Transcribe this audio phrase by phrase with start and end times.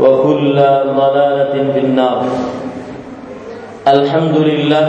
[0.00, 0.56] وكل
[0.96, 2.20] ضلالة في النار
[3.86, 4.86] Alhamdulillah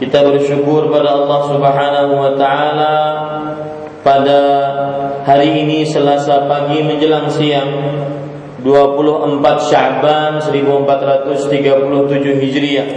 [0.00, 2.94] kita bersyukur pada Allah Subhanahu wa taala
[4.00, 4.40] pada
[5.28, 7.68] hari ini Selasa pagi menjelang siang
[8.64, 12.88] 24 Sya'ban 1437 Hijriah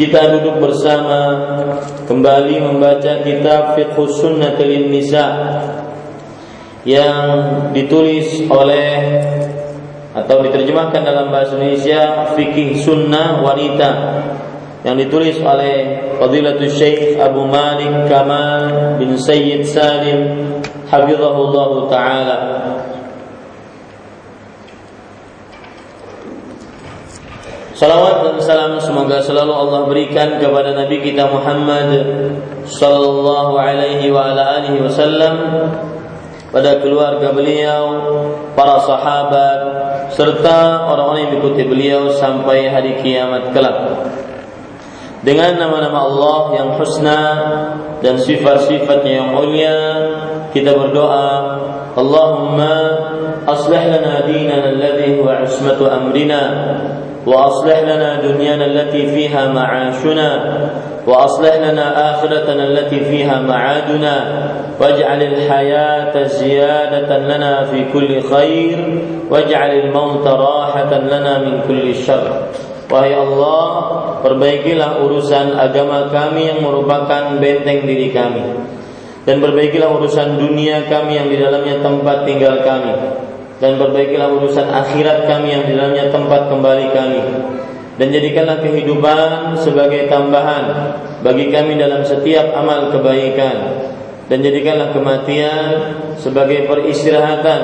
[0.00, 1.20] kita duduk bersama
[2.08, 5.28] kembali membaca kitab Fiqh Sunnatul Nisa
[6.88, 7.28] yang
[7.76, 8.88] ditulis oleh
[10.15, 13.89] atau diterjemahkan dalam bahasa Indonesia fikih sunnah wanita.
[14.87, 15.75] Yang ditulis oleh
[16.21, 20.19] Fadilatul Syekh Abu Malik Kamal bin Sayyid Salim
[20.87, 22.37] Hafizahullah Ta'ala.
[27.75, 31.91] Salawat dan salam semoga selalu Allah berikan kepada Nabi kita Muhammad
[32.63, 35.35] sallallahu alaihi wa ala alihi wasallam
[36.55, 37.83] pada keluarga beliau,
[38.55, 39.59] para sahabat,
[40.15, 44.07] serta orang-orang yang mengikuti beliau sampai hari kiamat kelak.
[45.19, 47.21] Dengan nama-nama Allah yang husna
[47.99, 49.79] dan sifat-sifatnya yang mulia,
[50.55, 51.59] kita berdoa,
[51.91, 52.75] Allahumma
[53.43, 56.43] aslih lana dinana alladhi huwa ismatu amrina
[57.26, 60.30] وأصلح لنا دنيانا التي فيها معاشنا
[61.06, 64.14] وأصلح لنا آخرتنا التي فيها معادنا
[64.80, 72.30] واجعل الحياة زيادة لنا في كل خير واجعل الموت راحة لنا من كل شر
[72.90, 73.70] Wahai Allah,
[74.18, 78.42] perbaikilah urusan agama kami yang merupakan benteng diri kami.
[79.22, 82.90] Dan perbaikilah urusan dunia kami yang di dalamnya tempat tinggal kami
[83.63, 87.21] dan perbaikilah urusan akhirat kami yang di dalamnya tempat kembali kami.
[87.95, 90.65] Dan jadikanlah kehidupan sebagai tambahan
[91.23, 93.87] bagi kami dalam setiap amal kebaikan.
[94.25, 95.65] Dan jadikanlah kematian
[96.19, 97.61] sebagai peristirahatan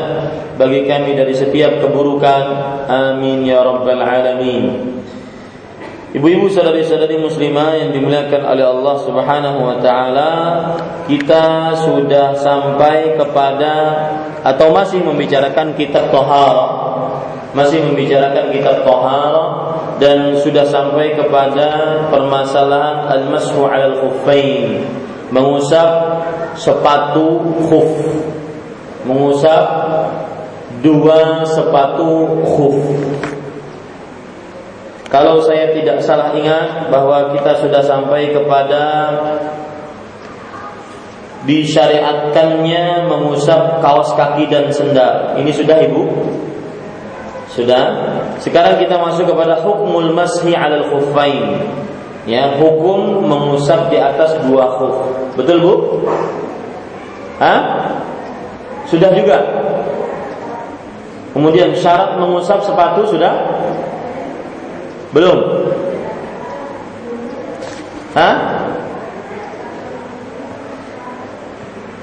[0.56, 2.44] bagi kami dari setiap keburukan.
[2.88, 4.92] Amin ya rabbal alamin.
[6.12, 10.32] Ibu-ibu saudari-saudari muslimah yang dimuliakan oleh Allah Subhanahu wa taala,
[11.08, 13.74] kita sudah sampai kepada
[14.42, 16.56] atau masih membicarakan kitab Tohar
[17.52, 19.36] masih membicarakan kitab Tohar
[20.00, 24.88] dan sudah sampai kepada permasalahan al-mashu 'alal khuffain,
[25.30, 25.90] mengusap
[26.56, 27.92] sepatu khuf.
[29.02, 29.66] Mengusap
[30.86, 32.78] dua sepatu khuf.
[35.12, 38.84] Kalau saya tidak salah ingat bahwa kita sudah sampai kepada
[41.46, 45.38] disyariatkannya mengusap kaos kaki dan sendal.
[45.42, 46.04] Ini sudah Ibu?
[47.52, 47.84] Sudah.
[48.40, 51.66] Sekarang kita masuk kepada hukmul mashi 'alal khuffain.
[52.30, 54.96] Ya, hukum mengusap di atas dua khuf.
[55.34, 55.74] Betul, Bu?
[57.42, 57.60] Hah?
[58.86, 59.42] Sudah juga.
[61.34, 63.34] Kemudian syarat mengusap sepatu sudah?
[65.16, 65.40] Belum?
[68.14, 68.61] Hah?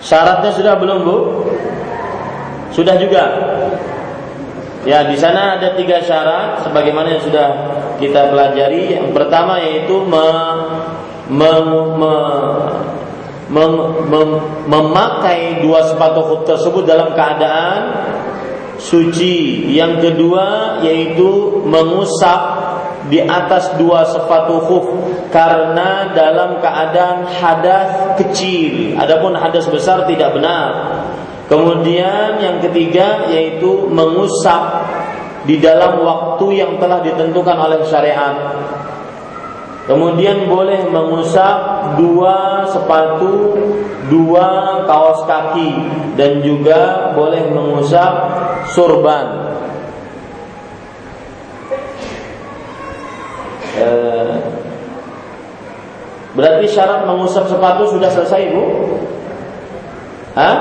[0.08, 1.18] Syaratnya sudah belum bu?
[2.72, 3.24] Sudah juga.
[4.88, 7.48] Ya di sana ada tiga syarat, sebagaimana yang sudah
[8.00, 8.96] kita pelajari.
[8.96, 10.26] Yang pertama yaitu me,
[11.28, 11.52] me,
[12.00, 12.14] me,
[13.52, 13.72] mem,
[14.08, 14.30] mem,
[14.64, 17.80] memakai dua sepatu khuf tersebut dalam keadaan
[18.80, 19.68] suci.
[19.76, 22.67] Yang kedua yaitu mengusap
[23.08, 24.86] di atas dua sepatu khuf
[25.32, 28.96] karena dalam keadaan hadas kecil.
[29.00, 31.00] Adapun hadas besar tidak benar.
[31.48, 34.84] Kemudian yang ketiga yaitu mengusap
[35.48, 38.36] di dalam waktu yang telah ditentukan oleh syariat.
[39.88, 43.56] Kemudian boleh mengusap dua sepatu,
[44.12, 45.72] dua kaos kaki
[46.20, 48.12] dan juga boleh mengusap
[48.76, 49.47] surban.
[53.78, 54.34] Eh,
[56.34, 58.64] berarti syarat mengusap sepatu sudah selesai, Bu?
[60.34, 60.56] Hah?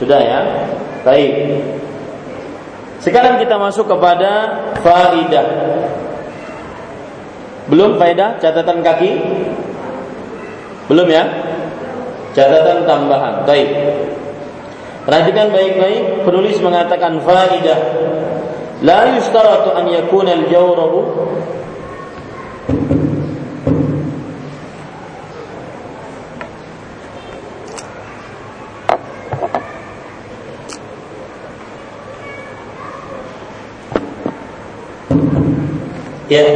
[0.00, 0.40] Sudah ya?
[1.04, 1.60] Baik.
[3.00, 5.46] Sekarang kita masuk kepada faidah.
[7.68, 9.10] Belum faedah catatan kaki?
[10.88, 11.24] Belum ya?
[12.36, 13.48] Catatan tambahan.
[13.48, 13.68] Baik.
[15.08, 17.80] Perhatikan baik-baik, penulis mengatakan faidah.
[18.82, 21.00] La yustaratu an yakuna al-jawrabu
[36.30, 36.46] Ya,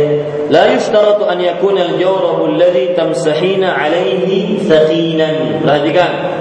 [0.48, 5.60] la yushtaratu an yakuna al-jawrabu alladhi tamsahina alaihi thaqinan.
[5.60, 6.33] Perhatikan.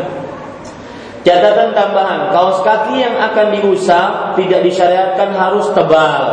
[1.24, 6.24] Catatan tambahan, kaos kaki yang akan diusap tidak disyariatkan harus tebal.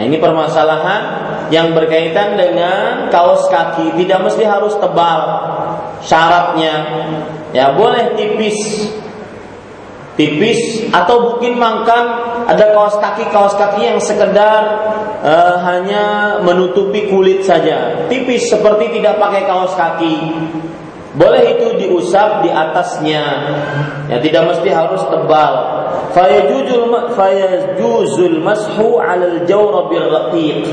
[0.00, 1.02] Nah, ini permasalahan
[1.52, 5.20] yang berkaitan dengan kaos kaki tidak mesti harus tebal.
[6.00, 6.74] Syaratnya
[7.52, 8.88] ya boleh tipis
[10.16, 12.04] tipis atau mungkin makan
[12.48, 14.62] ada kaos kaki kaos kaki yang sekedar
[15.20, 20.16] uh, hanya menutupi kulit saja tipis seperti tidak pakai kaos kaki
[21.18, 23.24] boleh itu diusap di atasnya.
[24.06, 25.52] Ya tidak mesti harus tebal.
[26.14, 30.66] Fayajuzul fayajuzul mashu 'alal jawrabil raqiq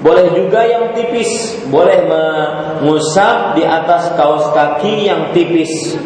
[0.00, 1.60] boleh juga yang tipis.
[1.68, 5.96] Boleh mengusap di atas kaos kaki yang tipis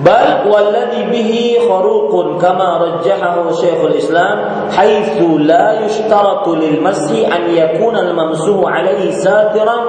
[0.00, 8.08] bal والذي bihi kharuqun kama rajjahahu Syekhul Islam حيث la yushtaratu lil أن an yakuna
[8.08, 9.82] al mamsuhu alaihi satiran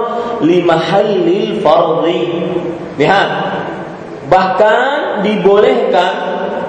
[0.43, 0.59] li
[4.31, 6.13] bahkan dibolehkan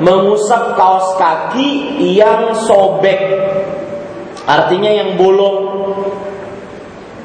[0.02, 3.22] mengusap kaos kaki yang sobek.
[4.42, 5.70] Artinya yang bolong.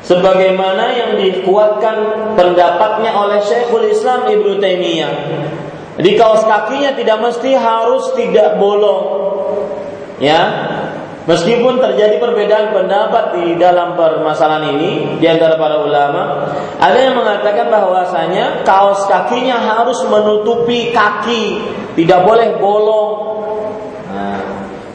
[0.05, 1.97] Sebagaimana yang dikuatkan
[2.39, 5.11] pendapatnya oleh Syekhul Islam Ibnu Taimiyah
[5.97, 9.05] di kaos kakinya tidak mesti harus tidak bolong.
[10.21, 10.41] Ya.
[11.27, 16.47] Meskipun terjadi perbedaan pendapat di dalam permasalahan ini di antara para ulama,
[16.79, 21.59] ada yang mengatakan bahwasanya kaos kakinya harus menutupi kaki,
[21.99, 23.11] tidak boleh bolong.
[24.07, 24.39] Nah,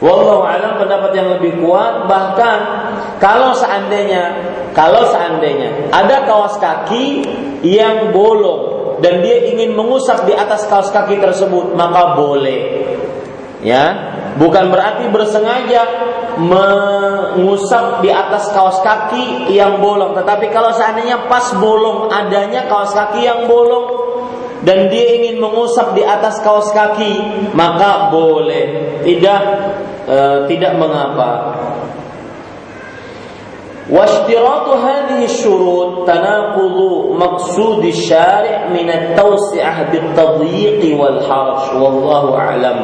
[0.01, 2.89] wallahu alam pendapat yang lebih kuat bahkan
[3.21, 4.33] kalau seandainya
[4.73, 7.21] kalau seandainya ada kaos kaki
[7.61, 12.87] yang bolong dan dia ingin mengusap di atas kaos kaki tersebut, maka boleh.
[13.59, 13.83] Ya,
[14.39, 15.83] bukan berarti bersengaja
[16.39, 23.27] mengusap di atas kaos kaki yang bolong, tetapi kalau seandainya pas bolong adanya kaos kaki
[23.27, 24.03] yang bolong
[24.63, 27.19] dan dia ingin mengusap di atas kaos kaki,
[27.51, 28.95] maka boleh.
[29.03, 29.41] Tidak
[30.07, 30.17] e,
[30.47, 31.59] tidak mengapa.
[33.90, 36.78] واشتراط هذه الشروط تناقض
[37.16, 42.80] مقصود الشارع من التوسعة بالتضييق والحرج والله أعلم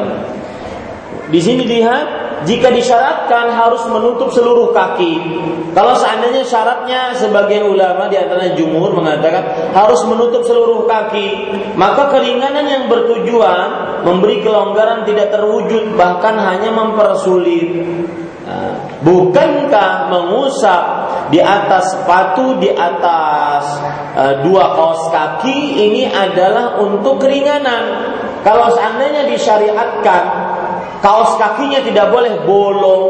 [1.25, 2.05] Di sini lihat
[2.45, 5.17] jika disyaratkan harus menutup seluruh kaki.
[5.73, 12.69] Kalau seandainya syaratnya sebagian ulama di antara jumhur mengatakan harus menutup seluruh kaki, maka keringanan
[12.69, 17.73] yang bertujuan memberi kelonggaran tidak terwujud bahkan hanya mempersulit.
[19.00, 20.82] Bukankah mengusap
[21.32, 23.64] di atas sepatu, di atas
[24.12, 28.12] uh, dua kaos kaki ini adalah untuk keringanan?
[28.44, 30.22] Kalau seandainya disyariatkan
[31.00, 33.04] kaos kakinya tidak boleh bolong,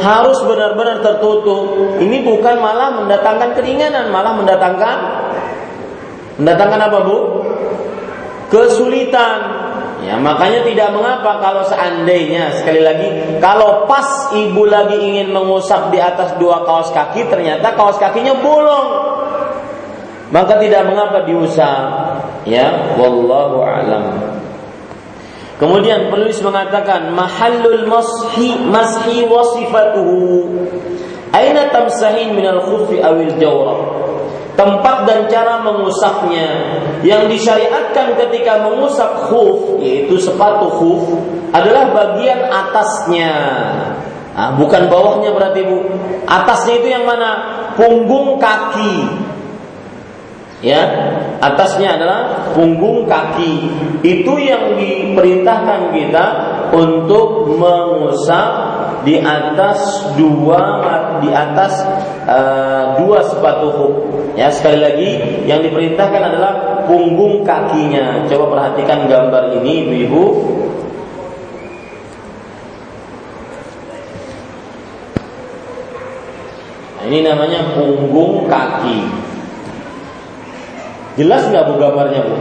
[0.00, 1.96] harus benar-benar tertutup.
[2.00, 4.96] Ini bukan malah mendatangkan keringanan, malah mendatangkan
[6.40, 7.18] mendatangkan apa bu?
[8.48, 9.59] Kesulitan.
[10.00, 16.00] Ya, makanya tidak mengapa kalau seandainya sekali lagi kalau pas ibu lagi ingin mengusap di
[16.00, 18.88] atas dua kaos kaki ternyata kaos kakinya bolong.
[20.30, 21.84] Maka tidak mengapa diusap.
[22.46, 24.04] Ya, wallahu alam.
[25.60, 30.48] Kemudian penulis mengatakan mahallul mashi mashi wasifatuhu.
[31.36, 34.09] Aina tamsahin minal khufi awil jawrah.
[34.60, 36.48] Tempat dan cara mengusapnya
[37.00, 41.16] yang disyariatkan ketika mengusap khuf yaitu sepatu khuf
[41.56, 43.32] adalah bagian atasnya.
[44.36, 45.80] Nah, bukan bawahnya berarti Bu.
[46.28, 47.56] Atasnya itu yang mana?
[47.80, 49.08] Punggung kaki
[50.60, 50.80] ya
[51.40, 53.52] atasnya adalah punggung kaki
[54.04, 56.26] itu yang diperintahkan kita
[56.76, 58.48] untuk mengusap
[59.04, 60.60] di atas dua
[61.20, 61.84] di atas
[62.28, 63.94] uh, dua sepatu hook
[64.36, 65.10] ya sekali lagi
[65.48, 66.52] yang diperintahkan adalah
[66.84, 70.24] punggung kakinya coba perhatikan gambar ini ibu-ibu
[76.96, 79.20] nah, ini namanya punggung kaki
[81.18, 82.34] Jelas nggak bu gambarnya bu?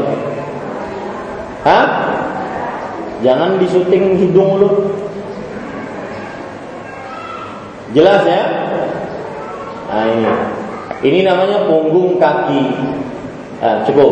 [1.68, 1.86] Hah?
[3.20, 4.70] Jangan disuting hidung lu.
[7.94, 8.44] Jelas ya?
[9.90, 10.30] Nah ini,
[11.02, 12.64] ini namanya punggung kaki.
[13.60, 14.12] Nah, cukup.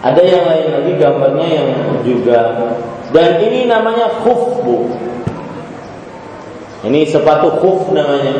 [0.00, 1.68] Ada yang lain lagi gambarnya yang
[2.02, 2.40] juga
[3.12, 4.88] dan ini namanya khuf bu.
[6.80, 8.32] Ini sepatu khuf namanya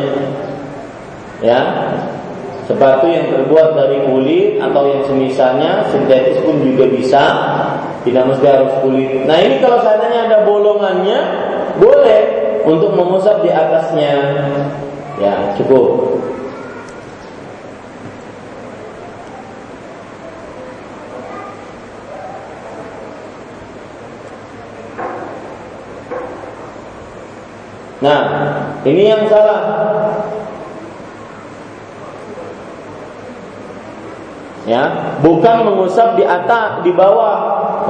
[1.44, 1.60] ya
[2.70, 7.22] sepatu yang terbuat dari kulit atau yang semisalnya sintetis pun juga bisa.
[8.00, 9.26] Tidak mesti harus kulit.
[9.28, 11.18] Nah ini kalau seandainya ada bolongannya
[11.76, 12.22] boleh
[12.64, 14.14] untuk mengusap di atasnya.
[15.20, 16.16] Ya cukup.
[28.00, 28.20] Nah,
[28.88, 29.60] ini yang salah.
[34.68, 35.16] Ya?
[35.20, 37.36] Bukan mengusap di atas di bawah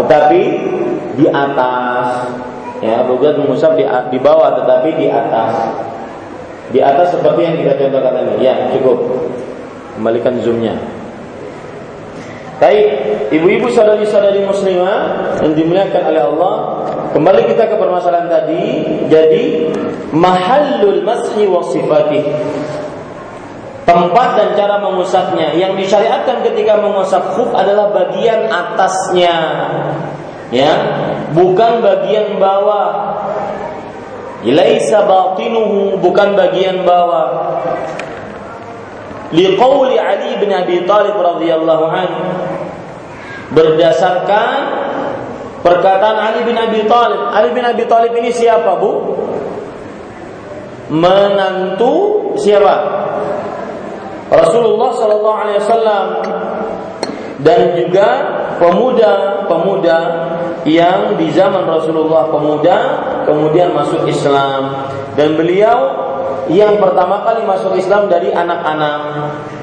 [0.03, 0.43] tetapi
[1.19, 2.31] di atas.
[2.81, 5.53] Ya bukan mengusap di di bawah tetapi di atas.
[6.71, 8.47] Di atas seperti yang kita contohkan tadi.
[8.47, 8.99] Ya cukup.
[9.99, 10.79] Kembalikan zoomnya.
[12.61, 12.89] Baik,
[13.33, 16.55] ibu-ibu saudari-saudari muslimah yang dimuliakan oleh Allah,
[17.17, 18.85] kembali kita ke permasalahan tadi.
[19.09, 19.73] Jadi,
[20.13, 22.21] mahallul mashi wa sifatih
[23.91, 25.59] tempat dan cara mengusapnya.
[25.59, 29.37] Yang disyariatkan ketika mengusap khuf adalah bagian atasnya.
[30.55, 30.73] Ya,
[31.35, 33.19] bukan bagian bawah.
[34.47, 37.61] Laisa batinuhu bukan bagian bawah.
[39.31, 42.25] Liqauli Ali bin Abi Thalib radhiyallahu anhu
[43.55, 44.59] berdasarkan
[45.63, 47.31] perkataan Ali bin Abi Thalib.
[47.31, 48.91] Ali bin Abi Thalib ini siapa, Bu?
[50.91, 51.95] Menantu
[52.35, 52.75] siapa?
[54.31, 56.07] Rasulullah Shallallahu Alaihi Wasallam
[57.43, 58.09] dan juga
[58.63, 59.99] pemuda-pemuda
[60.69, 62.77] yang di zaman Rasulullah pemuda
[63.27, 64.87] kemudian masuk Islam
[65.19, 66.11] dan beliau
[66.51, 68.99] yang pertama kali masuk Islam dari anak-anak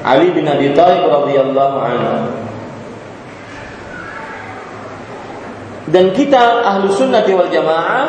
[0.04, 2.16] Ali bin Abi Thalib radhiyallahu anhu.
[5.88, 8.04] Dan kita ahlu sunnah wal jamaah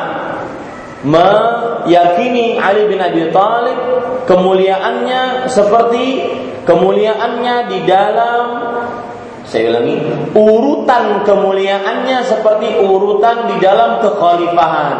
[1.03, 3.79] meyakini Ali bin Abi Thalib
[4.27, 6.05] kemuliaannya seperti
[6.67, 8.45] kemuliaannya di dalam
[9.49, 9.97] saya ulangi
[10.37, 14.97] urutan kemuliaannya seperti urutan di dalam kekhalifahan.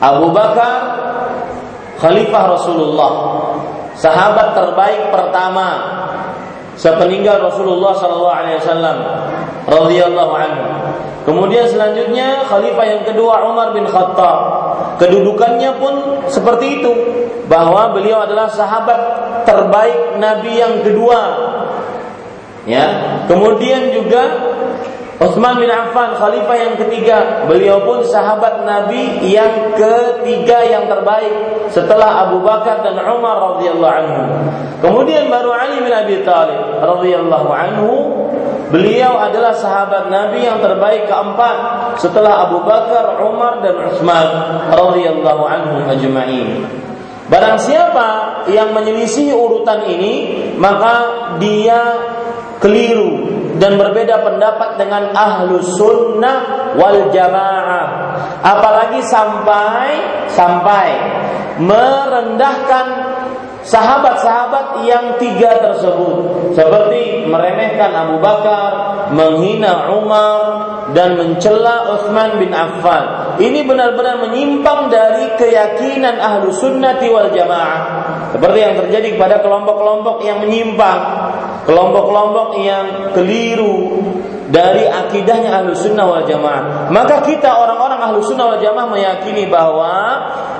[0.00, 0.80] Abu Bakar
[2.00, 3.12] khalifah Rasulullah
[3.96, 5.68] sahabat terbaik pertama
[6.80, 8.96] sepeninggal Rasulullah sallallahu alaihi wasallam
[9.68, 10.64] radhiyallahu anhu.
[11.28, 14.38] Kemudian selanjutnya khalifah yang kedua Umar bin Khattab
[14.96, 15.94] Kedudukannya pun
[16.26, 16.92] seperti itu
[17.46, 19.00] bahwa beliau adalah sahabat
[19.44, 21.20] terbaik Nabi yang kedua.
[22.66, 22.86] Ya,
[23.30, 24.26] kemudian juga
[25.16, 31.32] Utsman bin Affan khalifah yang ketiga, beliau pun sahabat Nabi yang ketiga yang terbaik
[31.72, 34.22] setelah Abu Bakar dan Umar radhiyallahu anhu.
[34.84, 37.92] Kemudian baru Ali bin Abi Thalib radhiyallahu anhu
[38.66, 41.56] Beliau adalah sahabat Nabi yang terbaik keempat
[42.02, 44.26] setelah Abu Bakar, Umar dan Utsman
[44.74, 46.66] radhiyallahu anhum ajma'in.
[47.26, 50.14] Barang siapa yang menyelisih urutan ini,
[50.58, 50.94] maka
[51.42, 51.78] dia
[52.62, 57.86] keliru dan berbeda pendapat dengan ahlu sunnah wal jamaah.
[58.42, 59.86] Apalagi sampai
[60.30, 60.88] sampai
[61.62, 62.86] merendahkan
[63.66, 68.70] sahabat-sahabat yang tiga tersebut seperti meremehkan Abu Bakar,
[69.10, 70.38] menghina Umar
[70.94, 73.36] dan mencela Utsman bin Affan.
[73.42, 78.06] Ini benar-benar menyimpang dari keyakinan ahlu sunnati wal jamaah.
[78.26, 81.00] seperti yang terjadi kepada kelompok-kelompok yang menyimpang,
[81.64, 84.02] kelompok-kelompok yang keliru
[84.50, 86.90] dari akidahnya ahlu sunnah wal jamaah.
[86.90, 89.94] Maka kita orang-orang ahlu sunnah wal jamaah meyakini bahwa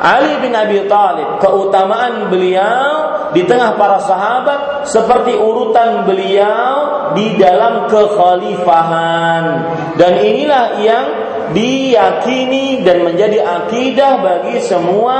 [0.03, 7.89] Ali bin Abi Thalib keutamaan beliau di tengah para sahabat seperti urutan beliau di dalam
[7.91, 9.45] kekhalifahan
[9.97, 11.07] dan inilah yang
[11.55, 15.19] diyakini dan menjadi akidah bagi semua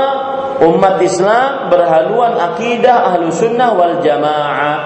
[0.59, 4.77] umat Islam berhaluan akidah ahlu sunnah wal jamaah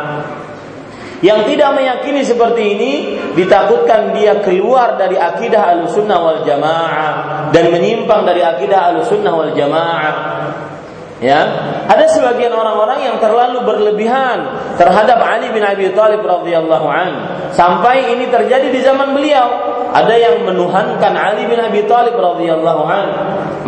[1.22, 2.94] yang tidak meyakini seperti ini
[3.38, 10.14] ditakutkan dia keluar dari akidah al-sunnah wal jamaah dan menyimpang dari akidah al-sunnah wal jamaah.
[11.22, 11.38] Ya,
[11.86, 14.42] ada sebagian orang-orang yang terlalu berlebihan
[14.74, 17.12] terhadap Ali bin Abi Thalib radhiyallahu an
[17.54, 19.70] sampai ini terjadi di zaman beliau.
[19.94, 23.06] Ada yang menuhankan Ali bin Abi Thalib radhiyallahu an.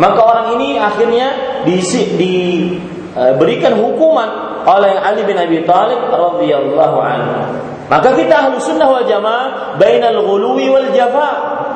[0.02, 7.36] Maka orang ini akhirnya diberikan hukuman oleh Ali bin Abi Thalib radhiyallahu anhu.
[7.84, 11.30] Maka kita ahlu sunnah wal jamaah bainal ghuluwi wal jafa.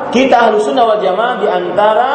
[0.09, 2.09] Kita ahlu sunnah wal jamaah di antara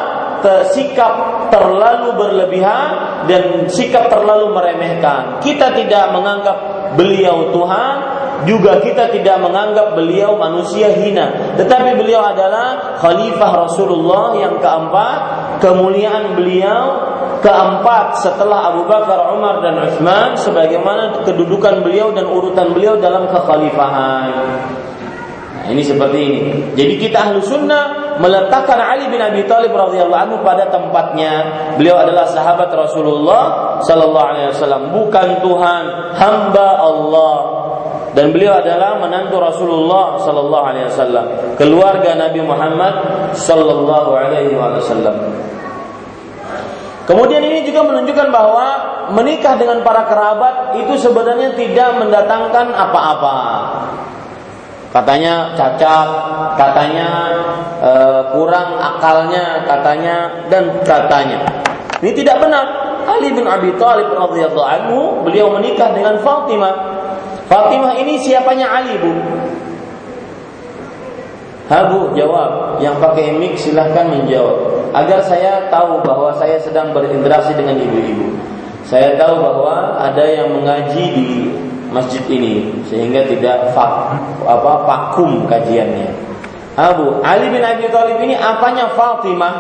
[0.75, 5.41] sikap terlalu berlebihan dan sikap terlalu meremehkan.
[5.41, 6.57] Kita tidak menganggap
[6.99, 7.95] beliau Tuhan,
[8.45, 11.57] juga kita tidak menganggap beliau manusia hina.
[11.57, 15.19] Tetapi beliau adalah khalifah Rasulullah yang keempat,
[15.65, 17.14] kemuliaan beliau
[17.45, 24.33] keempat setelah Abu Bakar, Umar dan Utsman sebagaimana kedudukan beliau dan urutan beliau dalam kekhalifahan.
[25.61, 26.41] Nah, ini seperti ini.
[26.73, 31.33] Jadi kita ahlu sunnah meletakkan Ali bin Abi Thalib radhiyallahu anhu pada tempatnya.
[31.77, 35.83] Beliau adalah sahabat Rasulullah sallallahu alaihi wasallam, bukan Tuhan,
[36.17, 37.37] hamba Allah.
[38.15, 41.27] Dan beliau adalah menantu Rasulullah sallallahu alaihi wasallam,
[41.59, 42.95] keluarga Nabi Muhammad
[43.35, 45.17] sallallahu alaihi wasallam.
[47.05, 48.67] Kemudian ini juga menunjukkan bahwa
[49.13, 53.37] menikah dengan para kerabat itu sebenarnya tidak mendatangkan apa-apa.
[54.89, 56.09] Katanya cacat,
[56.57, 57.09] katanya
[57.83, 57.93] e,
[58.33, 60.17] kurang akalnya, katanya
[60.49, 61.45] dan katanya.
[62.01, 62.65] Ini tidak benar.
[63.05, 66.75] Ali bin Abi Thalib radhiyallahu anhu beliau menikah dengan Fatimah.
[67.53, 69.13] Fatimah ini siapanya Ali, Bu?
[71.69, 77.75] Habu jawab, yang pakai mic silahkan menjawab agar saya tahu bahwa saya sedang berinteraksi dengan
[77.75, 78.39] ibu-ibu.
[78.87, 81.29] Saya tahu bahwa ada yang mengaji di
[81.91, 84.15] masjid ini sehingga tidak fak,
[84.47, 86.15] apa vakum kajiannya.
[86.79, 89.55] Abu Ali bin Abi Thalib ini apanya Fatimah?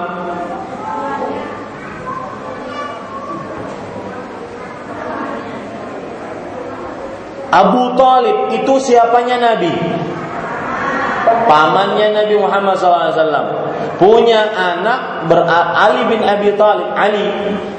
[7.55, 9.70] Abu Talib itu siapanya Nabi?
[11.49, 13.49] Pamannya Nabi Muhammad SAW
[13.97, 16.89] punya anak ber Ali bin Abi Thalib.
[16.95, 17.27] Ali.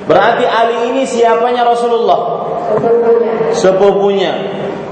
[0.05, 2.45] Berarti Ali ini siapanya Rasulullah?
[3.53, 4.33] Sepupunya.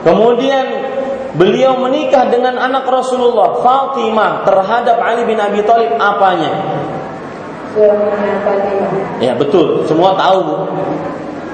[0.03, 0.65] Kemudian
[1.37, 6.51] beliau menikah dengan anak Rasulullah Fatimah terhadap Ali bin Abi Thalib apanya?
[9.17, 9.85] Ya betul.
[9.89, 10.69] Semua tahu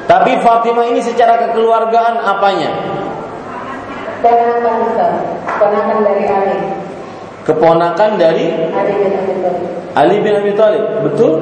[0.09, 2.73] tapi Fatimah ini secara kekeluargaan apanya?
[5.61, 6.78] Ponakan dari Ali
[7.43, 8.51] keponakan dari
[9.95, 10.83] Ali bin Abi Thalib.
[11.07, 11.33] Betul?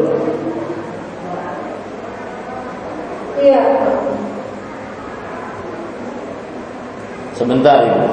[3.37, 3.61] Iya.
[7.37, 8.05] Sebentar Ibu.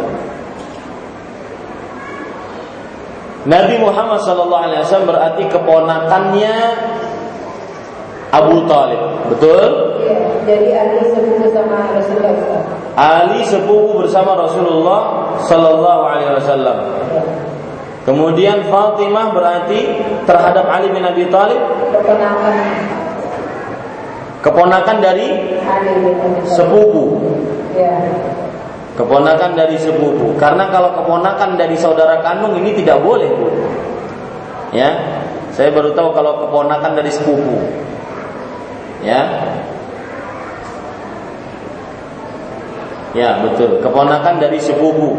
[3.44, 6.56] Nabi Muhammad sallallahu alaihi wasallam berarti keponakannya
[8.32, 9.64] Abu Talib, betul?
[10.00, 10.18] Iya,
[10.48, 12.60] jadi Ali sepupu bersama Rasulullah.
[12.96, 15.00] Ali sepupu bersama Rasulullah
[15.44, 16.78] sallallahu alaihi wasallam.
[18.04, 19.80] Kemudian Fatimah berarti
[20.28, 21.56] terhadap Ali bin Abi Thalib
[21.88, 22.56] keponakan
[24.44, 25.28] keponakan dari
[26.44, 27.16] sepupu.
[28.94, 30.36] Keponakan dari sepupu.
[30.36, 33.48] Karena kalau keponakan dari saudara kandung ini tidak boleh, Bu.
[34.76, 34.90] Ya.
[35.56, 37.56] Saya baru tahu kalau keponakan dari sepupu.
[39.00, 39.22] Ya.
[43.16, 43.80] Ya, betul.
[43.80, 45.16] Keponakan dari sepupu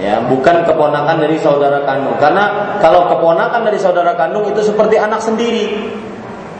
[0.00, 2.16] ya bukan keponakan dari saudara kandung.
[2.16, 5.92] Karena kalau keponakan dari saudara kandung itu seperti anak sendiri.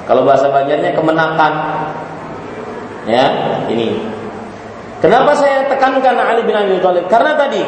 [0.05, 1.53] Kalau bahasa Banjarnya kemenakan.
[3.09, 3.26] Ya
[3.72, 3.96] ini.
[5.00, 7.09] Kenapa saya tekankan Ali bin Abi Thalib?
[7.09, 7.64] Karena tadi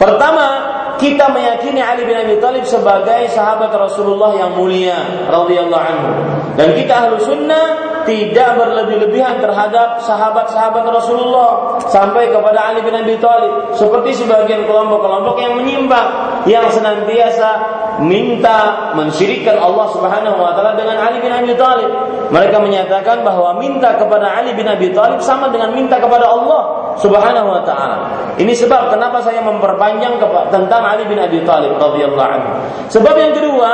[0.00, 6.10] pertama kita meyakini Ali bin Abi Thalib sebagai sahabat Rasulullah yang mulia radhiyallahu anhu.
[6.58, 7.66] Dan kita ahlu sunnah
[8.02, 13.78] tidak berlebih-lebihan terhadap sahabat-sahabat Rasulullah sampai kepada Ali bin Abi Thalib.
[13.78, 16.08] Seperti sebagian kelompok-kelompok yang menyimpang
[16.50, 21.90] yang senantiasa minta mensyirikkan Allah Subhanahu wa taala dengan Ali bin Abi Thalib.
[22.30, 27.48] Mereka menyatakan bahwa minta kepada Ali bin Abi Thalib sama dengan minta kepada Allah Subhanahu
[27.48, 27.96] wa taala.
[28.38, 30.18] Ini sebab kenapa saya memperpanjang
[30.50, 32.52] tentang Ali bin Abi Thalib radhiyallahu anhu.
[32.90, 33.72] Sebab yang kedua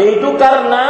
[0.00, 0.84] yaitu karena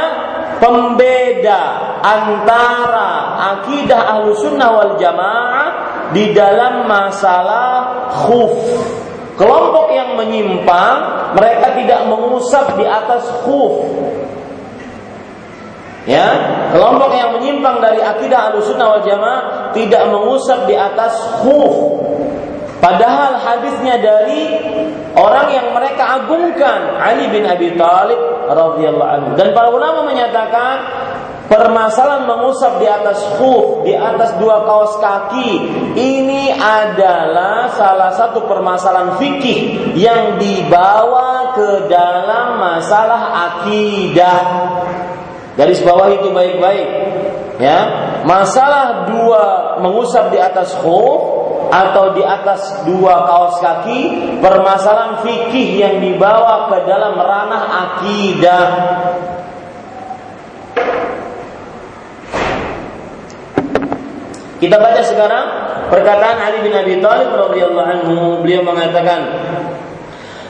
[0.62, 1.62] pembeda
[2.02, 5.68] antara akidah ahlu sunnah wal jamaah
[6.14, 8.54] di dalam masalah khuf.
[9.34, 13.90] Kelompok yang menyimpang, mereka tidak mengusap di atas khuf.
[16.04, 16.28] Ya,
[16.72, 21.12] kelompok yang menyimpang dari akidah sunnah wal Jamaah tidak mengusap di atas
[21.44, 22.00] khuf.
[22.82, 24.58] Padahal hadisnya dari
[25.14, 28.18] orang yang mereka agungkan Ali bin Abi Thalib
[28.50, 29.30] radhiyallahu anhu.
[29.38, 30.76] Dan para ulama menyatakan
[31.46, 35.50] permasalahan mengusap di atas khuf, di atas dua kaos kaki,
[35.94, 44.42] ini adalah salah satu permasalahan fikih yang dibawa ke dalam masalah akidah.
[45.56, 46.88] Garis bawah itu baik-baik.
[47.60, 47.78] Ya,
[48.24, 49.42] masalah dua
[49.84, 51.20] mengusap di atas khuf
[51.72, 54.00] atau di atas dua kaos kaki
[54.44, 58.66] permasalahan fikih yang dibawa ke dalam ranah akidah
[64.62, 65.46] Kita baca sekarang
[65.90, 68.14] perkataan Ali bin Abi Thalib radhiyallahu anhu.
[68.46, 69.18] Beliau mengatakan,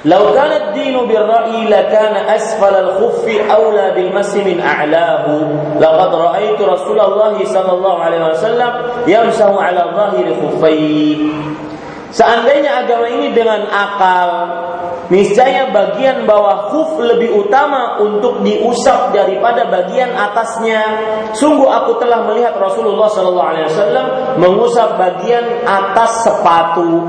[0.03, 5.79] Lau kana ad-dinu bir-ra'yi lakana asfal al-khuffi aula bil masi min a'lahu.
[5.79, 8.73] Laqad ra'aitu Rasulullah sallallahu alaihi wasallam
[9.07, 9.95] yamsahu 'ala.
[12.13, 14.29] Seandainya agama ini dengan akal,
[15.09, 20.83] niscaya bagian bawah khuf lebih utama untuk diusap daripada bagian atasnya.
[21.33, 27.07] Sungguh aku telah melihat Rasulullah sallallahu mengusap bagian atas sepatu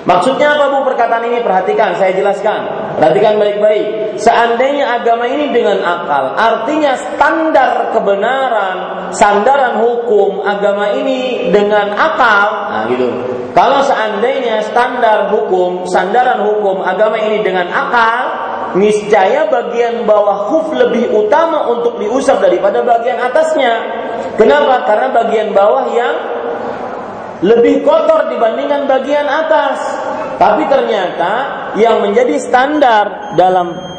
[0.00, 1.44] Maksudnya apa bu perkataan ini?
[1.44, 2.64] Perhatikan, saya jelaskan.
[2.96, 4.16] Perhatikan baik-baik.
[4.16, 8.76] Seandainya agama ini dengan akal, artinya standar kebenaran,
[9.12, 13.08] sandaran hukum agama ini dengan akal, nah gitu.
[13.52, 18.22] Kalau seandainya standar hukum, sandaran hukum agama ini dengan akal,
[18.78, 23.74] niscaya bagian bawah khuf lebih utama untuk diusap daripada bagian atasnya.
[24.38, 24.86] Kenapa?
[24.86, 26.14] Karena bagian bawah yang
[27.40, 29.78] lebih kotor dibandingkan bagian atas.
[30.40, 31.32] Tapi ternyata
[31.76, 33.90] yang menjadi standar dalam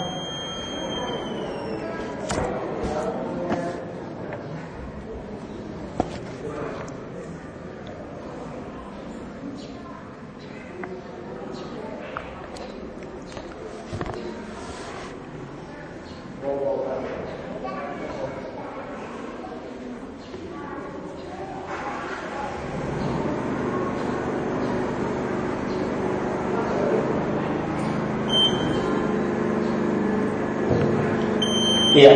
[31.91, 32.13] Iya.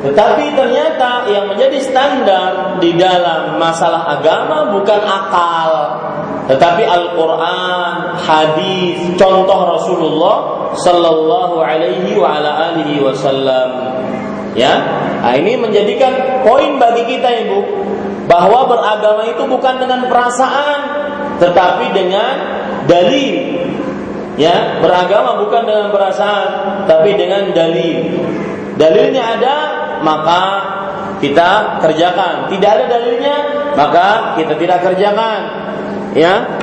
[0.00, 0.44] Tetapi
[1.28, 5.70] yang menjadi standar di dalam masalah agama bukan akal,
[6.44, 13.68] tetapi Al-Qur'an, hadis, contoh Rasulullah sallallahu alaihi wa ala alihi wasallam.
[14.52, 14.74] Ya.
[15.24, 17.60] Nah, ini menjadikan poin bagi kita Ibu
[18.28, 20.80] bahwa beragama itu bukan dengan perasaan
[21.40, 22.34] tetapi dengan
[22.86, 23.36] dalil.
[24.34, 28.20] Ya, beragama bukan dengan perasaan tapi dengan dalil.
[28.74, 29.56] Dalilnya ada,
[30.02, 30.42] maka
[31.24, 32.52] kita kerjakan.
[32.52, 33.36] Tidak ada dalilnya,
[33.72, 35.40] maka kita tidak kerjakan.
[36.12, 36.60] Ya.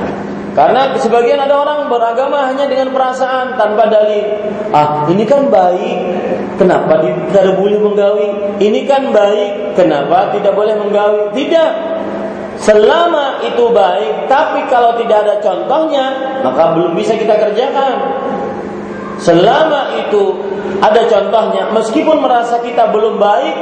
[0.52, 4.52] Karena sebagian ada orang beragama hanya dengan perasaan tanpa dalil.
[4.68, 5.96] Ah, ini kan baik,
[6.60, 8.28] kenapa tidak boleh menggawi?
[8.60, 11.32] Ini kan baik, kenapa tidak boleh menggawi?
[11.32, 11.70] Tidak.
[12.60, 17.96] Selama itu baik, tapi kalau tidak ada contohnya, maka belum bisa kita kerjakan.
[19.16, 20.36] Selama itu
[20.84, 23.56] ada contohnya, meskipun merasa kita belum baik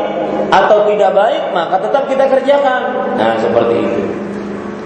[0.51, 3.15] atau tidak baik, maka tetap kita kerjakan.
[3.15, 4.03] Nah, seperti itu.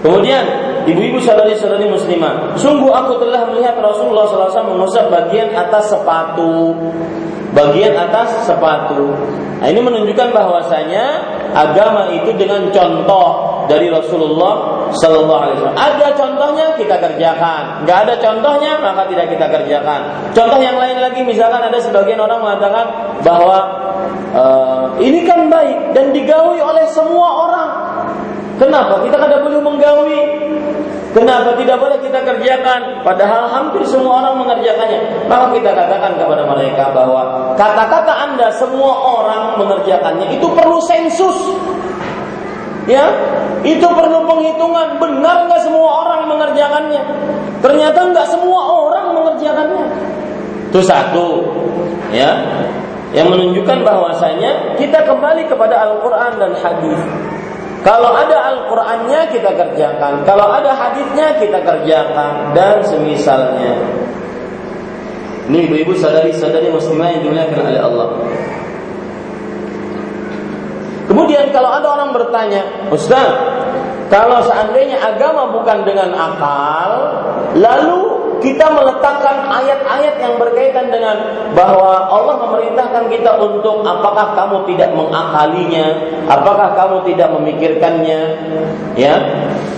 [0.05, 0.45] Kemudian,
[0.85, 6.77] ibu-ibu saudari-saudari muslimah, sungguh aku telah melihat Rasulullah SAW mengusap bagian atas sepatu,
[7.57, 9.09] bagian atas sepatu.
[9.57, 11.05] Nah, ini menunjukkan bahwasanya
[11.57, 15.79] agama itu dengan contoh dari Rasulullah Sallallahu Alaihi Wasallam.
[15.79, 19.99] Ada contohnya kita kerjakan, nggak ada contohnya maka tidak kita kerjakan.
[20.31, 22.85] Contoh yang lain lagi, misalkan ada sebagian orang mengatakan
[23.25, 23.57] bahwa
[24.35, 27.69] uh, ini kan baik dan digawi oleh semua orang.
[28.55, 30.21] Kenapa kita kada boleh menggawi?
[31.15, 32.99] Kenapa tidak boleh kita kerjakan?
[32.99, 35.31] Padahal hampir semua orang mengerjakannya.
[35.31, 41.55] Maka kita katakan kepada mereka bahwa kata-kata Anda semua orang mengerjakannya itu perlu sensus.
[42.83, 43.07] Ya,
[43.65, 45.01] itu perlu penghitungan.
[45.01, 47.01] Benar nggak semua orang mengerjakannya?
[47.59, 49.85] Ternyata nggak semua orang mengerjakannya.
[50.69, 51.27] Itu satu.
[52.13, 52.31] ya
[53.15, 56.99] yang menunjukkan bahwasanya kita kembali kepada Al-Qur'an dan hadis.
[57.79, 63.79] Kalau ada Al-Qur'annya kita kerjakan, kalau ada hadisnya kita kerjakan dan semisalnya.
[65.45, 68.09] Ini ibu-ibu sadari-sadari muslimah yang dimuliakan oleh Allah.
[71.05, 73.29] Kemudian kalau ada orang bertanya, Ustaz,
[74.09, 76.89] kalau seandainya agama bukan dengan akal,
[77.57, 81.17] lalu kita meletakkan ayat-ayat yang berkaitan dengan
[81.57, 85.85] bahwa Allah memerintahkan kita untuk apakah kamu tidak mengakalinya,
[86.29, 88.21] apakah kamu tidak memikirkannya,
[88.93, 89.15] ya.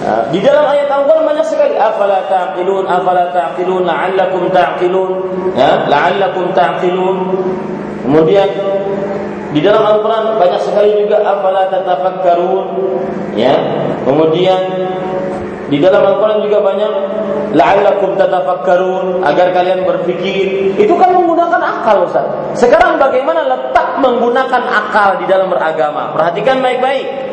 [0.07, 5.11] Ah, di dalam ayat Al-Qur'an banyak sekali afala taqilun, afala taqilun, la'allakum taqilun,
[5.55, 7.17] ya, la'allakum taqilun.
[8.07, 8.47] Kemudian
[9.58, 12.67] di dalam Al-Quran banyak sekali juga afala tatafakkarun
[13.34, 13.58] ya.
[14.06, 14.62] Kemudian
[15.65, 16.91] di dalam Al-Quran juga banyak
[17.58, 20.78] la'allakum tatafakkarun agar kalian berpikir.
[20.78, 22.30] Itu kan menggunakan akal Ustaz.
[22.54, 26.13] Sekarang bagaimana letak menggunakan akal di dalam beragama?
[26.13, 27.26] Perhatikan baik-baik.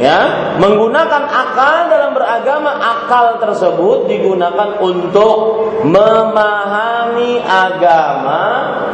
[0.00, 5.36] Ya, menggunakan akal dalam beragama, akal tersebut digunakan untuk
[5.84, 8.42] memahami agama,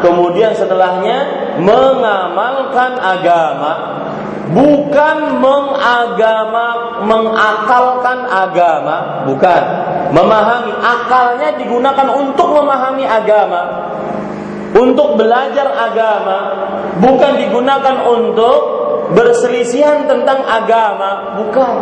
[0.02, 4.02] kemudian setelahnya mengamalkan agama
[4.50, 6.66] bukan mengagama
[7.06, 9.62] mengakalkan agama bukan.
[10.10, 13.62] Memahami akalnya digunakan untuk memahami agama
[14.74, 16.38] untuk belajar agama
[17.02, 21.74] bukan digunakan untuk berselisihan tentang agama bukan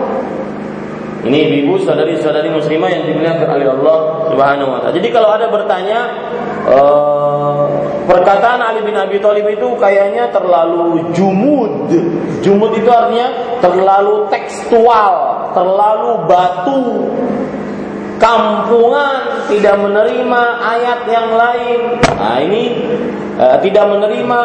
[1.24, 4.92] ini ibu saudari-saudari muslimah yang dimuliakan oleh Allah Subhanahu wa taala.
[4.92, 6.00] Jadi kalau ada bertanya
[6.68, 7.64] uh,
[8.04, 11.88] perkataan Ali bin Abi Thalib itu kayaknya terlalu jumud.
[12.44, 15.12] Jumud itu artinya terlalu tekstual,
[15.56, 17.08] terlalu batu.
[18.20, 21.80] Kampungan tidak menerima ayat yang lain.
[22.04, 22.62] Nah, ini
[23.38, 24.40] uh, tidak menerima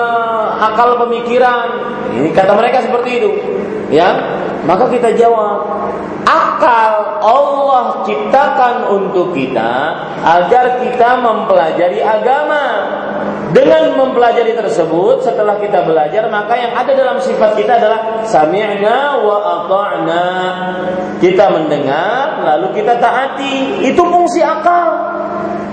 [0.60, 1.67] akal pemikiran.
[2.15, 3.30] Ini kata mereka seperti itu.
[3.89, 4.13] Ya,
[4.69, 5.65] maka kita jawab,
[6.30, 6.93] akal
[7.25, 12.65] Allah ciptakan untuk kita agar kita mempelajari agama.
[13.49, 19.38] Dengan mempelajari tersebut, setelah kita belajar, maka yang ada dalam sifat kita adalah sami'na wa
[19.41, 20.25] ata'na.
[21.17, 23.89] Kita mendengar, lalu kita taati.
[23.89, 25.08] Itu fungsi akal.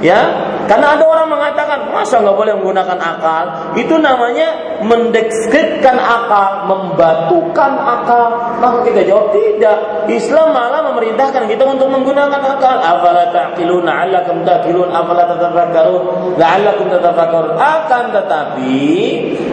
[0.04, 0.20] Ya,
[0.68, 3.44] karena ada orang mengatakan masa nggak boleh menggunakan akal.
[3.80, 8.58] Itu namanya mendeskripsikan akal, membatukan akal.
[8.60, 10.04] Maka kita jawab tidak.
[10.10, 12.76] Islam malah memerintahkan kita untuk menggunakan akal.
[12.76, 16.02] Afala ta'qilun la'allakum ta'qilun afala tatafakkarun
[16.36, 17.54] la'allakum tatafakkarun.
[17.56, 18.76] Akan tetapi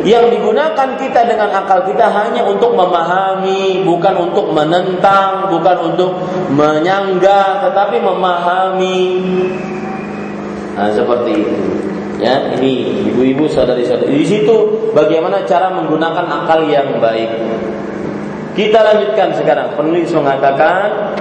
[0.03, 6.12] yang digunakan kita dengan akal kita hanya untuk memahami, bukan untuk menentang, bukan untuk
[6.51, 8.99] menyangga, tetapi memahami.
[10.73, 11.57] Nah, seperti itu.
[12.21, 14.23] Ya, ini ibu-ibu saudari-saudari.
[14.23, 14.55] Di situ
[14.95, 17.29] bagaimana cara menggunakan akal yang baik.
[18.53, 19.73] Kita lanjutkan sekarang.
[19.75, 21.13] Penulis mengatakan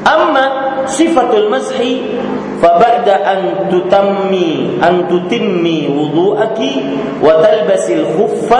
[0.00, 0.46] Amma
[0.88, 2.16] sifatul mashi
[2.61, 3.39] فبعد أن
[3.71, 6.59] تتمي أن تتمي وضوءك
[7.23, 8.53] وتلبسي الخف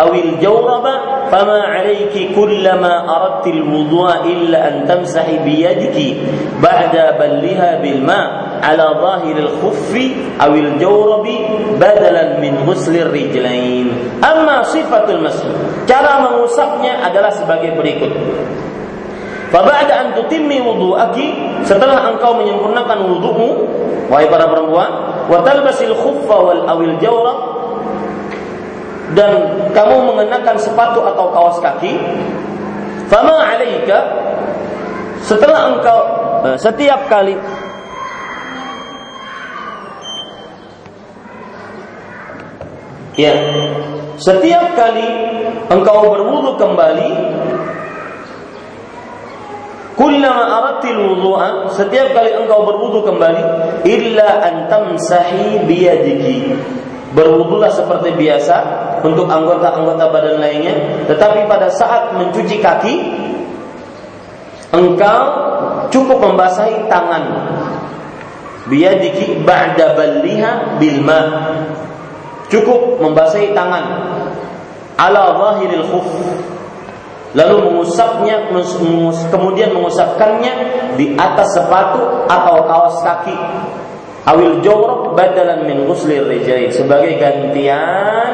[0.00, 0.86] أو الجورب
[1.32, 6.16] فما عليك كلما أردت الوضوء إلا أن تمسحي بيدك
[6.62, 8.28] بعد بلها بالماء
[8.62, 9.92] على ظاهر الخف
[10.44, 11.28] أو الجورب
[11.76, 13.86] بدلا من غسل الرجلين
[14.24, 15.44] أما صفة المسح
[15.82, 18.12] cara mengusapnya adalah sebagai berikut
[19.47, 21.27] Faba'da an tutimmi wudu'aki
[21.63, 23.49] setelah engkau menyempurnakan wudu'mu
[24.11, 24.91] wahai para perempuan
[25.27, 27.39] wa talbasil khuffa wal awil jawrab
[29.15, 29.31] dan
[29.71, 31.95] kamu mengenakan sepatu atau kaos kaki
[33.07, 33.99] fama 'alaika
[35.23, 35.99] setelah engkau
[36.51, 37.35] eh, setiap kali
[43.15, 43.31] ya
[44.19, 45.07] setiap kali
[45.71, 47.09] engkau berwudu kembali
[49.97, 53.41] Kullama aradtil wudu'a, setiap kali engkau berwudu kembali,
[53.89, 56.53] illa an tamsahi biyadiki.
[57.17, 58.57] Berwudulah seperti biasa
[59.01, 62.95] untuk anggota-anggota badan lainnya, tetapi pada saat mencuci kaki,
[64.69, 65.21] engkau
[65.89, 67.23] cukup membasahi tangan
[68.69, 71.21] biyadiki ba'da balliha bil ma.
[72.53, 73.85] Cukup membasahi tangan
[74.93, 76.07] ala zahiril khuf
[77.37, 78.49] lalu mengusapnya
[79.29, 80.53] kemudian mengusapkannya
[80.97, 83.37] di atas sepatu atau kaos kaki.
[84.27, 86.73] Awil jawrab badalan min ghuslir rijai.
[86.73, 88.33] Sebagai gantian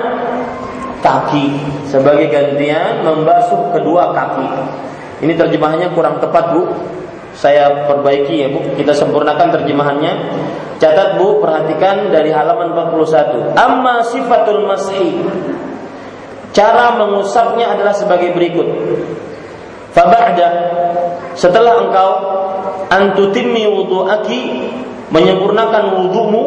[1.03, 1.53] kaki.
[1.91, 4.47] Sebagai gantian membasuh kedua kaki.
[5.27, 6.71] Ini terjemahannya kurang tepat Bu.
[7.35, 10.13] Saya perbaiki ya Bu, kita sempurnakan terjemahannya.
[10.81, 13.53] Catat Bu, perhatikan dari halaman 41.
[13.53, 15.21] Amma sifatul mashi.
[16.53, 18.67] Cara mengusapnya adalah sebagai berikut.
[19.93, 20.49] Faba'da
[21.33, 22.11] setelah engkau
[22.93, 24.41] antutimmi wudu'aki
[25.09, 26.43] menyempurnakan wudumu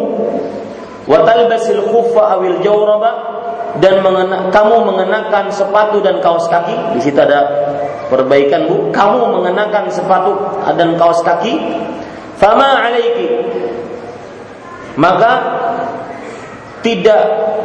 [1.07, 3.35] wa talbasil khuffa awil jawraba
[3.83, 6.97] dan mengena, kamu mengenakan sepatu dan kaos kaki.
[6.97, 7.45] Di situ ada
[8.09, 8.95] perbaikan Bu.
[8.95, 10.33] Kamu mengenakan sepatu
[10.75, 11.55] dan kaos kaki.
[12.39, 13.29] Fama alaiki.
[14.97, 15.33] Maka
[16.81, 17.21] tidak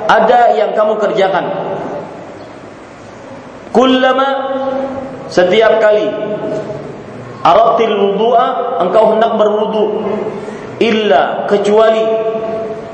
[0.10, 1.46] ada yang kamu kerjakan
[3.72, 4.28] kullama
[5.32, 6.08] setiap kali
[7.42, 9.86] aratil wudu'a engkau hendak berwudu.
[10.82, 12.02] Illa kecuali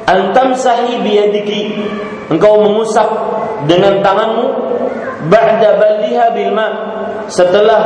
[0.07, 1.61] antam sahi biyadiki
[2.31, 3.07] engkau mengusap
[3.67, 4.45] dengan tanganmu
[5.31, 6.51] ba'da balliha bil
[7.27, 7.81] setelah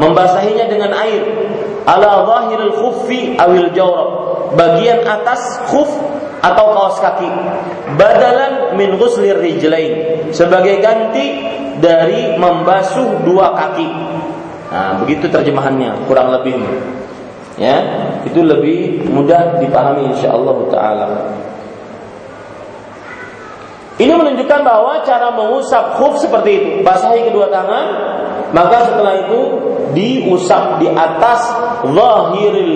[0.00, 1.20] membasahinya dengan air
[1.88, 4.08] ala zahiril khuffi awil jawrab
[4.56, 5.88] bagian atas khuf
[6.42, 7.30] atau kaos kaki.
[7.94, 10.26] Badalan min ghuslir rijlain.
[10.34, 11.38] Sebagai ganti
[11.78, 13.88] dari membasuh dua kaki.
[14.72, 16.56] Nah begitu terjemahannya kurang lebih
[17.60, 17.76] ya
[18.24, 21.08] itu lebih mudah dipahami insyaallah taala.
[24.00, 26.68] Ini menunjukkan bahwa cara mengusap khuf seperti itu.
[26.80, 27.86] Basahi kedua tangan,
[28.50, 29.40] maka setelah itu
[29.92, 31.52] diusap di atas
[31.84, 32.72] zahiril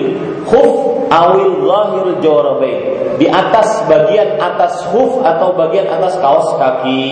[0.46, 2.80] khuf awil zahiril jawrabain.
[3.16, 7.04] Di atas bagian atas khuf atau bagian atas kaos kaki.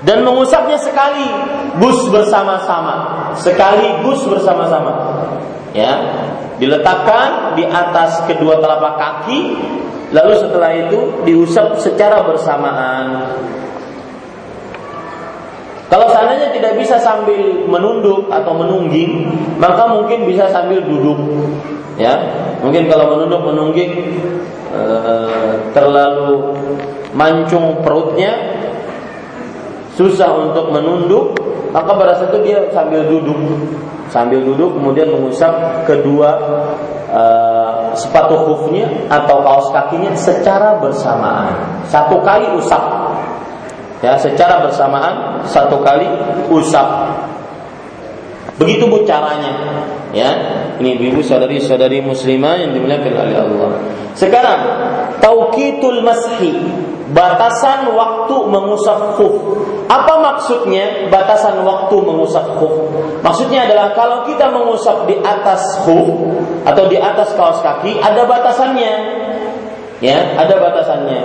[0.00, 1.28] Dan mengusapnya sekali
[1.76, 5.12] gus bersama-sama, sekaligus bersama-sama.
[5.76, 5.92] Ya,
[6.56, 9.40] diletakkan di atas kedua telapak kaki
[10.10, 13.30] Lalu setelah itu diusap secara bersamaan.
[15.90, 19.26] Kalau seandainya tidak bisa sambil menunduk atau menungging,
[19.58, 21.18] maka mungkin bisa sambil duduk.
[21.98, 22.14] Ya,
[22.62, 23.92] mungkin kalau menunduk menungging
[24.70, 24.82] e,
[25.74, 26.54] terlalu
[27.10, 28.30] mancung perutnya,
[29.98, 31.34] susah untuk menunduk,
[31.74, 33.36] maka pada saat itu dia sambil duduk,
[34.14, 35.52] sambil duduk kemudian mengusap
[35.86, 36.34] kedua
[37.10, 41.82] uh, sepatu hoofnya atau kaos kakinya secara bersamaan.
[41.90, 43.09] Satu kali usap.
[44.00, 46.08] Ya, secara bersamaan satu kali
[46.48, 46.88] usap.
[48.56, 49.84] Begitu bu caranya.
[50.12, 50.30] Ya,
[50.80, 53.70] ini ibu saudari-saudari muslimah yang dimuliakan oleh Allah.
[54.16, 54.60] Sekarang
[55.20, 56.56] tauqitul mashi
[57.12, 59.34] batasan waktu mengusap khuf.
[59.90, 62.74] Apa maksudnya batasan waktu mengusap khuf?
[63.20, 66.08] Maksudnya adalah kalau kita mengusap di atas khuf
[66.64, 68.92] atau di atas kaos kaki ada batasannya.
[70.00, 71.20] Ya, ada batasannya.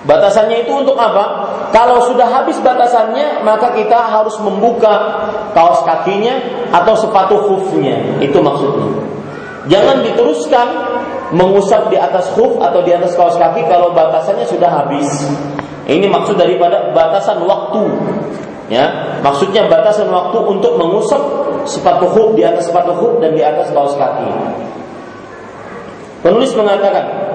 [0.00, 1.44] Batasannya itu untuk apa?
[1.76, 6.40] Kalau sudah habis batasannya, maka kita harus membuka kaos kakinya
[6.72, 8.16] atau sepatu khufnya.
[8.24, 8.88] Itu maksudnya.
[9.68, 10.68] Jangan diteruskan
[11.36, 15.06] mengusap di atas khuf atau di atas kaos kaki kalau batasannya sudah habis.
[15.84, 17.84] Ini maksud daripada batasan waktu.
[18.70, 21.18] Ya, maksudnya batasan waktu untuk mengusap
[21.66, 24.30] sepatu khuf di atas sepatu khuf dan di atas kaos kaki.
[26.22, 27.29] Penulis mengatakan,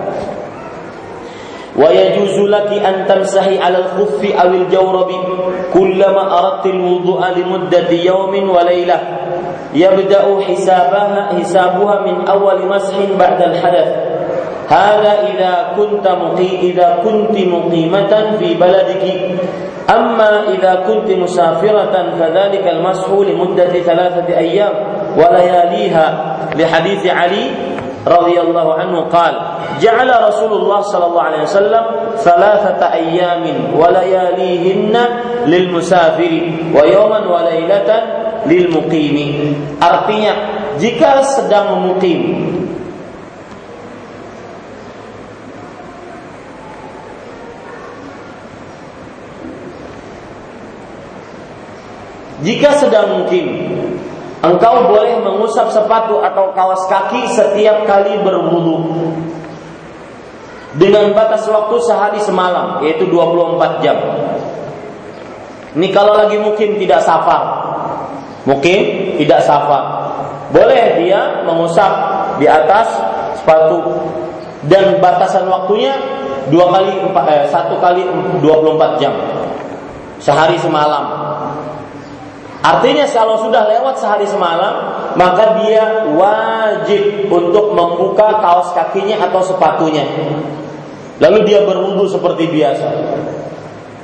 [1.75, 5.17] "Wa yajuzu laki an tamsahi 'ala al-khuffi aw al-jawrabi
[5.75, 9.01] kullama aradta al-wudu'a li muddati yawmin wa laylah."
[9.75, 13.89] يبدأ حسابها حسابها من أول مسح بعد الحدث.
[14.71, 19.03] هذا إذا كنت مقي إذا كنت مقيمة في بلدك.
[19.89, 24.73] أما إذا كنت مسافرة فذلك المسح لمدة ثلاثة أيام.
[25.19, 26.07] ولياليها.
[26.55, 27.45] لحديث علي
[28.06, 29.34] رضي الله عنه قال
[29.80, 31.84] جعل رسول الله صلى الله عليه وسلم
[32.16, 33.44] ثلاثة أيام
[33.76, 34.94] ولياليهن
[35.46, 36.32] للمسافر
[36.74, 37.90] ويوما وليلة
[38.48, 39.52] lil muqimi.
[39.80, 40.32] Artinya,
[40.80, 42.48] jika sedang memukim
[52.40, 53.52] Jika sedang mukim,
[54.45, 58.77] engkau boleh mengusap sepatu atau kaos kaki setiap kali berwudu
[60.75, 63.95] dengan batas waktu sehari semalam, yaitu 24 jam.
[65.75, 67.65] Ini kalau lagi mukim tidak safar,
[68.45, 68.79] Mungkin
[69.17, 69.79] tidak safa.
[70.53, 71.91] Boleh dia mengusap
[72.37, 72.85] di atas
[73.41, 73.81] sepatu
[74.69, 75.97] dan batasan waktunya
[76.53, 76.93] dua kali
[77.33, 78.05] eh, satu kali
[78.45, 79.13] 24 jam
[80.21, 81.34] sehari semalam.
[82.65, 84.73] Artinya kalau sudah lewat sehari semalam,
[85.13, 90.01] maka dia wajib untuk membuka kaos kakinya atau sepatunya.
[91.21, 92.87] Lalu dia berwudu seperti biasa.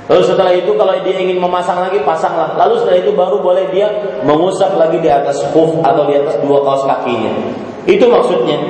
[0.05, 2.53] Lalu setelah itu kalau dia ingin memasang lagi pasanglah.
[2.53, 3.89] Lalu setelah itu baru boleh dia
[4.21, 7.33] mengusap lagi di atas khuf atau di atas dua kaos kakinya.
[7.89, 8.61] Itu maksudnya.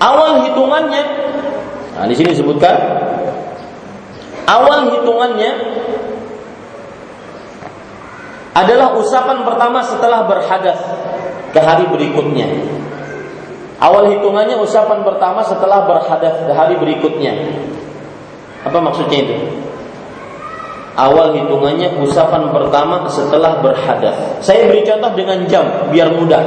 [0.00, 1.02] Awal hitungannya,
[1.92, 2.72] nah di sini disebutkan
[4.48, 5.50] awal hitungannya
[8.54, 10.78] adalah usapan pertama setelah berhadas
[11.54, 12.46] ke hari berikutnya.
[13.80, 17.32] Awal hitungannya usapan pertama setelah berhadas ke hari berikutnya.
[18.66, 19.36] Apa maksudnya itu?
[21.00, 24.44] Awal hitungannya usapan pertama setelah berhadas.
[24.44, 26.44] Saya beri contoh dengan jam biar mudah.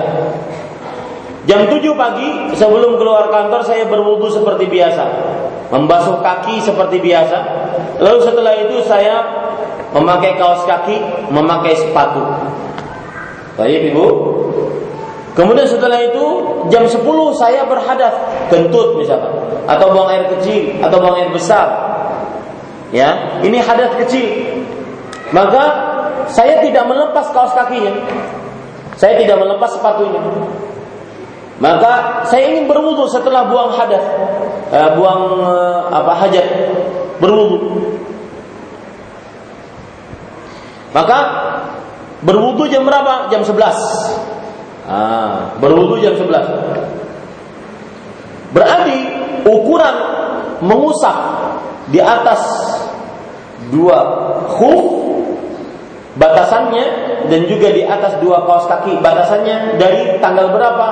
[1.50, 5.04] Jam 7 pagi sebelum keluar kantor saya berwudu seperti biasa.
[5.74, 7.40] Membasuh kaki seperti biasa.
[7.98, 9.43] Lalu setelah itu saya
[9.94, 10.98] memakai kaos kaki,
[11.30, 12.22] memakai sepatu.
[13.56, 14.06] Baik Ibu.
[15.34, 16.26] Kemudian setelah itu
[16.70, 17.02] jam 10
[17.34, 18.14] saya berhadas,
[18.54, 19.34] kentut misalkan,
[19.66, 21.94] atau buang air kecil, atau buang air besar,
[22.94, 24.62] Ya, ini hadas kecil.
[25.34, 25.66] Maka
[26.30, 27.90] saya tidak melepas kaos kakinya.
[28.94, 30.22] Saya tidak melepas sepatunya.
[31.58, 34.06] Maka saya ingin berwudu setelah buang hadas,
[34.70, 36.48] eh, buang eh, apa hajat,
[37.18, 37.93] berwudu.
[40.94, 41.18] Maka
[42.22, 43.28] berwudu jam berapa?
[43.34, 44.88] Jam 11.
[44.88, 46.46] Ah, berwudu jam 11.
[48.54, 48.98] Berarti
[49.44, 49.96] ukuran
[50.62, 51.18] mengusap
[51.90, 52.40] di atas
[53.74, 53.98] dua
[54.54, 54.86] khuf
[56.14, 56.86] batasannya
[57.28, 60.88] dan juga di atas dua kaos kaki batasannya dari tanggal berapa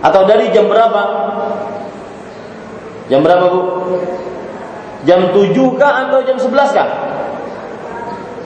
[0.00, 1.02] atau dari jam berapa
[3.12, 3.60] jam berapa bu
[5.06, 6.88] jam 7 kah atau jam 11 kah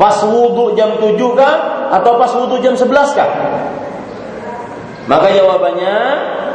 [0.00, 1.54] pas wudhu jam 7 kah
[1.92, 3.30] atau pas wudhu jam 11 kah
[5.04, 5.96] maka jawabannya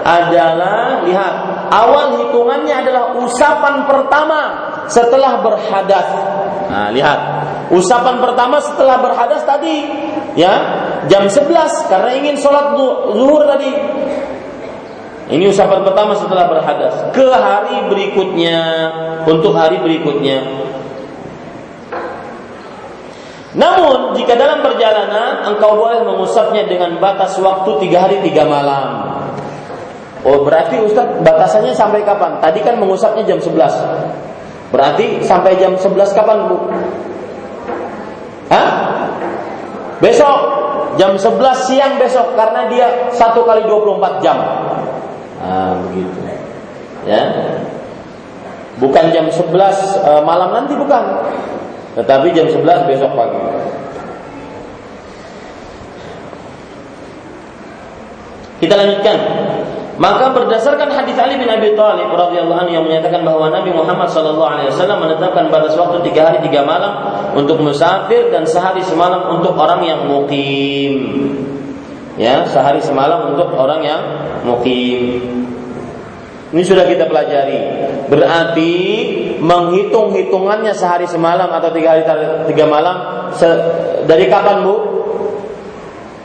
[0.05, 1.33] adalah lihat
[1.69, 4.39] awal hitungannya adalah usapan pertama
[4.85, 6.07] setelah berhadas.
[6.69, 7.19] Nah, lihat.
[7.73, 9.89] Usapan pertama setelah berhadas tadi
[10.37, 10.53] ya,
[11.09, 13.73] jam 11 karena ingin sholat zuhur tadi.
[15.25, 17.09] Ini usapan pertama setelah berhadas.
[17.09, 18.61] Ke hari berikutnya,
[19.25, 20.64] untuk hari berikutnya.
[23.55, 29.15] Namun, jika dalam perjalanan engkau boleh mengusapnya dengan batas waktu tiga hari tiga malam.
[30.27, 32.41] Oh, berarti Ustaz batasannya sampai kapan?
[32.43, 34.75] Tadi kan mengusapnya jam 11.
[34.75, 36.57] Berarti sampai jam 11 kapan Bu?
[38.51, 38.69] Hah?
[40.03, 40.37] Besok
[40.99, 41.39] jam 11
[41.69, 44.37] siang besok karena dia satu kali 24 jam.
[45.39, 46.19] Ah, begitu.
[47.05, 47.21] Ya.
[48.81, 49.47] Bukan jam 11
[50.03, 51.03] e, malam nanti bukan.
[51.95, 53.39] Tetapi jam 11 besok pagi.
[58.59, 59.17] Kita lanjutkan.
[59.95, 64.99] Maka berdasarkan hadis Ali bin Abi Thalib radhiyallahu anhu yang menyatakan bahwa Nabi Muhammad wasallam
[65.07, 66.99] menetapkan batas waktu tiga hari tiga malam
[67.31, 70.95] untuk musafir dan sehari semalam untuk orang yang mukim.
[72.19, 74.01] Ya, sehari semalam untuk orang yang
[74.43, 75.23] mukim.
[76.51, 77.59] Ini sudah kita pelajari.
[78.11, 78.73] Berarti
[79.45, 82.03] menghitung hitungannya sehari semalam atau tiga hari
[82.49, 83.29] tiga malam
[84.09, 84.75] dari kapan bu?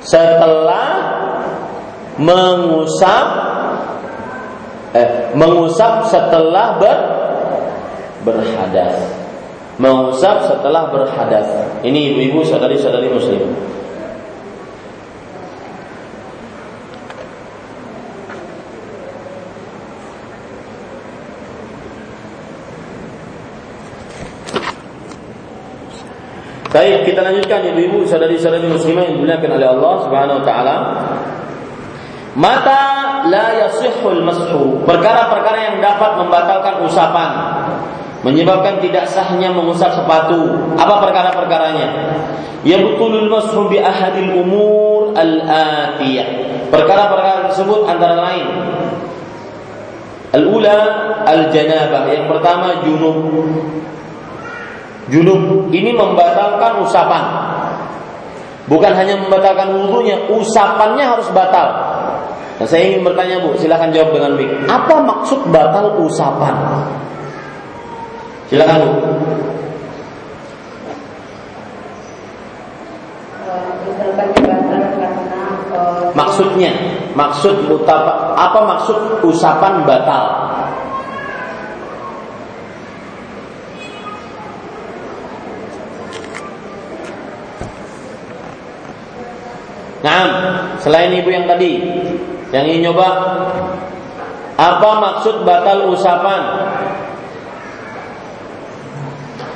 [0.00, 0.88] Setelah
[2.16, 3.26] mengusap
[4.96, 6.96] eh, mengusap setelah ber
[8.24, 8.96] berhadas.
[9.80, 11.48] Mengusap setelah berhadas.
[11.80, 13.48] Ini ibu-ibu saudari-saudari muslim.
[26.70, 30.76] Baik, kita lanjutkan ibu-ibu saudari-saudari muslimah yang dimuliakan oleh Allah Subhanahu wa taala.
[32.38, 32.80] Mata
[33.26, 34.78] la yasihul mashu.
[34.86, 37.30] Perkara-perkara yang dapat membatalkan usapan.
[38.22, 40.54] Menyebabkan tidak sahnya mengusap sepatu.
[40.78, 41.88] Apa perkara-perkaranya?
[42.62, 46.28] Yabtulul mashu bi ahadil umur al-atiyah.
[46.70, 48.46] Perkara-perkara tersebut antara lain
[50.30, 50.78] Al-ula
[51.26, 52.06] al-janabah.
[52.06, 53.18] Yang pertama junub.
[55.10, 57.22] Junub ini membatalkan usapan.
[58.70, 61.66] Bukan hanya membatalkan wudhunya, usapannya harus batal.
[62.62, 64.50] Nah, saya ingin bertanya Bu, silahkan jawab dengan baik.
[64.70, 66.54] Apa maksud batal usapan?
[68.46, 68.90] Silakan Bu.
[76.14, 76.70] Maksudnya,
[77.18, 80.24] maksud utapa, apa maksud usapan batal?
[90.00, 90.24] Nah,
[90.80, 91.76] selain ibu yang tadi,
[92.50, 93.08] yang ingin nyoba
[94.60, 96.42] apa maksud batal usapan?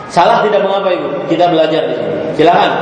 [0.09, 1.27] Salah tidak mengapa Ibu.
[1.27, 2.17] Kita belajar di sini.
[2.39, 2.73] Silakan.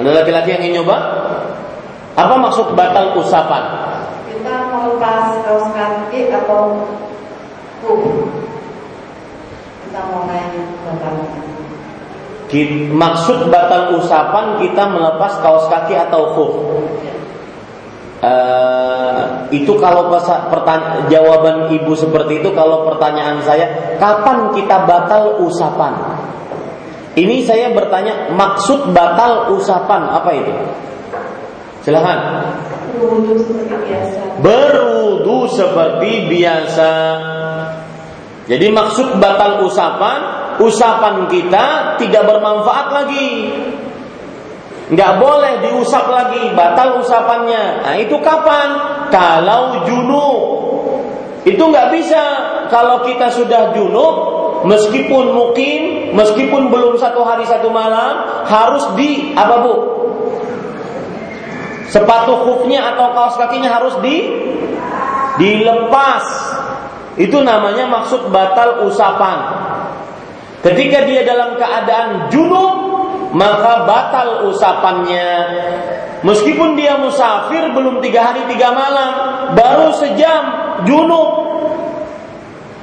[0.00, 0.96] Ada laki-laki yang ingin nyoba?
[2.16, 3.64] Apa maksud batal usapan?
[4.32, 6.88] Kita melepas kaos kaki atau
[7.84, 8.00] kuk.
[9.84, 11.14] Kita mau main batal.
[12.90, 16.52] Maksud batal usapan kita melepas kaos kaki atau khuf.
[18.20, 20.12] Uh, itu kalau
[20.52, 25.94] pertanyaan jawaban ibu seperti itu kalau pertanyaan saya kapan kita batal usapan?
[27.14, 30.52] Ini saya bertanya maksud batal usapan apa itu?
[31.86, 32.18] Silahkan
[32.98, 34.20] berwudu seperti biasa.
[34.42, 36.92] Berwudu seperti biasa.
[38.50, 43.28] Jadi maksud batal usapan usapan kita tidak bermanfaat lagi
[44.90, 47.86] nggak boleh diusap lagi, batal usapannya.
[47.86, 48.68] Nah itu kapan?
[49.14, 50.38] Kalau junub.
[51.46, 52.22] Itu nggak bisa
[52.68, 54.14] kalau kita sudah junub,
[54.66, 59.74] meskipun mukim, meskipun belum satu hari satu malam, harus di apa bu?
[61.90, 64.26] Sepatu kuknya atau kaos kakinya harus di
[65.38, 66.22] dilepas.
[67.14, 69.69] Itu namanya maksud batal usapan.
[70.60, 72.74] Ketika dia dalam keadaan junub,
[73.32, 75.28] maka batal usapannya.
[76.20, 79.12] Meskipun dia musafir belum tiga hari tiga malam,
[79.56, 80.42] baru sejam
[80.84, 81.30] junub,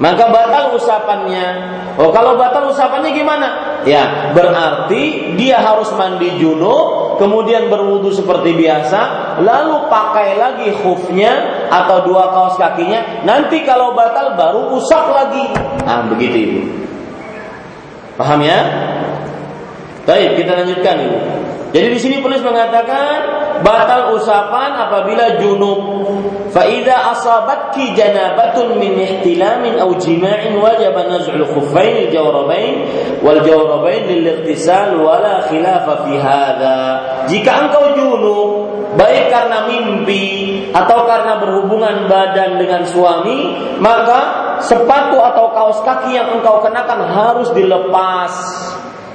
[0.02, 1.78] maka batal usapannya.
[2.02, 3.48] Oh, kalau batal usapannya gimana?
[3.86, 9.00] Ya, berarti dia harus mandi junub, kemudian berwudu seperti biasa,
[9.46, 13.22] lalu pakai lagi khufnya atau dua kaos kakinya.
[13.22, 15.46] Nanti kalau batal baru usap lagi.
[15.86, 16.62] Nah, begitu ibu.
[18.18, 18.60] Paham ya?
[20.10, 21.20] Baik, kita lanjutkan ini.
[21.68, 25.80] Jadi di sini penulis mengatakan batal usapan apabila junub.
[26.50, 32.76] Fa idza asabatki janabatun min ihtilamin aw jima'in wajib naz'ul khuffain al-jawrabain
[33.20, 36.16] wal jawrabain lil ightisal wala khilafa fi.
[37.28, 38.50] Jika engkau junub
[38.96, 40.26] baik karena mimpi
[40.72, 43.54] atau karena berhubungan badan dengan suami,
[43.84, 48.32] maka sepatu atau kaos kaki yang engkau kenakan harus dilepas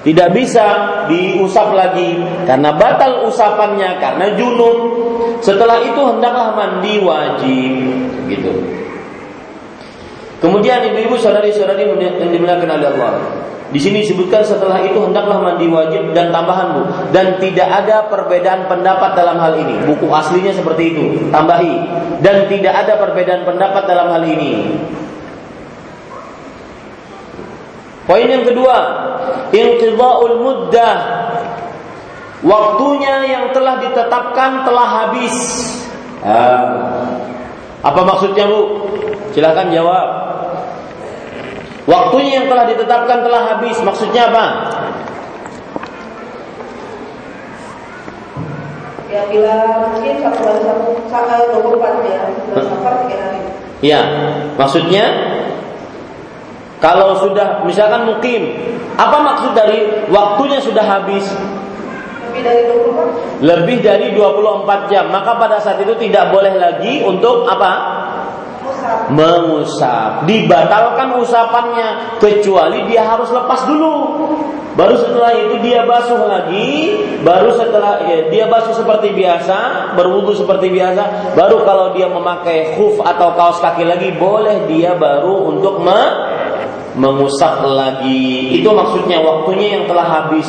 [0.03, 0.67] tidak bisa
[1.07, 4.77] diusap lagi karena batal usapannya karena junub.
[5.39, 7.75] Setelah itu hendaklah mandi wajib
[8.27, 8.53] gitu.
[10.43, 13.15] Kemudian ibu-ibu saudari-saudari yang dimuliakan oleh Allah.
[13.71, 16.83] Di sini disebutkan setelah itu hendaklah mandi wajib dan tambahan bu
[17.15, 19.87] dan tidak ada perbedaan pendapat dalam hal ini.
[19.87, 21.31] Buku aslinya seperti itu.
[21.31, 21.75] Tambahi
[22.27, 24.77] dan tidak ada perbedaan pendapat dalam hal ini.
[28.03, 28.79] Poin yang kedua,
[29.55, 30.97] inqidha'ul muddah.
[32.43, 35.35] Waktunya yang telah ditetapkan telah habis.
[36.27, 37.07] Ah.
[37.87, 38.61] Apa maksudnya, Bu?
[39.31, 40.09] Silahkan jawab.
[41.87, 43.79] Waktunya yang telah ditetapkan telah habis.
[43.83, 44.47] Maksudnya apa?
[49.11, 49.57] Ya bila
[49.93, 50.81] mungkin satu bulan
[51.13, 53.41] satu dua empat ya, bulan safar tiga hari.
[53.85, 54.01] Ya,
[54.57, 55.05] maksudnya
[56.83, 58.43] kalau sudah misalkan mukim,
[58.99, 61.23] apa maksud dari waktunya sudah habis?
[62.35, 65.05] Lebih dari 24 Lebih dari 24 jam.
[65.15, 68.03] Maka pada saat itu tidak boleh lagi untuk apa?
[69.15, 70.27] Mengusap.
[70.27, 73.95] Dibatalkan usapannya kecuali dia harus lepas dulu.
[74.73, 80.73] Baru setelah itu dia basuh lagi, baru setelah ya, dia basuh seperti biasa, berwudu seperti
[80.73, 86.32] biasa, baru kalau dia memakai khuf atau kaos kaki lagi boleh dia baru untuk me
[86.97, 88.57] mengusap lagi.
[88.61, 90.49] Itu maksudnya waktunya yang telah habis.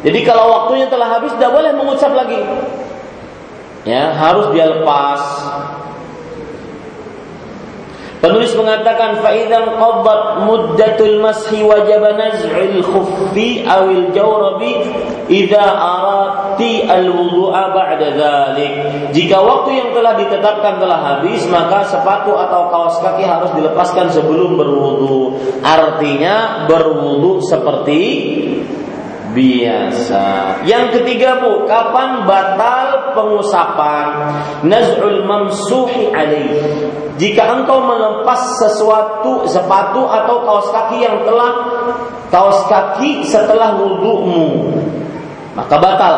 [0.00, 2.38] Jadi kalau waktunya telah habis tidak boleh mengusap lagi.
[3.88, 5.20] Ya, harus dia lepas.
[8.20, 14.76] Penulis mengatakan fa'idan qaddat muddatul mashi wajib naz'il khuffi awil jawrabi
[15.32, 18.72] idza arati al-wudu'a ba'da dhalik.
[19.16, 24.52] Jika waktu yang telah ditetapkan telah habis, maka sepatu atau kaos kaki harus dilepaskan sebelum
[24.52, 25.40] berwudu.
[25.64, 28.02] Artinya berwudu seperti
[29.30, 30.24] biasa.
[30.66, 34.08] Yang ketiga Bu, kapan batal pengusapan?
[34.66, 36.88] Naz'ul mamsuhi alaih.
[37.20, 41.52] Jika engkau melepas sesuatu sepatu atau kaos kaki yang telah
[42.32, 44.72] kaos kaki setelah wudhumu,
[45.52, 46.14] maka batal.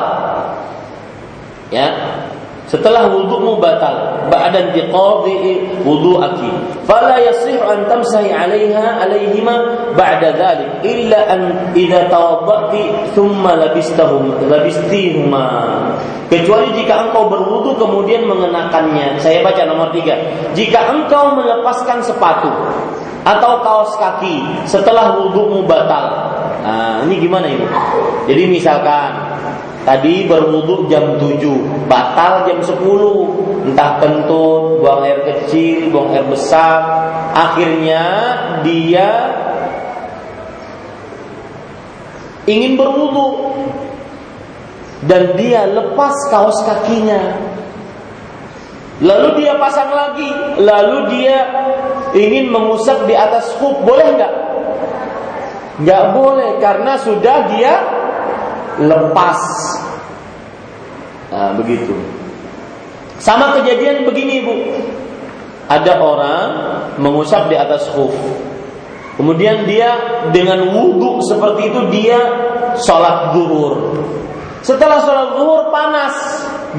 [1.74, 2.21] Ya.
[2.72, 9.54] Setelah wudhumu batal ba'da intiqadi wudhu'aki fala yasih an tamsahi 'alaiha 'alaihima
[9.92, 11.40] ba'da dhalik illa an
[11.76, 15.44] idza tawaddati thumma labistahum labistihuma
[16.32, 19.20] kecuali jika engkau berwudu kemudian mengenakannya.
[19.20, 20.16] Saya baca nomor tiga.
[20.56, 22.48] Jika engkau melepaskan sepatu
[23.28, 26.32] atau kaos kaki setelah wudhumu batal.
[26.64, 27.68] Nah ini gimana ini?
[28.24, 29.10] Jadi misalkan
[29.82, 33.66] Tadi berwudhu jam 7, batal jam 10.
[33.66, 36.86] Entah kentut, buang air kecil, buang air besar.
[37.34, 38.02] Akhirnya
[38.62, 39.08] dia
[42.46, 43.58] ingin berwudhu
[45.10, 47.42] dan dia lepas kaos kakinya.
[49.02, 50.30] Lalu dia pasang lagi,
[50.62, 51.42] lalu dia
[52.14, 54.34] ingin mengusap di atas kub, boleh nggak?
[55.82, 58.01] Nggak boleh karena sudah dia
[58.80, 59.40] lepas.
[61.32, 61.96] Nah, begitu.
[63.18, 64.54] Sama kejadian begini, Bu.
[65.70, 66.48] Ada orang
[67.00, 68.12] mengusap di atas khuf.
[69.16, 69.92] Kemudian dia
[70.32, 72.18] dengan wudhu seperti itu dia
[72.80, 74.00] sholat zuhur.
[74.64, 76.16] Setelah sholat zuhur panas,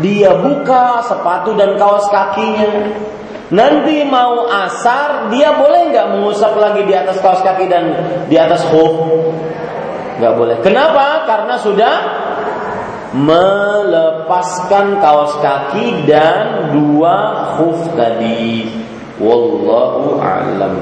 [0.01, 2.89] dia buka sepatu dan kaos kakinya.
[3.53, 7.85] Nanti mau asar, dia boleh nggak mengusap lagi di atas kaos kaki dan
[8.25, 9.13] di atas khuf?
[10.24, 10.57] Nggak boleh.
[10.63, 11.28] Kenapa?
[11.28, 11.95] Karena sudah
[13.11, 18.71] melepaskan kaos kaki dan dua khuf tadi.
[19.19, 20.80] Wallahu a'lam.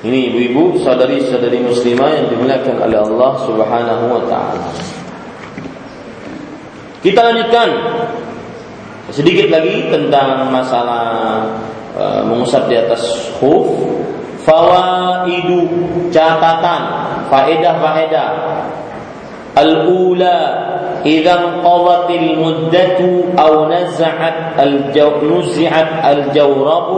[0.00, 4.68] Ini ibu-ibu, saudari-saudari muslimah yang dimuliakan oleh Allah Subhanahu wa taala.
[7.04, 7.68] Kita lanjutkan
[9.12, 11.04] sedikit lagi tentang masalah
[11.96, 13.02] uh, mengusap di atas
[13.36, 13.66] khuf
[14.44, 15.68] Fawaidu
[16.08, 16.82] catatan
[17.28, 18.28] faedah-faedah.
[19.50, 20.38] Al-ula
[21.02, 26.88] idza qadatil muddatu aw naz'at al-jaw nuzi'at al-jawrab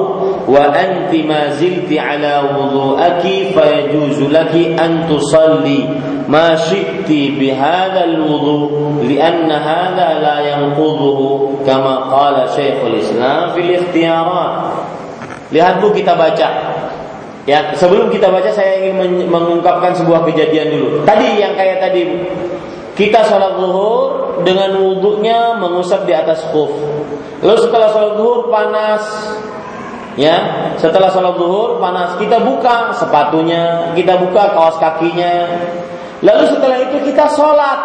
[0.45, 5.89] wa anti ma zilti ala wudu'aki fayajuzu laki an tusalli
[6.29, 14.77] ma syi'ti bihadha al-wudu' lianna hadha la yanqudhuhu kama qala Syekhul Islam fil ikhtiyarat.
[15.53, 16.49] Lihat Bu kita baca
[17.43, 20.89] Ya, sebelum kita baca saya ingin mengungkapkan sebuah kejadian dulu.
[21.03, 22.07] Tadi yang kayak tadi
[22.95, 26.71] kita sholat zuhur dengan wudhunya mengusap di atas khuf.
[27.43, 29.03] Lalu setelah sholat zuhur panas,
[30.15, 30.37] ya
[30.79, 35.51] setelah sholat zuhur panas kita buka sepatunya, kita buka kaos kakinya.
[36.23, 37.79] Lalu setelah itu kita sholat.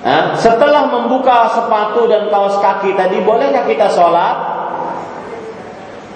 [0.00, 4.59] Nah, setelah membuka sepatu dan kaos kaki tadi bolehkah kita sholat?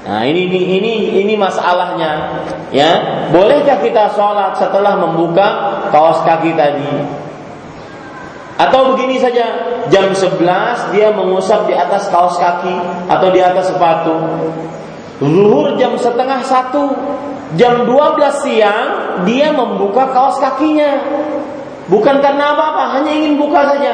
[0.04, 0.92] Nah ini ini ini
[1.24, 2.92] ini masalahnya, ya.
[3.32, 7.24] Bolehkah kita sholat setelah membuka kaos kaki tadi?
[8.60, 9.44] Atau begini saja,
[9.88, 12.76] jam 11 dia mengusap di atas kaos kaki
[13.08, 14.14] atau di atas sepatu.
[15.24, 16.92] Zuhur jam setengah satu,
[17.56, 18.86] jam 12 siang
[19.24, 21.00] dia membuka kaos kakinya.
[21.88, 23.92] Bukan karena apa-apa, hanya ingin buka saja.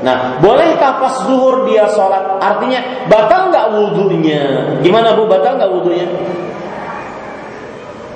[0.00, 2.40] Nah, bolehkah pas zuhur dia sholat?
[2.40, 4.42] Artinya batal nggak wudhunya?
[4.80, 5.28] Gimana bu?
[5.28, 6.06] Batal nggak wudhunya?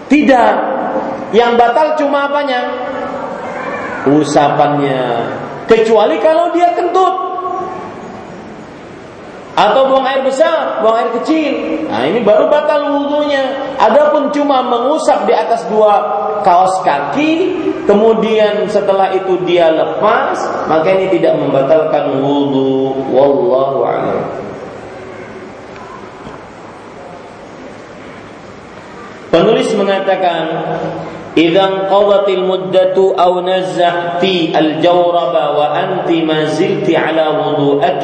[0.09, 0.55] Tidak.
[1.37, 2.61] Yang batal cuma apanya?
[4.09, 5.29] Usapannya.
[5.69, 7.34] Kecuali kalau dia kentut
[9.55, 11.87] atau buang air besar, buang air kecil.
[11.87, 13.75] Nah, ini baru batal wudhunya.
[13.79, 15.95] Adapun cuma mengusap di atas dua
[16.43, 17.55] kaos kaki,
[17.87, 20.37] kemudian setelah itu dia lepas,
[20.67, 22.99] maka ini tidak membatalkan wudhu.
[23.15, 24.27] Wallahu a'lam.
[29.31, 30.43] Penulis mengatakan
[31.38, 34.24] إذا انقضت المدة أو نزعت
[34.60, 38.04] الجورب وأنت ما زلت على وضوءك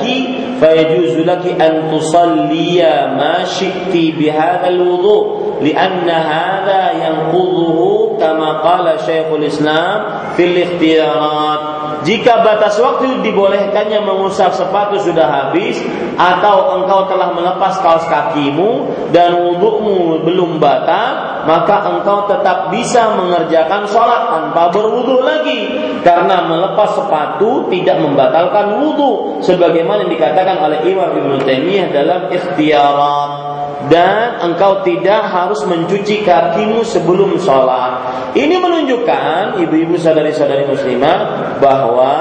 [0.60, 2.82] فيجوز لك أن تصلي
[3.20, 10.04] ما شئت بهذا الوضوء لأن هذا ينقضه كما قال شيخ الإسلام
[10.38, 11.76] في الاختيارات
[12.06, 15.82] Jika batas waktu dibolehkannya mengusap sepatu sudah habis
[16.14, 23.85] atau engkau telah melepas kaos kakimu dan wudhumu belum batal, maka engkau tetap bisa mengerjakan
[23.89, 25.71] sholat tanpa berwudhu lagi
[26.05, 33.51] karena melepas sepatu tidak membatalkan wudhu sebagaimana yang dikatakan oleh Imam Ibnu Taimiyah dalam ikhtiarat
[33.89, 38.05] dan engkau tidak harus mencuci kakimu sebelum sholat.
[38.37, 41.19] Ini menunjukkan ibu-ibu sadari-sadari muslimah
[41.59, 42.15] bahwa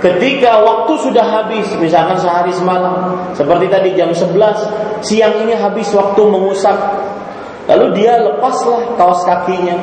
[0.00, 6.22] ketika waktu sudah habis, misalkan sehari semalam, seperti tadi jam 11, siang ini habis waktu
[6.24, 6.76] mengusap,
[7.70, 9.76] lalu dia lepaslah kaos kakinya.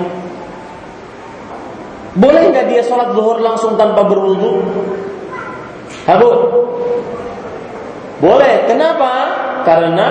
[2.19, 4.65] Boleh nggak dia sholat zuhur langsung tanpa berwudu?
[6.09, 6.31] Habu?
[8.19, 8.67] Boleh.
[8.67, 9.11] Kenapa?
[9.63, 10.07] Karena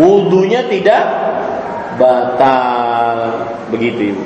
[0.00, 1.02] wudhunya tidak
[2.00, 3.46] batal.
[3.70, 4.24] Begitu ibu.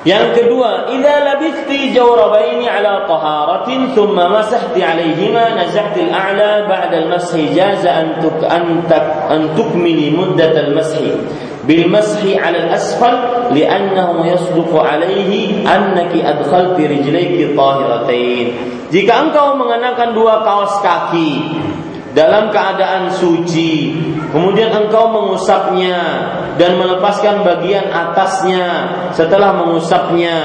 [0.00, 8.00] Yang kedua, idza labisti jawrabaini ala taharatin thumma masahti alaihima nazahti al-a'la ba'da al-mashi jaza
[8.00, 11.20] an tuk an, tak, an tukmili muddat al-mashi
[11.68, 18.46] bil mashi ala al-asfal li'annahu yasduqu alaihi annaki adkhalti rijlaiki tahiratain.
[18.88, 21.30] Jika engkau mengenakan dua kaos kaki
[22.10, 23.94] dalam keadaan suci,
[24.34, 25.98] kemudian engkau mengusapnya
[26.58, 28.66] dan melepaskan bagian atasnya
[29.14, 30.36] setelah mengusapnya,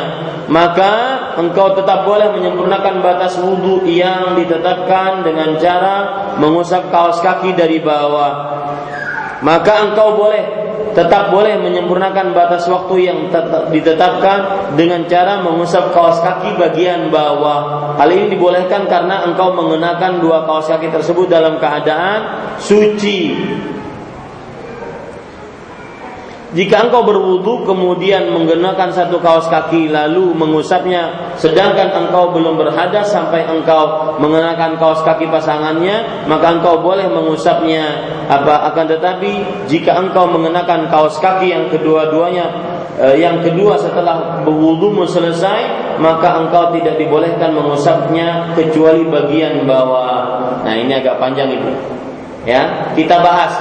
[0.46, 0.94] maka
[1.42, 5.96] engkau tetap boleh menyempurnakan batas wudhu yang ditetapkan dengan cara
[6.38, 8.34] mengusap kaos kaki dari bawah.
[9.42, 10.65] Maka engkau boleh
[10.96, 13.28] tetap boleh menyempurnakan batas waktu yang
[13.70, 17.94] ditetapkan dengan cara mengusap kaos kaki bagian bawah.
[18.00, 22.20] Hal ini dibolehkan karena engkau mengenakan dua kaos kaki tersebut dalam keadaan
[22.58, 23.36] suci.
[26.56, 33.44] Jika engkau berwudu kemudian menggunakan satu kaos kaki lalu mengusapnya sedangkan engkau belum berhadas sampai
[33.44, 39.32] engkau mengenakan kaos kaki pasangannya maka engkau boleh mengusapnya apa akan tetapi
[39.68, 42.48] jika engkau mengenakan kaos kaki yang kedua-duanya
[43.04, 50.64] eh, yang kedua setelah berwudu selesai maka engkau tidak dibolehkan mengusapnya kecuali bagian bawah.
[50.64, 51.72] Nah, ini agak panjang itu.
[52.46, 53.54] Ya, kita bahas.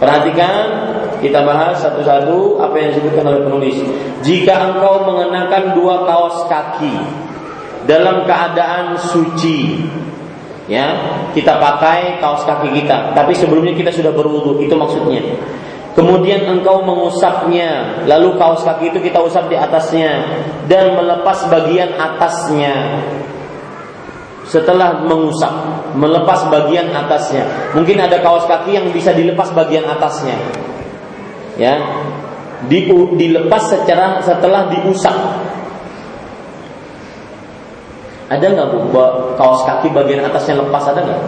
[0.00, 0.90] Perhatikan
[1.20, 3.76] kita bahas satu-satu apa yang disebutkan oleh penulis.
[4.24, 6.96] Jika engkau mengenakan dua kaos kaki
[7.84, 9.84] dalam keadaan suci,
[10.66, 10.96] ya,
[11.36, 15.20] kita pakai kaos kaki kita, tapi sebelumnya kita sudah berwudu, itu maksudnya.
[15.92, 20.24] Kemudian engkau mengusapnya, lalu kaos kaki itu kita usap di atasnya
[20.70, 23.04] dan melepas bagian atasnya
[24.46, 25.52] setelah mengusap,
[25.94, 27.44] melepas bagian atasnya.
[27.76, 30.38] Mungkin ada kaos kaki yang bisa dilepas bagian atasnya
[31.60, 31.76] ya
[32.72, 35.16] di, dilepas secara setelah diusap
[38.30, 38.78] ada nggak bu
[39.34, 41.22] kaos kaki bagian atasnya lepas ada nggak?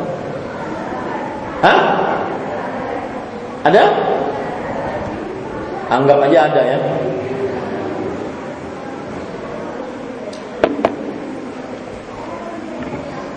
[1.67, 1.81] Hah?
[3.67, 3.85] Ada?
[5.91, 6.79] Anggap aja ada ya.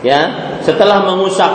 [0.06, 0.22] Ya,
[0.62, 1.50] setelah mengusap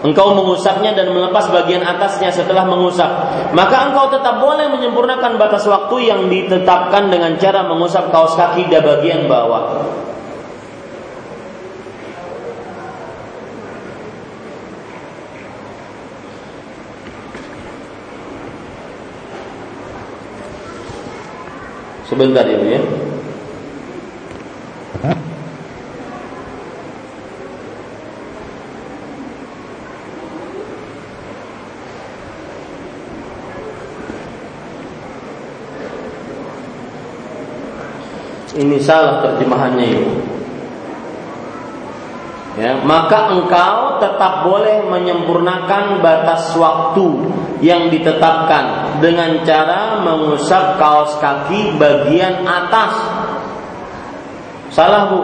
[0.00, 3.10] engkau mengusapnya dan melepas bagian atasnya setelah mengusap,
[3.52, 8.84] maka engkau tetap boleh menyempurnakan batas waktu yang ditetapkan dengan cara mengusap kaos kaki dan
[8.84, 9.84] bagian bawah.
[22.10, 22.82] Sebentar ya.
[38.60, 40.12] Ini salah terjemahannya itu.
[42.60, 47.30] Ya, maka engkau tetap boleh menyempurnakan batas waktu
[47.64, 52.92] yang ditetapkan dengan cara mengusap kaos kaki bagian atas.
[54.74, 55.20] Salah bu?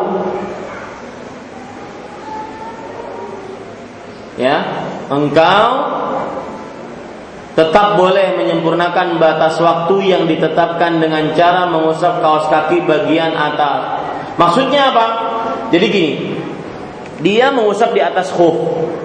[4.41, 4.65] Ya,
[5.13, 5.69] engkau
[7.57, 14.05] tetap boleh menyempurnakan batas waktu yang ditetapkan dengan cara mengusap kaos kaki bagian atas.
[14.37, 15.07] Maksudnya apa?
[15.73, 16.13] Jadi gini,
[17.25, 18.53] dia mengusap di atas khuf.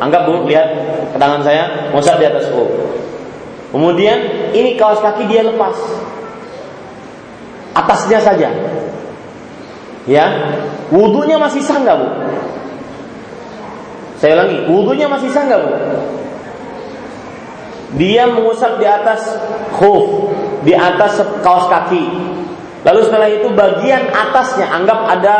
[0.04, 0.68] Anggap bu, lihat
[1.16, 2.68] ke tangan saya, mengusap di atas khuf.
[3.72, 5.80] Kemudian ini kaos kaki dia lepas,
[7.72, 8.52] atasnya saja.
[10.12, 10.26] Ya,
[10.92, 12.08] wudhunya masih sah nggak bu?
[14.20, 15.72] Saya ulangi, wudhunya masih sah nggak bu?
[18.00, 19.36] Dia mengusap di atas
[19.76, 20.32] khuf,
[20.64, 22.06] di atas kaos kaki.
[22.82, 25.38] Lalu setelah itu bagian atasnya anggap ada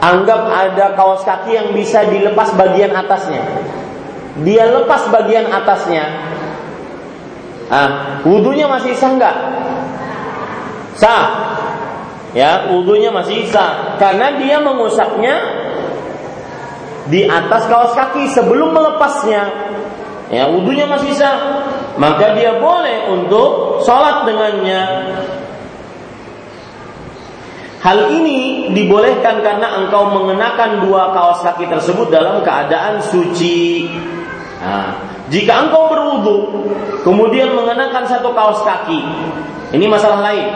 [0.00, 3.44] anggap ada kaos kaki yang bisa dilepas bagian atasnya.
[4.40, 6.04] Dia lepas bagian atasnya.
[7.66, 9.36] Ah, wudhunya masih sah nggak?
[10.96, 11.26] Sah.
[12.36, 15.34] Ya, wudhunya masih sah karena dia mengusapnya
[17.08, 19.65] di atas kaos kaki sebelum melepasnya
[20.30, 21.36] ya wudhunya masih sah,
[21.96, 24.82] maka dia boleh untuk sholat dengannya.
[27.86, 33.86] Hal ini dibolehkan karena engkau mengenakan dua kaos kaki tersebut dalam keadaan suci.
[34.58, 34.98] Nah,
[35.30, 36.38] jika engkau berwudu
[37.06, 38.98] kemudian mengenakan satu kaos kaki,
[39.78, 40.46] ini masalah lain.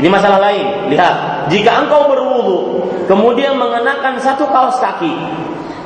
[0.00, 0.88] Ini masalah lain.
[0.88, 1.14] Lihat,
[1.52, 5.12] jika engkau berwudu kemudian mengenakan satu kaos kaki,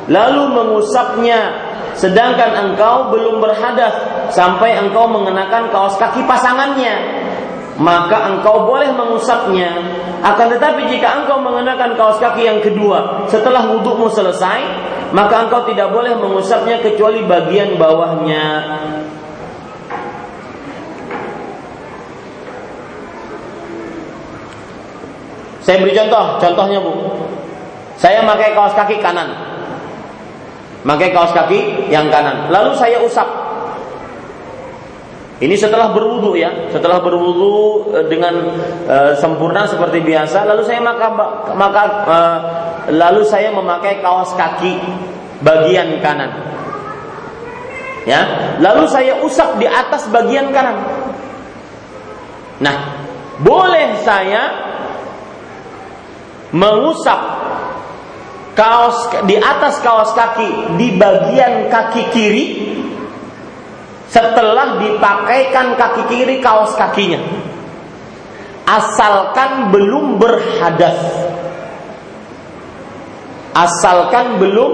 [0.06, 1.50] lalu mengusapnya
[1.96, 3.92] sedangkan engkau belum berhadas
[4.32, 6.94] sampai engkau mengenakan kaos kaki pasangannya,
[7.80, 9.72] maka engkau boleh mengusapnya.
[10.20, 14.60] Akan tetapi jika engkau mengenakan kaos kaki yang kedua setelah wudhumu selesai,
[15.16, 18.44] maka engkau tidak boleh mengusapnya kecuali bagian bawahnya.
[25.66, 26.94] Saya beri contoh, contohnya Bu.
[27.98, 29.55] Saya pakai kaos kaki kanan.
[30.86, 32.46] Pakai kaos kaki yang kanan.
[32.54, 33.26] Lalu saya usap
[35.36, 38.56] ini setelah berwudu ya, setelah berwudu eh, dengan
[38.88, 41.12] uh, sempurna seperti biasa, lalu saya maka
[41.52, 42.38] maka uh,
[42.88, 44.80] lalu saya memakai kaos kaki
[45.44, 46.32] bagian kanan.
[48.08, 50.80] Ya, lalu saya usap di atas bagian kanan.
[52.64, 52.76] Nah,
[53.44, 54.72] boleh saya
[56.56, 57.20] mengusap
[58.56, 62.46] kaos di atas kaos kaki di bagian kaki kiri
[64.08, 67.20] setelah dipakaikan kaki kiri kaos kakinya.
[68.66, 70.98] Asalkan belum berhadas.
[73.54, 74.72] Asalkan belum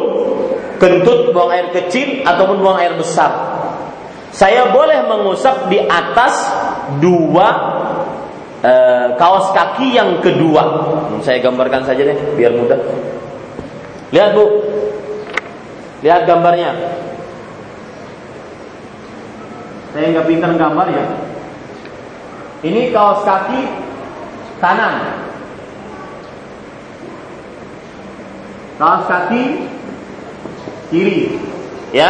[0.80, 3.30] kentut buang air kecil ataupun buang air besar.
[4.33, 6.35] Saya boleh mengusap di atas
[6.99, 7.49] dua
[8.64, 8.74] e,
[9.20, 10.64] kaos kaki yang kedua.
[11.20, 12.80] Saya gambarkan saja deh biar mudah.
[14.12, 14.44] Lihat Bu.
[16.04, 16.76] Lihat gambarnya.
[19.92, 21.04] Saya nggak pintar gambar ya.
[22.62, 23.60] Ini kaos kaki
[24.60, 25.20] kanan.
[28.76, 29.42] Kaos kaki
[30.92, 31.36] kiri.
[31.92, 32.08] Ya,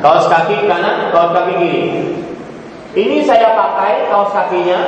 [0.00, 1.84] kaos kaki kanan, kaos kaki kiri.
[2.96, 4.80] Ini saya pakai kaos kakinya,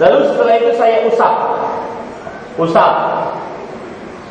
[0.00, 1.34] lalu setelah itu saya usap.
[2.56, 2.92] Usap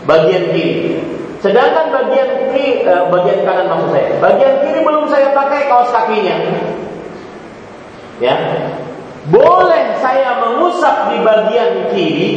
[0.09, 1.05] bagian kiri.
[1.47, 6.35] Sedangkan bagian kiri, eh, bagian kanan maksud saya, bagian kiri belum saya pakai kaos kakinya.
[8.19, 8.35] Ya.
[9.31, 12.31] Boleh saya mengusap di bagian kiri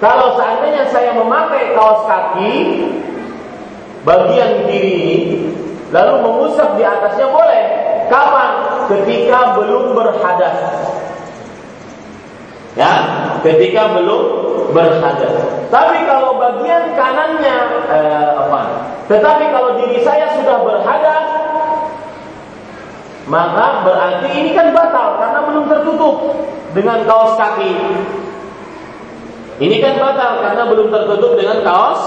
[0.00, 2.52] kalau seandainya saya memakai kaos kaki
[4.08, 5.18] bagian kiri ini
[5.92, 7.64] lalu mengusap di atasnya boleh.
[8.08, 8.50] Kapan?
[8.84, 10.56] Ketika belum berhadas.
[12.74, 12.92] Ya,
[13.46, 14.22] ketika belum
[14.74, 15.34] berhadas.
[15.70, 18.60] Tapi kalau bagian kanannya eh, apa?
[19.06, 21.26] Tetapi kalau diri saya sudah berhadas,
[23.30, 26.16] maka berarti ini kan batal karena belum tertutup
[26.74, 27.72] dengan kaos kaki.
[29.62, 32.02] Ini kan batal karena belum tertutup dengan kaos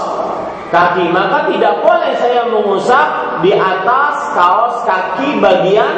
[0.68, 1.08] kaki.
[1.08, 5.94] Maka tidak boleh saya mengusap di atas kaos kaki bagian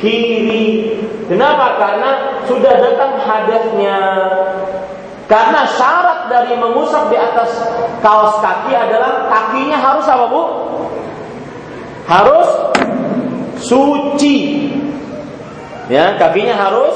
[0.00, 0.96] kiri.
[1.26, 1.80] Kenapa?
[1.80, 2.10] Karena
[2.46, 3.98] sudah datang hadasnya.
[5.26, 7.50] Karena syarat dari mengusap di atas
[7.98, 10.42] kaos kaki adalah kakinya harus apa bu?
[12.06, 12.48] Harus
[13.58, 14.70] suci.
[15.90, 16.94] Ya, kakinya harus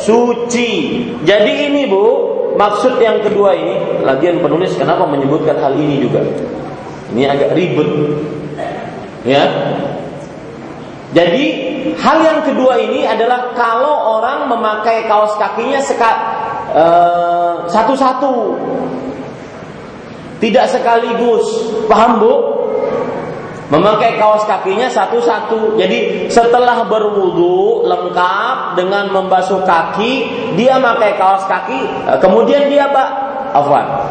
[0.00, 1.04] suci.
[1.24, 2.04] Jadi ini Bu,
[2.56, 6.24] maksud yang kedua ini, lagian penulis kenapa menyebutkan hal ini juga?
[7.12, 7.90] Ini agak ribet.
[9.28, 9.44] Ya.
[11.10, 11.44] Jadi
[11.98, 16.12] hal yang kedua ini adalah kalau orang memakai kaos kakinya seka,
[16.70, 18.54] uh, satu-satu,
[20.38, 21.44] tidak sekaligus,
[21.90, 22.34] paham bu?
[23.70, 25.78] Memakai kaos kakinya satu-satu.
[25.78, 30.26] Jadi setelah berwudu lengkap dengan membasuh kaki,
[30.58, 33.08] dia memakai kaos kaki, eh, kemudian dia pak
[33.54, 34.10] afwan.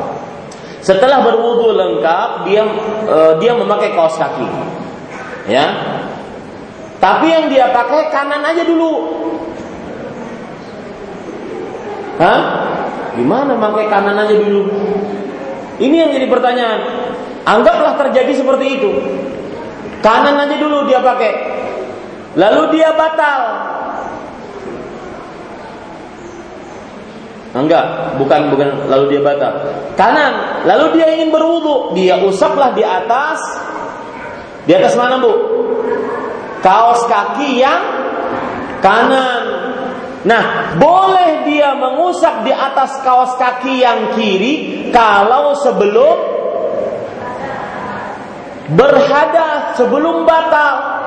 [0.79, 2.63] Setelah berwudu lengkap, dia
[3.11, 4.47] uh, dia memakai kaos kaki.
[5.51, 5.98] Ya.
[6.99, 8.91] Tapi yang dia pakai kanan aja dulu.
[12.19, 12.39] Hah?
[13.15, 14.67] Gimana memakai kanan aja dulu?
[15.79, 16.79] Ini yang jadi pertanyaan.
[17.47, 18.91] Anggaplah terjadi seperti itu.
[20.03, 21.31] Kanan aja dulu dia pakai.
[22.35, 23.41] Lalu dia batal.
[27.49, 29.51] Enggak, bukan bukan lalu dia batal.
[29.97, 33.41] Kanan, lalu dia ingin berwudu, dia usaplah di atas.
[34.69, 35.33] Di atas mana, Bu?
[36.59, 37.81] Kaos kaki yang
[38.83, 39.43] kanan.
[40.27, 46.17] Nah, boleh dia mengusap di atas kaos kaki yang kiri kalau sebelum
[48.75, 50.99] berhadas sebelum batal.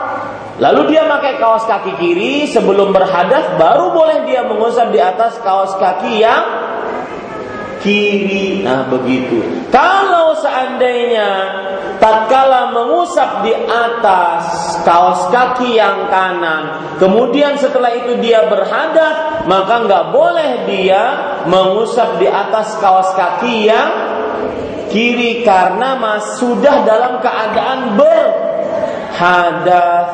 [0.60, 5.76] Lalu dia pakai kaos kaki kiri sebelum berhadas baru boleh dia mengusap di atas kaos
[5.76, 6.44] kaki yang
[7.82, 8.62] kiri.
[8.62, 9.42] Nah, begitu.
[9.68, 11.30] Kalau seandainya
[11.98, 20.14] tatkala mengusap di atas kaos kaki yang kanan, kemudian setelah itu dia berhadap, maka nggak
[20.14, 21.02] boleh dia
[21.50, 23.90] mengusap di atas kaos kaki yang
[24.88, 28.60] kiri karena mas sudah dalam keadaan berhadas.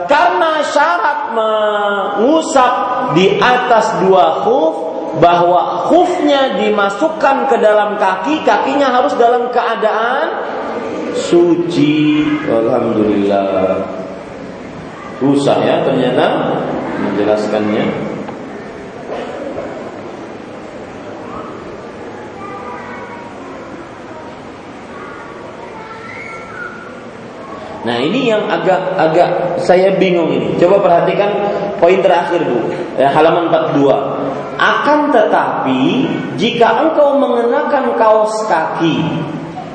[0.09, 2.73] Karena syarat mengusap
[3.13, 10.29] di atas dua khuf bahwa khufnya dimasukkan ke dalam kaki, kakinya harus dalam keadaan
[11.17, 12.29] suci.
[12.45, 13.89] Alhamdulillah.
[15.19, 16.55] Susah ya ternyata
[17.01, 17.85] menjelaskannya.
[27.89, 29.31] Nah ini yang agak agak
[29.65, 30.61] saya bingung ini.
[30.61, 31.31] Coba perhatikan
[31.81, 32.69] poin terakhir dulu,
[33.01, 34.18] ya, halaman 42.
[34.59, 38.99] Akan tetapi jika engkau mengenakan kaos kaki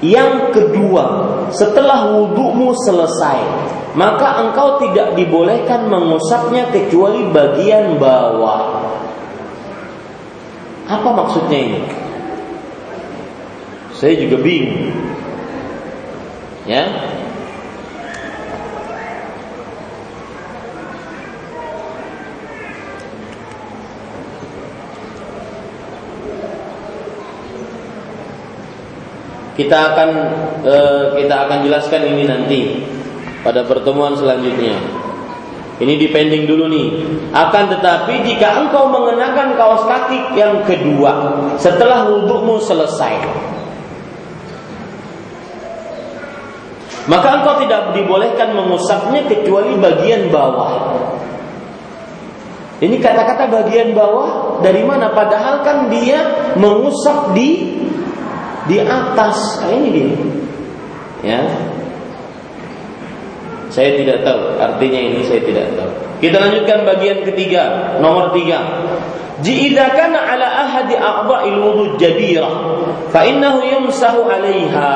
[0.03, 3.39] yang kedua, setelah wudhumu selesai,
[3.95, 8.83] maka engkau tidak dibolehkan mengusapnya kecuali bagian bawah.
[10.91, 11.81] Apa maksudnya ini?
[13.95, 14.91] Saya juga bingung.
[16.67, 16.83] Ya,
[29.53, 30.09] Kita akan
[30.65, 30.75] e,
[31.21, 32.61] kita akan jelaskan ini nanti
[33.45, 34.77] pada pertemuan selanjutnya.
[35.77, 36.87] Ini dipending dulu nih.
[37.33, 41.13] Akan tetapi jika engkau mengenakan kaos kaki yang kedua
[41.57, 43.13] setelah wudhumu selesai,
[47.09, 50.71] maka engkau tidak dibolehkan mengusapnya kecuali bagian bawah.
[52.79, 55.11] Ini kata-kata bagian bawah dari mana?
[55.11, 57.79] Padahal kan dia mengusap di
[58.67, 59.59] di atas.
[59.63, 60.09] Nah, ini dia.
[61.23, 61.41] Ya.
[63.73, 64.41] Saya tidak tahu.
[64.61, 65.91] Artinya ini saya tidak tahu.
[66.21, 67.97] Kita lanjutkan bagian ketiga.
[67.97, 68.61] Nomor tiga.
[69.41, 72.47] Jika ala ahadi a'dha'il wudu jabira
[73.09, 74.93] fa innahu yumsahu 'alayha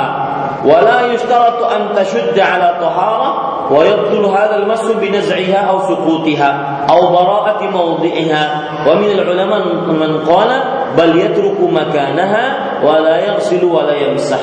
[0.61, 3.29] wa la yushtaratu an tashudda 'ala tahara.
[3.67, 6.49] Wa yabtul hadha al-masu bi naz'iha aw suqutiha
[6.87, 8.43] aw bara'ati mawdi'iha.
[8.87, 10.57] Wa min al-ulama man qala
[10.95, 14.41] bal yatruku makanaha wala yaghsilu wala yamsah.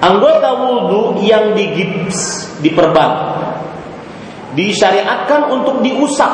[0.00, 3.10] Anggota wudhu yang digips, diperban,
[4.56, 6.32] disyariatkan untuk diusap.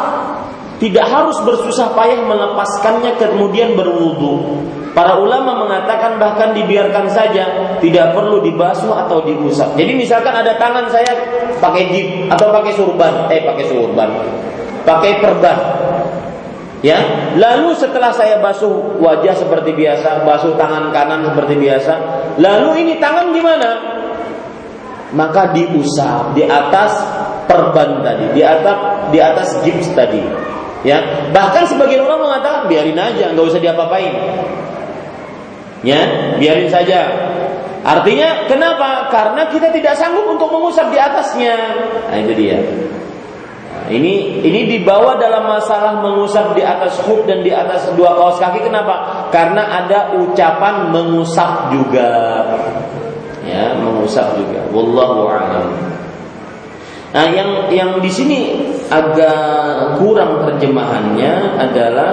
[0.83, 4.67] Tidak harus bersusah payah melepaskannya kemudian berwudhu.
[4.93, 9.79] Para ulama mengatakan bahkan dibiarkan saja, tidak perlu dibasuh atau diusap.
[9.79, 11.17] Jadi misalkan ada tangan saya
[11.63, 14.11] pakai jib atau pakai surban, eh pakai surban,
[14.83, 15.57] pakai perban,
[16.83, 16.99] Ya,
[17.39, 21.95] lalu setelah saya basuh wajah seperti biasa, basuh tangan kanan seperti biasa,
[22.43, 23.71] lalu ini tangan gimana?
[25.15, 26.99] Maka diusap di atas
[27.47, 28.77] perban tadi, di atas
[29.15, 30.27] di atas gips tadi.
[30.83, 34.15] Ya, bahkan sebagian orang mengatakan biarin aja, nggak usah diapa-apain.
[35.87, 37.07] Ya, biarin saja.
[37.87, 39.07] Artinya kenapa?
[39.11, 41.55] Karena kita tidak sanggup untuk mengusap di atasnya.
[42.11, 42.59] Nah, itu dia.
[43.91, 48.63] Ini ini dibawa dalam masalah mengusap di atas khuf dan di atas dua kaos kaki.
[48.63, 49.27] Kenapa?
[49.35, 52.11] Karena ada ucapan mengusap juga.
[53.43, 54.63] Ya, mengusap juga.
[54.71, 55.67] Wallahu a'lam.
[57.13, 58.39] Nah, yang yang di sini
[58.89, 62.11] agak kurang terjemahannya adalah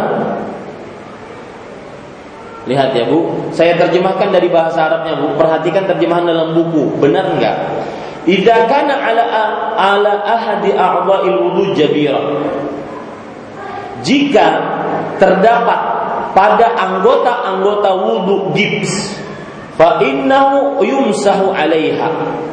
[2.69, 5.33] Lihat ya Bu, saya terjemahkan dari bahasa Arabnya Bu.
[5.33, 7.57] Perhatikan terjemahan dalam buku, benar nggak?
[8.27, 9.23] Idza kana ala
[9.79, 12.19] ala ahadi a'dha'il wudu jabira.
[14.03, 14.47] Jika
[15.19, 15.79] terdapat
[16.35, 19.15] pada anggota-anggota wudu gips,
[19.79, 22.09] fa innahu yumsahu 'alaiha.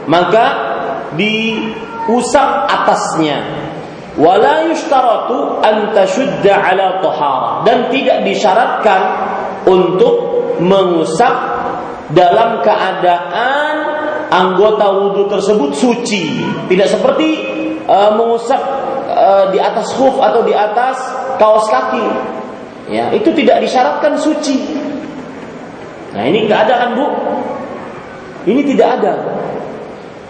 [0.06, 0.44] Maka
[1.18, 3.42] diusap atasnya.
[4.16, 9.02] Wala yushtaratu an tashudda 'ala tahara dan tidak disyaratkan
[9.68, 10.14] untuk
[10.62, 11.34] mengusap
[12.16, 13.85] dalam keadaan
[14.30, 17.28] anggota wudhu tersebut suci, tidak seperti
[17.86, 18.60] uh, mengusap
[19.10, 20.96] uh, di atas khuf atau di atas
[21.38, 22.06] kaos kaki.
[22.86, 24.62] Ya, itu tidak disyaratkan suci.
[26.14, 27.06] Nah, ini nggak ada kan, Bu?
[28.46, 29.12] Ini tidak ada.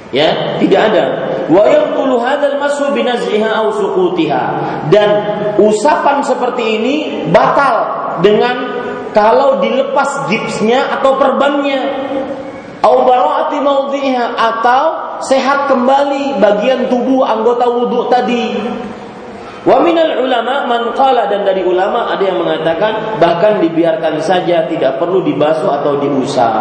[0.09, 1.05] Ya, tidak ada.
[1.53, 4.45] Wa yaqulu hadzal mashu binaz'iha aw suqutiha.
[4.89, 5.09] Dan
[5.61, 6.95] usapan seperti ini
[7.29, 7.77] batal
[8.25, 8.57] dengan
[9.13, 11.81] kalau dilepas gipsnya atau perbannya
[12.87, 14.85] au bara'ati maudhiha atau
[15.27, 18.55] sehat kembali bagian tubuh anggota wudhu tadi.
[19.67, 25.03] Wa minal ulama man qala dan dari ulama ada yang mengatakan bahkan dibiarkan saja tidak
[25.03, 26.55] perlu dibasuh atau diusap.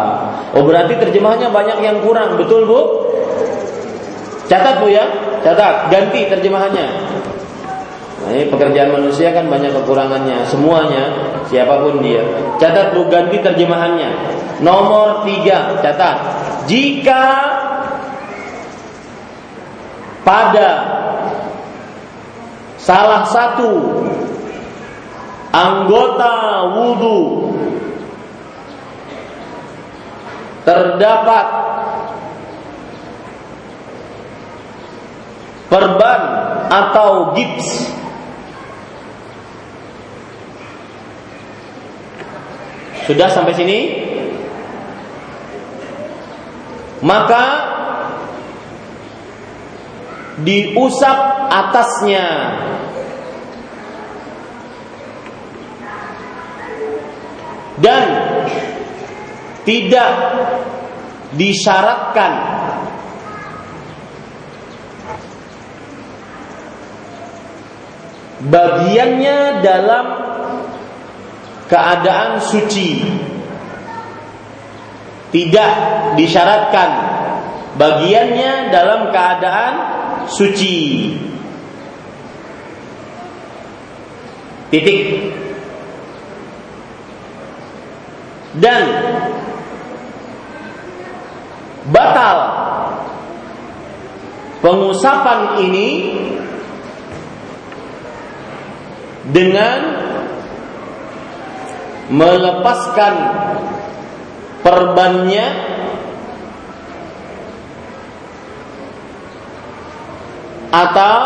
[0.58, 2.80] Oh berarti terjemahannya banyak yang kurang, betul Bu?
[4.50, 5.06] Catat Bu ya,
[5.46, 7.15] catat, ganti terjemahannya.
[8.16, 11.04] Nah, ini pekerjaan manusia kan banyak kekurangannya, semuanya,
[11.52, 12.24] siapa pun dia.
[12.56, 14.10] Catat Bu, ganti terjemahannya.
[14.64, 16.16] Nomor tiga, catat.
[16.64, 17.22] Jika
[20.24, 20.68] pada
[22.80, 24.00] salah satu
[25.52, 26.34] anggota
[26.74, 27.52] wudhu
[30.66, 31.46] terdapat
[35.70, 36.20] perban
[36.66, 37.86] atau gips
[43.06, 43.80] Sudah sampai sini?
[47.06, 47.44] Maka
[50.42, 52.26] diusap atasnya
[57.80, 58.04] dan
[59.64, 60.12] tidak
[61.36, 62.32] disyaratkan
[68.46, 70.06] bagiannya dalam
[71.66, 73.02] keadaan suci.
[75.26, 75.72] Tidak
[76.16, 76.90] disyaratkan
[77.76, 79.74] bagiannya dalam keadaan
[80.30, 80.78] suci.
[84.72, 85.02] Titik.
[88.56, 88.82] Dan
[91.92, 92.36] batal
[94.64, 95.88] pengusapan ini
[99.30, 99.78] dengan
[102.10, 103.14] melepaskan
[104.62, 105.46] perbannya
[110.70, 111.20] atau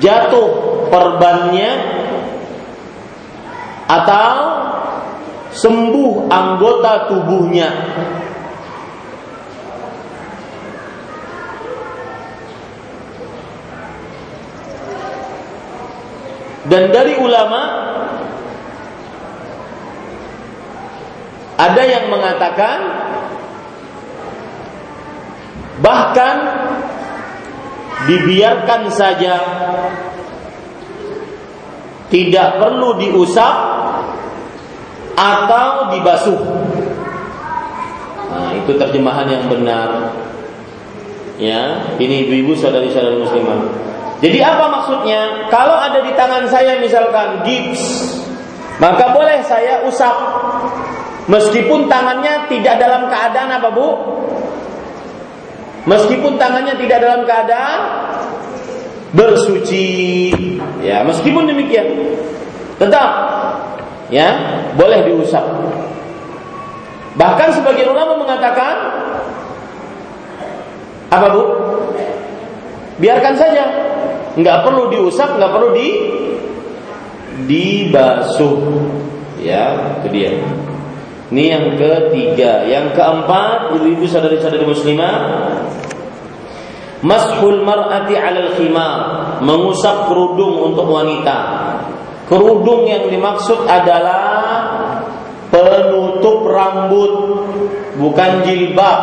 [0.00, 0.50] jatuh
[0.88, 1.70] perbannya
[3.90, 4.34] atau
[5.50, 7.68] sembuh anggota tubuhnya
[16.68, 17.62] dan dari ulama
[21.56, 22.78] ada yang mengatakan
[25.80, 26.36] bahkan
[28.04, 29.36] dibiarkan saja
[32.10, 33.54] tidak perlu diusap
[35.14, 36.40] atau dibasuh.
[38.30, 40.16] Nah, itu terjemahan yang benar.
[41.40, 43.89] Ya, ini ibu-ibu saudari-saudari muslimah.
[44.20, 45.48] Jadi apa maksudnya?
[45.48, 47.82] Kalau ada di tangan saya misalkan gips,
[48.76, 50.12] maka boleh saya usap
[51.28, 53.88] meskipun tangannya tidak dalam keadaan apa, Bu?
[55.88, 57.78] Meskipun tangannya tidak dalam keadaan
[59.16, 60.30] bersuci.
[60.84, 61.88] Ya, meskipun demikian.
[62.76, 63.08] Tetap
[64.12, 64.28] ya
[64.76, 65.44] boleh diusap.
[67.16, 68.74] Bahkan sebagian ulama mengatakan
[71.10, 71.42] apa bu?
[73.00, 73.64] Biarkan saja,
[74.38, 75.88] nggak perlu diusap, nggak perlu di
[77.50, 78.58] dibasuh.
[79.40, 80.30] Ya, itu dia.
[81.30, 85.16] Ini yang ketiga, yang keempat, ibu-ibu saudari-saudari muslimah,
[87.00, 88.96] Mashul mar'ati 'alal khimar,
[89.40, 91.38] mengusap kerudung untuk wanita.
[92.28, 94.20] Kerudung yang dimaksud adalah
[95.48, 97.12] penutup rambut,
[97.96, 99.00] bukan jilbab.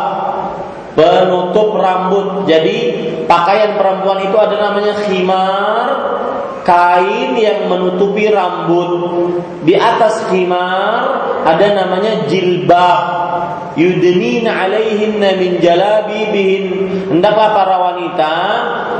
[0.94, 2.46] Penutup rambut.
[2.46, 5.86] Jadi pakaian perempuan itu ada namanya khimar,
[6.64, 8.90] kain yang menutupi rambut.
[9.62, 11.02] Di atas khimar
[11.44, 13.04] ada namanya jilbab.
[13.78, 16.64] Yudnina alaihinna min jalabibihin.
[17.14, 18.34] Hendaklah para wanita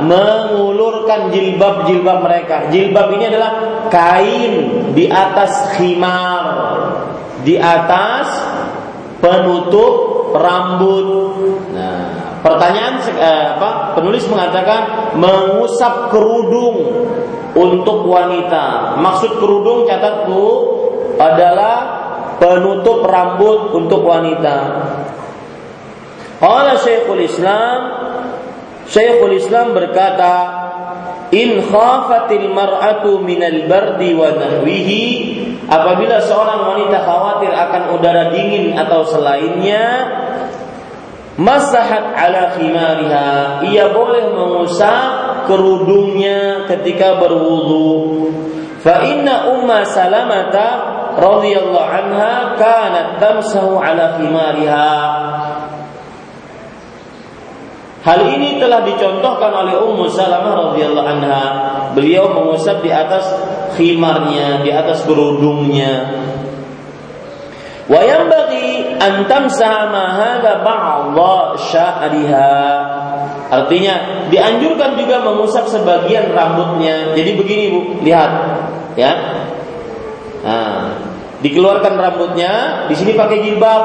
[0.07, 2.55] mengulurkan jilbab-jilbab mereka.
[2.71, 3.51] Jilbab ini adalah
[3.91, 4.53] kain
[4.95, 6.45] di atas khimar.
[7.43, 8.27] Di atas
[9.19, 11.07] penutup rambut
[12.39, 16.77] pertanyaan eh, apa penulis mengatakan mengusap kerudung
[17.57, 20.47] untuk wanita maksud kerudung catatku
[21.19, 21.75] adalah
[22.39, 24.57] penutup rambut untuk wanita.
[26.39, 27.79] Qala Syekhul Islam
[28.89, 30.33] Syekhul Islam berkata,
[31.35, 35.05] "In khafatil mar'atu minal bardi wa nahwihi"
[35.69, 39.85] Apabila seorang wanita khawatir akan udara dingin atau selainnya,
[41.39, 43.63] masahat ala khimariha.
[43.71, 48.27] Ia boleh mengusap kerudungnya ketika berwudu.
[48.83, 50.67] Fa inna umma salamata
[51.15, 54.91] radhiyallahu anha kanat tamsahu ala khimariha.
[57.99, 61.43] Hal ini telah dicontohkan oleh Ummu Salamah radhiyallahu anha.
[61.91, 63.27] Beliau mengusap di atas
[63.75, 66.07] khimarnya, di atas kerudungnya.
[67.89, 72.53] Wa yanbaghi an tamsaha ma hadha ba'dha sya'riha.
[73.49, 77.17] Artinya dianjurkan juga mengusap sebagian rambutnya.
[77.17, 78.31] Jadi begini Bu, lihat
[78.93, 79.11] ya.
[80.45, 81.01] Nah,
[81.41, 83.83] dikeluarkan rambutnya, di sini pakai jilbab.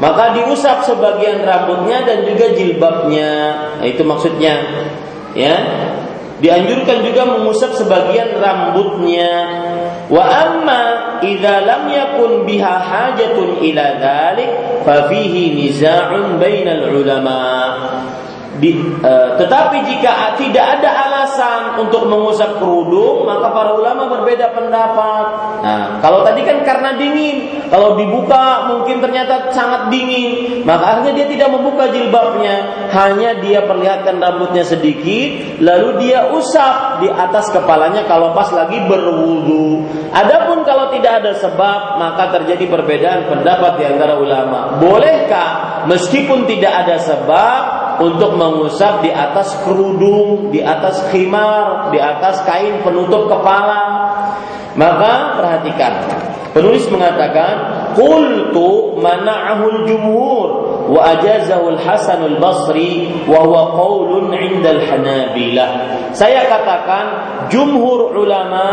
[0.00, 3.32] Maka diusap sebagian rambutnya dan juga jilbabnya.
[3.78, 4.54] Nah, itu maksudnya.
[5.38, 5.54] Ya.
[6.40, 9.30] Dianjurkan juga mengusap sebagian rambutnya.
[10.10, 14.50] Wa amma idza lam yakun biha hajatun ila dzalik
[14.82, 17.38] fa fihi niza'un bainal ulama.
[18.60, 25.24] Di, uh, tetapi jika tidak ada alasan untuk mengusap kerudung, maka para ulama berbeda pendapat.
[25.64, 31.26] Nah, kalau tadi kan karena dingin, kalau dibuka mungkin ternyata sangat dingin, maka akhirnya dia
[31.32, 38.36] tidak membuka jilbabnya, hanya dia perlihatkan rambutnya sedikit, lalu dia usap di atas kepalanya kalau
[38.36, 39.88] pas lagi berwudu.
[40.12, 44.76] Adapun kalau tidak ada sebab, maka terjadi perbedaan pendapat di antara ulama.
[44.76, 52.40] Bolehkah meskipun tidak ada sebab untuk mengusap di atas kerudung, di atas khimar, di atas
[52.48, 54.08] kain penutup kepala.
[54.72, 55.92] Maka perhatikan,
[56.56, 57.54] penulis mengatakan,
[57.92, 60.48] "Qultu mana'ahu jumhur
[60.88, 65.70] wa ajazahu al-Hasan al-Basri wa huwa qaulun 'inda al-Hanabilah."
[66.16, 67.04] Saya katakan
[67.52, 68.66] jumhur ulama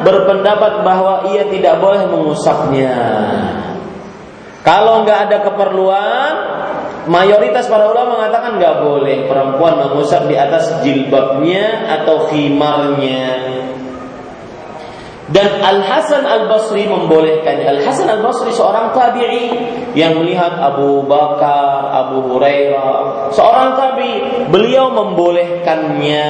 [0.00, 2.96] berpendapat bahwa ia tidak boleh mengusapnya.
[4.66, 6.32] Kalau nggak ada keperluan,
[7.06, 13.24] mayoritas para ulama mengatakan nggak boleh perempuan mengusap di atas jilbabnya atau khimarnya.
[15.26, 17.66] Dan Al Hasan Al Basri membolehkan.
[17.66, 19.50] Al Hasan Al Basri seorang tabi'i
[19.98, 24.22] yang melihat Abu Bakar, Abu Hurairah, seorang tabi,
[24.54, 26.28] beliau membolehkannya.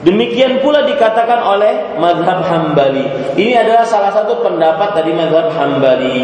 [0.00, 3.36] Demikian pula dikatakan oleh Madhab Hambali.
[3.36, 6.18] Ini adalah salah satu pendapat dari Madhab Hambali.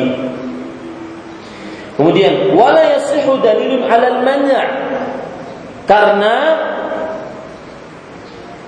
[1.98, 4.54] Kemudian wala yasihu dalilun 'alal man'
[5.88, 6.36] karena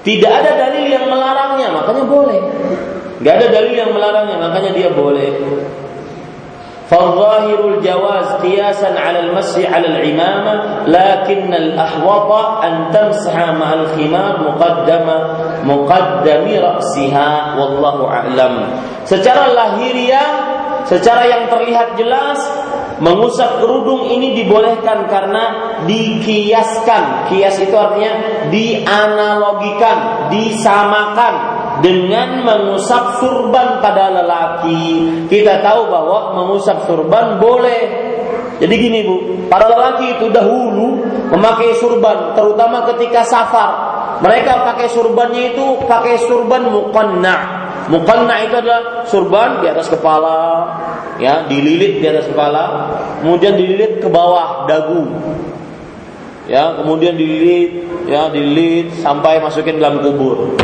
[0.01, 2.39] tidak ada dalil yang melarangnya, makanya boleh.
[3.19, 5.29] Gak ada dalil yang melarangnya, makanya dia boleh.
[6.89, 10.53] فالظاهر الجواز قياسا على المسح على العمامة
[10.89, 12.31] لكن الأحوط
[12.65, 15.07] أن تمسح مع الخمار مقدم
[15.69, 17.29] مقدم رأسها
[17.61, 18.53] والله أعلم
[19.05, 20.29] secara lahiriah
[20.89, 22.41] secara yang terlihat jelas
[22.94, 27.26] Mengusap kerudung ini dibolehkan karena dikiaskan.
[27.26, 31.34] Kias itu artinya dianalogikan, disamakan
[31.82, 35.10] dengan mengusap surban pada lelaki.
[35.26, 37.82] Kita tahu bahwa mengusap surban boleh.
[38.62, 39.16] Jadi gini Bu,
[39.50, 41.02] para lelaki itu dahulu
[41.34, 43.70] memakai surban terutama ketika safar.
[44.22, 47.63] Mereka pakai surbannya itu pakai surban muqanna.
[47.84, 50.64] Mukanna itu adalah surban di atas kepala,
[51.20, 52.88] ya, dililit di atas kepala,
[53.20, 55.04] kemudian dililit ke bawah dagu.
[56.48, 60.56] Ya, kemudian dililit, ya, dililit sampai masukin dalam kubur.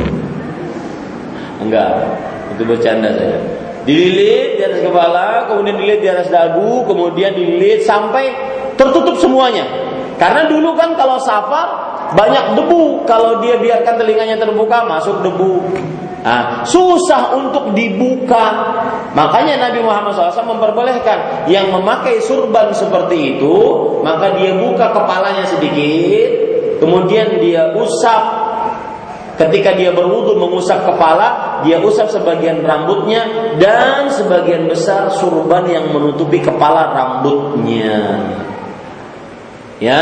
[1.60, 2.08] Enggak,
[2.56, 3.36] itu bercanda saja.
[3.84, 8.32] Dililit di atas kepala, kemudian dililit di atas dagu, kemudian dililit sampai
[8.80, 9.64] tertutup semuanya.
[10.20, 15.62] Karena dulu kan kalau safar banyak debu, kalau dia biarkan telinganya terbuka masuk debu.
[16.20, 18.76] Nah, susah untuk dibuka.
[19.16, 23.56] Makanya Nabi Muhammad SAW memperbolehkan yang memakai surban seperti itu,
[24.04, 26.28] maka dia buka kepalanya sedikit,
[26.78, 28.52] kemudian dia usap.
[29.40, 33.24] Ketika dia berwudu mengusap kepala, dia usap sebagian rambutnya
[33.56, 38.20] dan sebagian besar surban yang menutupi kepala rambutnya.
[39.80, 40.00] Ya.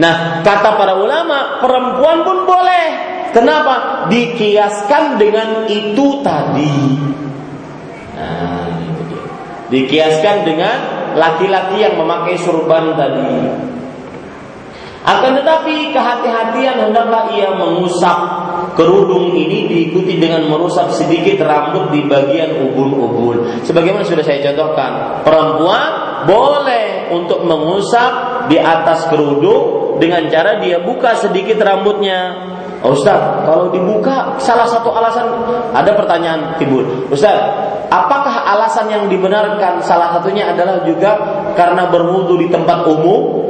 [0.00, 2.86] Nah, kata para ulama, perempuan pun boleh.
[3.36, 4.08] Kenapa?
[4.08, 6.76] Dikiaskan dengan itu tadi.
[8.16, 9.24] Nah, itu dia.
[9.68, 10.76] Dikiaskan dengan
[11.16, 13.32] laki-laki yang memakai surban tadi.
[15.02, 18.18] Akan tetapi kehati-hatian hendaklah ia mengusap
[18.78, 23.66] kerudung ini diikuti dengan merusak sedikit rambut di bagian ubul-ubul.
[23.66, 25.90] Sebagaimana sudah saya contohkan, perempuan
[26.24, 32.52] boleh untuk mengusap di atas kerudung dengan cara dia buka sedikit rambutnya.
[32.84, 35.24] Oh, Ustaz, kalau dibuka salah satu alasan
[35.72, 37.08] ada pertanyaan timbul.
[37.08, 37.32] Ustaz,
[37.88, 41.16] apakah alasan yang dibenarkan salah satunya adalah juga
[41.56, 43.48] karena berwudu di tempat umum?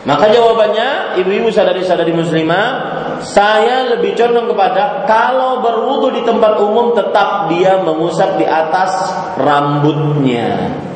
[0.00, 2.66] Maka jawabannya, ibu-ibu sadari-sadari muslimah,
[3.22, 8.90] saya lebih condong kepada kalau berwudu di tempat umum tetap dia mengusap di atas
[9.38, 10.89] rambutnya.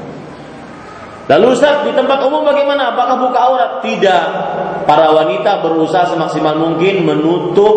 [1.25, 2.93] Lalu Ustaz di tempat umum bagaimana?
[2.93, 3.73] Apakah buka aurat?
[3.81, 4.25] Tidak.
[4.85, 7.77] Para wanita berusaha semaksimal mungkin menutup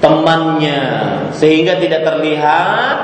[0.00, 0.80] temannya
[1.36, 2.96] sehingga tidak terlihat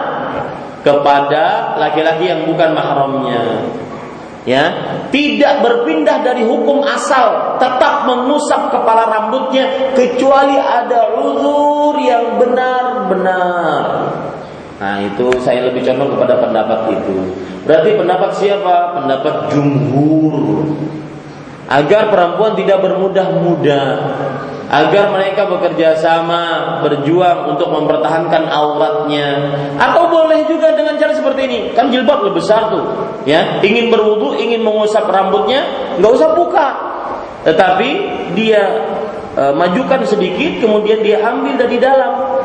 [0.80, 3.68] kepada laki-laki yang bukan mahramnya.
[4.46, 4.64] Ya,
[5.10, 13.82] tidak berpindah dari hukum asal, tetap mengusap kepala rambutnya kecuali ada uzur yang benar-benar.
[14.76, 17.16] Nah, itu saya lebih condong kepada pendapat itu.
[17.64, 19.00] Berarti pendapat siapa?
[19.00, 20.68] Pendapat jumhur.
[21.66, 23.86] Agar perempuan tidak bermudah-mudah
[24.66, 29.54] agar mereka bekerja sama berjuang untuk mempertahankan auratnya.
[29.78, 31.58] Atau boleh juga dengan cara seperti ini.
[31.74, 32.84] Kan jilbab lebih besar tuh
[33.26, 33.62] ya.
[33.62, 35.62] Ingin berwudu ingin mengusap rambutnya
[36.02, 36.68] nggak usah buka.
[37.46, 37.90] Tetapi
[38.34, 38.62] dia
[39.38, 42.42] e, majukan sedikit kemudian dia ambil dari dalam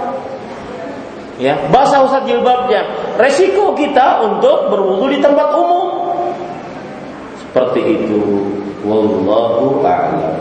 [1.42, 2.86] ya basah usap jilbabnya
[3.18, 5.90] resiko kita untuk berwudu di tempat umum
[7.42, 8.22] seperti itu
[8.82, 10.38] Wallahu a'lam.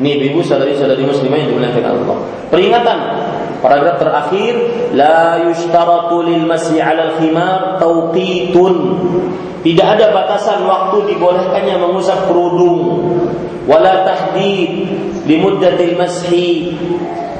[0.00, 2.16] Ini ibu saudari-saudari muslimah yang dimuliakan Allah.
[2.48, 2.98] Peringatan
[3.60, 4.54] paragraf terakhir
[4.96, 8.74] la yushtaratu lil masyi 'ala al-khimar tawqitun.
[9.60, 13.12] Tidak ada batasan waktu dibolehkannya mengusap kerudung
[13.68, 14.88] wala tahdid
[15.28, 16.72] li muddatil mashi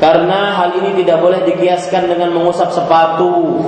[0.00, 3.60] karena hal ini tidak boleh dikiaskan dengan mengusap sepatu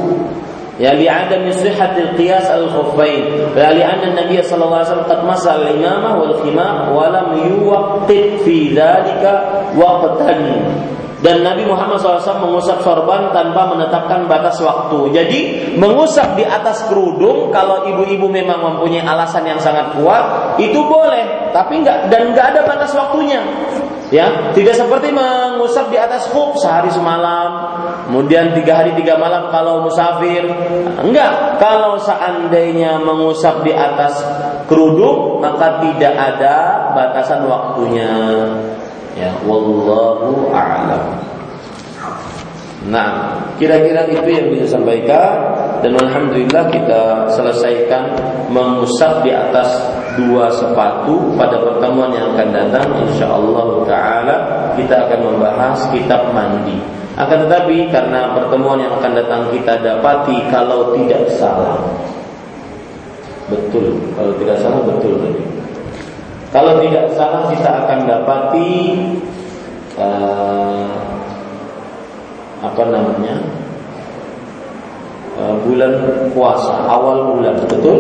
[0.81, 6.35] ya li'adami sihhatil qiyas al-khuffain la li'anna an-nabiy sallallahu alaihi wasallam qad masa al-imamah wal
[6.41, 9.33] khimar wa lam yuwaqqit fi dhalika
[9.77, 10.41] waqtan
[11.23, 15.15] dan Nabi Muhammad SAW mengusap sorban tanpa menetapkan batas waktu.
[15.15, 15.41] Jadi
[15.79, 21.79] mengusap di atas kerudung kalau ibu-ibu memang mempunyai alasan yang sangat kuat itu boleh, tapi
[21.79, 23.39] enggak dan enggak ada batas waktunya.
[24.13, 27.49] Ya, tidak seperti mengusap di atas kuk sehari semalam,
[28.05, 30.45] kemudian tiga hari tiga malam kalau musafir.
[31.01, 34.21] Enggak, kalau seandainya mengusap di atas
[34.69, 36.57] kerudung maka tidak ada
[36.93, 38.13] batasan waktunya.
[39.17, 41.32] Ya, wallahu a'lam.
[42.91, 45.39] Nah, kira-kira itu yang bisa sampaikan
[45.87, 48.11] dan alhamdulillah kita selesaikan
[48.51, 49.71] mengusap di atas
[50.19, 54.37] dua sepatu pada pertemuan yang akan datang insyaallah taala
[54.75, 56.79] kita akan membahas kitab mandi.
[57.15, 61.79] Akan tetapi karena pertemuan yang akan datang kita dapati kalau tidak salah.
[63.53, 65.45] Betul, kalau tidak salah betul tadi.
[66.53, 68.73] Kalau tidak salah kita akan dapati
[70.01, 71.02] uh,
[72.73, 73.37] apa namanya?
[75.37, 75.93] Uh, bulan
[76.33, 77.97] puasa awal bulan betul?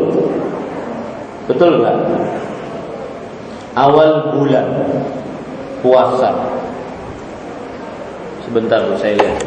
[1.44, 1.96] Betul nggak?
[3.76, 4.66] Awal bulan
[5.84, 6.32] puasa.
[8.48, 9.44] Sebentar saya lihat.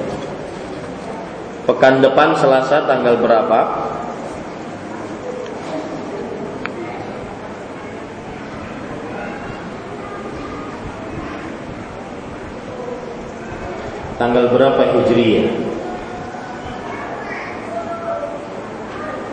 [1.66, 3.60] Pekan depan Selasa tanggal berapa
[14.16, 15.76] tanggal berapa Hijriah?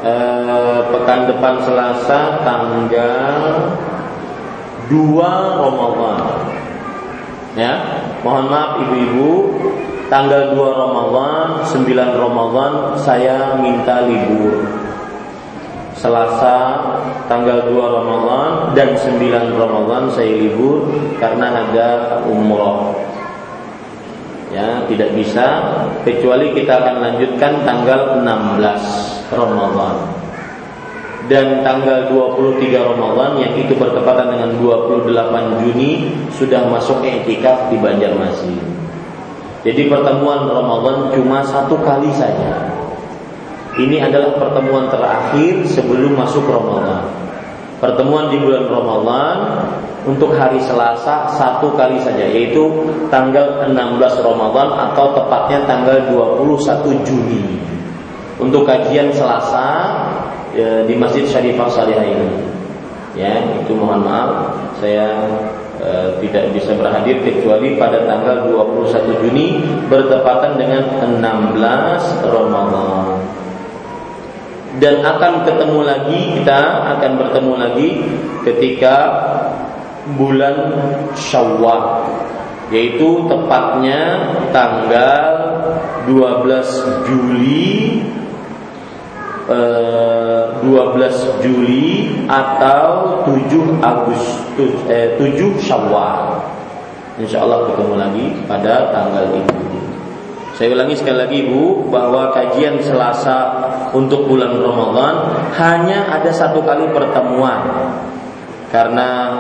[0.03, 3.71] Eh, pekan depan Selasa tanggal
[4.91, 6.51] 2 Ramadan.
[7.55, 9.55] Ya, mohon maaf ibu-ibu,
[10.11, 14.67] tanggal 2 Ramadan, 9 Ramadan saya minta libur.
[15.95, 16.83] Selasa
[17.31, 20.91] tanggal 2 Ramadan dan 9 Ramadan saya libur
[21.23, 23.12] karena ada umroh
[24.53, 25.45] ya tidak bisa
[26.05, 29.97] kecuali kita akan lanjutkan tanggal 16 Ramadan
[31.33, 35.09] dan tanggal 23 Ramadan yang itu bertepatan dengan 28
[35.65, 38.61] Juni sudah masuk etikaf di Banjarmasin.
[39.63, 42.75] Jadi pertemuan Ramadan cuma satu kali saja.
[43.79, 47.22] Ini adalah pertemuan terakhir sebelum masuk Ramadan.
[47.83, 49.37] Pertemuan di bulan Ramadan
[50.07, 52.63] untuk hari Selasa satu kali saja yaitu
[53.11, 55.99] tanggal 16 Ramadan atau tepatnya tanggal
[56.39, 57.59] 21 Juni.
[58.39, 59.99] Untuk kajian Selasa
[60.55, 62.31] ya, di Masjid Syarifah Salihah ini
[63.13, 65.29] ya itu mohon maaf saya
[65.83, 65.91] e,
[66.25, 69.61] tidak bisa berhadir kecuali pada tanggal 21 Juni
[69.91, 73.12] bertepatan dengan 16 Ramadan
[74.81, 76.61] dan akan ketemu lagi kita
[76.97, 77.89] akan bertemu lagi
[78.49, 78.97] ketika
[80.17, 80.57] bulan
[81.13, 82.09] Syawal
[82.73, 85.21] yaitu tepatnya tanggal
[86.09, 88.01] 12 Juli
[89.53, 96.41] eh, 12 Juli atau 7 Agustus eh, 7 Syawal.
[97.21, 99.61] Insya Allah ketemu lagi pada tanggal itu.
[100.57, 103.62] Saya ulangi sekali lagi Ibu bahwa kajian Selasa
[103.93, 105.15] untuk bulan Ramadan
[105.61, 107.61] hanya ada satu kali pertemuan
[108.73, 109.37] karena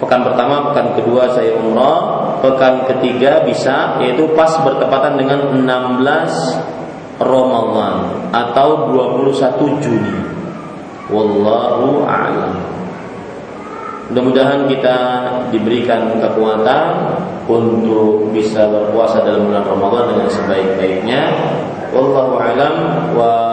[0.00, 8.08] Pekan pertama, pekan kedua saya umroh, pekan ketiga bisa yaitu pas bertepatan dengan 16 Ramadan
[8.32, 10.16] atau 21 Juni.
[11.12, 12.56] Wallahu a'lam.
[14.08, 14.96] Mudah-mudahan kita
[15.52, 17.12] diberikan kekuatan
[17.44, 21.20] untuk bisa berpuasa dalam bulan Ramadan dengan sebaik-baiknya.
[21.92, 22.74] Wallahu a'lam
[23.12, 23.49] wa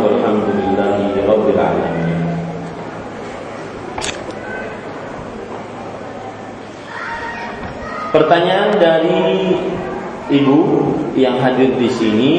[0.00, 2.16] walhamdulillahi rabbil alamin.
[8.16, 9.52] Pertanyaan dari
[10.32, 12.32] ibu yang hadir di sini.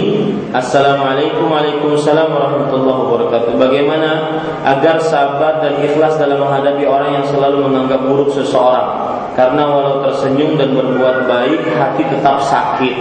[0.49, 3.53] Assalamualaikum Waalaikumsalam warahmatullahi wabarakatuh.
[3.61, 9.05] Bagaimana agar sabar dan ikhlas dalam menghadapi orang yang selalu menganggap buruk seseorang?
[9.37, 12.95] Karena walau tersenyum dan berbuat baik, hati tetap sakit.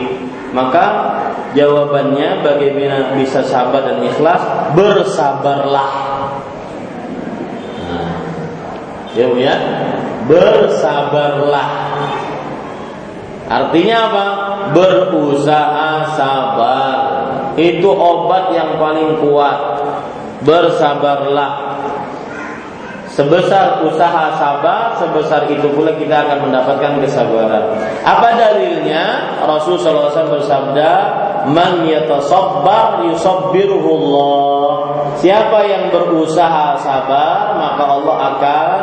[0.53, 1.16] Maka
[1.57, 4.39] jawabannya bagaimana bisa sabar dan ikhlas?
[4.77, 5.91] Bersabarlah.
[7.89, 8.17] Nah,
[9.17, 9.57] ya, ya,
[10.29, 11.71] bersabarlah.
[13.47, 14.27] Artinya apa?
[14.75, 16.99] Berusaha sabar.
[17.57, 19.59] Itu obat yang paling kuat.
[20.45, 21.79] Bersabarlah.
[23.17, 27.65] Sebesar usaha sabar, sebesar itu pula kita akan mendapatkan kesabaran.
[28.05, 29.41] Apa dalilnya?
[29.41, 30.91] Rasul SAW bersabda,
[31.49, 34.67] "Man yatasabbar yusabbiruhullah."
[35.17, 38.79] Siapa yang berusaha sabar, maka Allah akan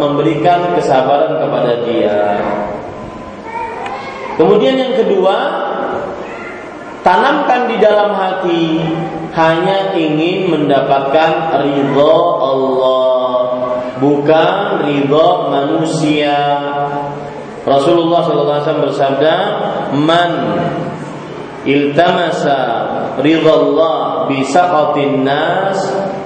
[0.00, 2.40] memberikan kesabaran kepada dia.
[4.36, 5.36] Kemudian yang kedua,
[7.00, 8.64] tanamkan di dalam hati
[9.36, 13.40] hanya ingin mendapatkan ridho Allah,
[14.00, 16.36] bukan ridho manusia.
[17.66, 19.34] Rasulullah SAW bersabda,
[19.98, 20.30] "Man
[21.66, 22.58] iltamasa
[23.20, 25.78] ridho Allah bisa nas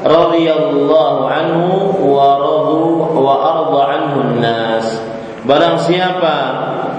[0.05, 2.85] radhiyallahu anhu wa radu
[3.17, 4.87] wa arda anhu nas."
[5.49, 6.37] Barang siapa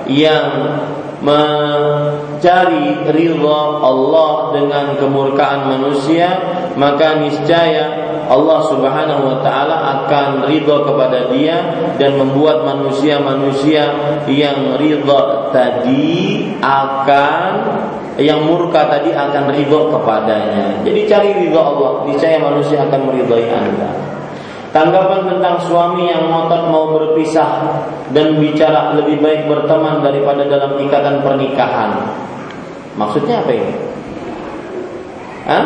[0.09, 0.81] yang
[1.22, 6.27] mencari ridha Allah dengan kemurkaan manusia
[6.73, 11.57] maka niscaya Allah Subhanahu wa taala akan ridha kepada dia
[11.99, 13.91] dan membuat manusia-manusia
[14.26, 17.51] yang ridha tadi akan
[18.19, 20.83] yang murka tadi akan ridha kepadanya.
[20.83, 23.91] Jadi cari ridha Allah, niscaya manusia akan meridhai Anda.
[24.71, 27.83] Tanggapan tentang suami yang ngotot mau berpisah
[28.15, 31.91] dan bicara lebih baik berteman daripada dalam ikatan pernikahan.
[32.95, 33.75] Maksudnya apa ini?
[35.47, 35.65] Hah?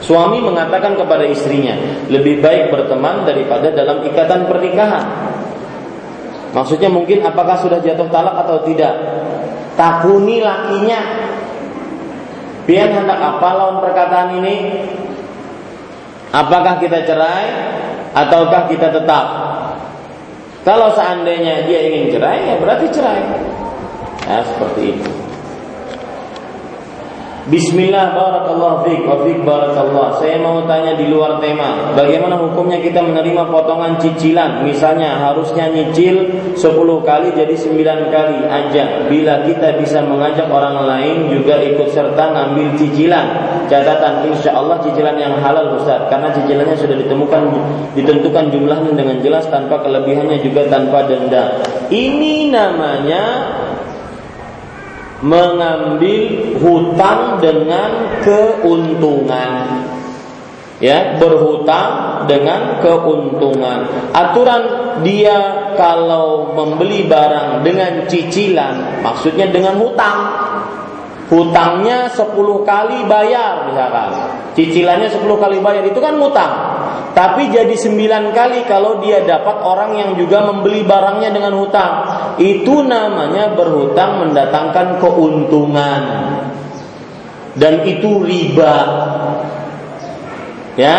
[0.00, 1.76] Suami mengatakan kepada istrinya,
[2.08, 5.04] lebih baik berteman daripada dalam ikatan pernikahan.
[6.56, 8.94] Maksudnya mungkin apakah sudah jatuh talak atau tidak?
[9.78, 11.00] Takuni lakinya.
[12.66, 14.56] Biar hendak apa lawan perkataan ini?
[16.34, 17.46] Apakah kita cerai
[18.12, 19.26] ataukah kita tetap?
[20.66, 23.22] Kalau seandainya dia ingin cerai, ya berarti cerai.
[24.28, 25.27] Ya, seperti itu.
[27.48, 30.20] Bismillah barakallah fiq wa fiq barakallah.
[30.20, 31.96] Saya mau tanya di luar tema.
[31.96, 34.68] Bagaimana hukumnya kita menerima potongan cicilan?
[34.68, 36.60] Misalnya harusnya nyicil 10
[37.08, 38.84] kali jadi 9 kali aja.
[39.08, 43.26] Bila kita bisa mengajak orang lain juga ikut serta ngambil cicilan.
[43.72, 47.42] Catatan insya Allah cicilan yang halal Ustaz karena cicilannya sudah ditemukan
[47.96, 51.64] ditentukan jumlahnya dengan jelas tanpa kelebihannya juga tanpa denda.
[51.88, 53.24] Ini namanya
[55.24, 59.86] mengambil hutang dengan keuntungan.
[60.78, 64.12] Ya berhutang dengan keuntungan.
[64.14, 64.62] Aturan
[65.02, 70.18] dia kalau membeli barang dengan cicilan maksudnya dengan hutang
[71.28, 72.24] hutangnya 10
[72.64, 74.08] kali bayar misalkan
[74.56, 76.78] cicilannya 10 kali bayar itu kan hutang
[77.18, 81.92] tapi jadi sembilan kali kalau dia dapat orang yang juga membeli barangnya dengan hutang.
[82.38, 86.02] Itu namanya berhutang mendatangkan keuntungan.
[87.58, 88.76] Dan itu riba.
[90.78, 90.96] Ya,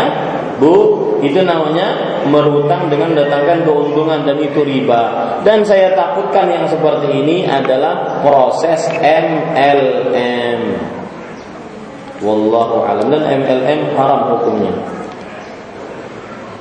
[0.60, 0.76] Bu,
[1.24, 1.88] itu namanya
[2.30, 5.04] berhutang dengan mendatangkan keuntungan dan itu riba.
[5.44, 10.62] Dan saya takutkan yang seperti ini adalah proses MLM.
[12.20, 14.74] Wallahu alam dan MLM haram hukumnya.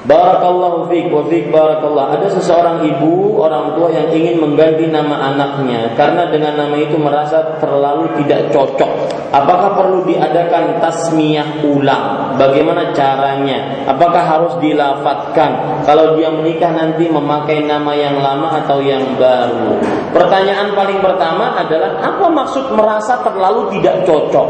[0.08, 2.16] Barakallahu fiik wa fiik barakallah.
[2.16, 7.60] Ada seseorang ibu, orang tua yang ingin mengganti nama anaknya karena dengan nama itu merasa
[7.60, 8.88] terlalu tidak cocok.
[9.36, 12.27] Apakah perlu diadakan tasmiyah ulang?
[12.38, 13.82] Bagaimana caranya?
[13.90, 15.82] Apakah harus dilafatkan?
[15.82, 19.82] Kalau dia menikah nanti memakai nama yang lama atau yang baru?
[20.14, 24.48] Pertanyaan paling pertama adalah apa maksud merasa terlalu tidak cocok?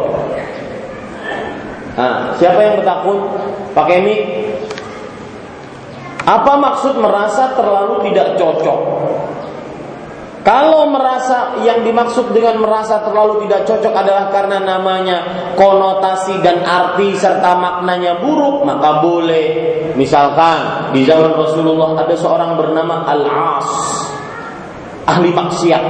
[1.97, 3.19] Nah, siapa yang bertakun?
[3.73, 4.21] Pakai mic
[6.29, 8.81] apa maksud merasa terlalu tidak cocok?
[10.49, 15.19] Kalau merasa yang dimaksud dengan merasa terlalu tidak cocok adalah karena namanya
[15.53, 19.77] konotasi dan arti serta maknanya buruk, maka boleh.
[19.93, 23.69] Misalkan di zaman Rasulullah ada seorang bernama Al-As,
[25.05, 25.85] ahli maksiat.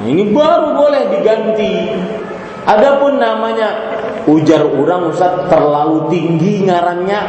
[0.00, 1.74] Nah, ini baru boleh diganti.
[2.64, 3.76] Adapun namanya
[4.24, 7.20] ujar orang Ustaz terlalu tinggi ngarannya.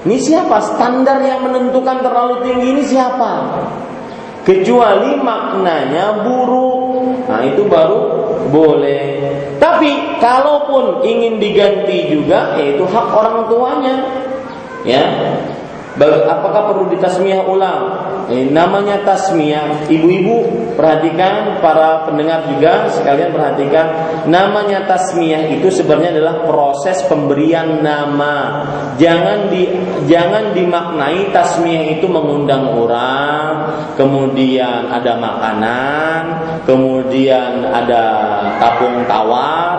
[0.00, 0.56] Ini siapa?
[0.64, 3.60] Standar yang menentukan terlalu tinggi ini siapa?
[4.48, 6.80] Kecuali maknanya buruk.
[7.28, 8.00] Nah, itu baru
[8.48, 9.20] boleh.
[9.60, 13.96] Tapi kalaupun ingin diganti juga yaitu hak orang tuanya.
[14.88, 15.04] Ya,
[15.98, 17.82] Apakah perlu ditasmiyah ulang?
[18.30, 19.90] Eh, namanya tasmiyah.
[19.90, 20.36] Ibu-ibu
[20.78, 23.86] perhatikan, para pendengar juga sekalian perhatikan.
[24.30, 28.62] Namanya tasmiyah itu sebenarnya adalah proses pemberian nama.
[29.02, 29.66] Jangan di
[30.06, 36.22] jangan dimaknai tasmiyah itu mengundang orang, kemudian ada makanan,
[36.70, 38.04] kemudian ada
[38.62, 39.78] tapung tawar,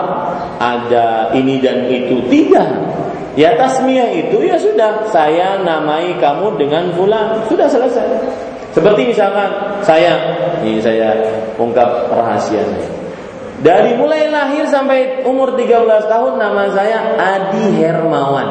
[0.60, 2.20] ada ini dan itu.
[2.28, 3.00] Tidak.
[3.32, 8.04] Ya tasmiyah itu ya sudah saya namai kamu dengan bulan sudah selesai.
[8.76, 9.48] Seperti misalkan
[9.80, 10.16] saya
[10.60, 11.16] ini saya
[11.56, 12.90] ungkap rahasia saya.
[13.62, 18.48] Dari mulai lahir sampai umur 13 tahun nama saya Adi Hermawan.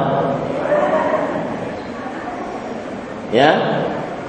[3.36, 3.52] Ya,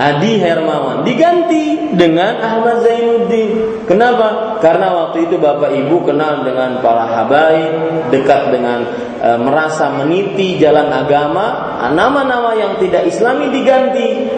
[0.01, 3.85] Adi Hermawan diganti dengan Ahmad Zainuddin.
[3.85, 4.57] Kenapa?
[4.65, 8.89] Karena waktu itu Bapak Ibu kenal dengan para habaib, dekat dengan
[9.21, 14.33] e, merasa meniti jalan agama, nama-nama yang tidak Islami diganti.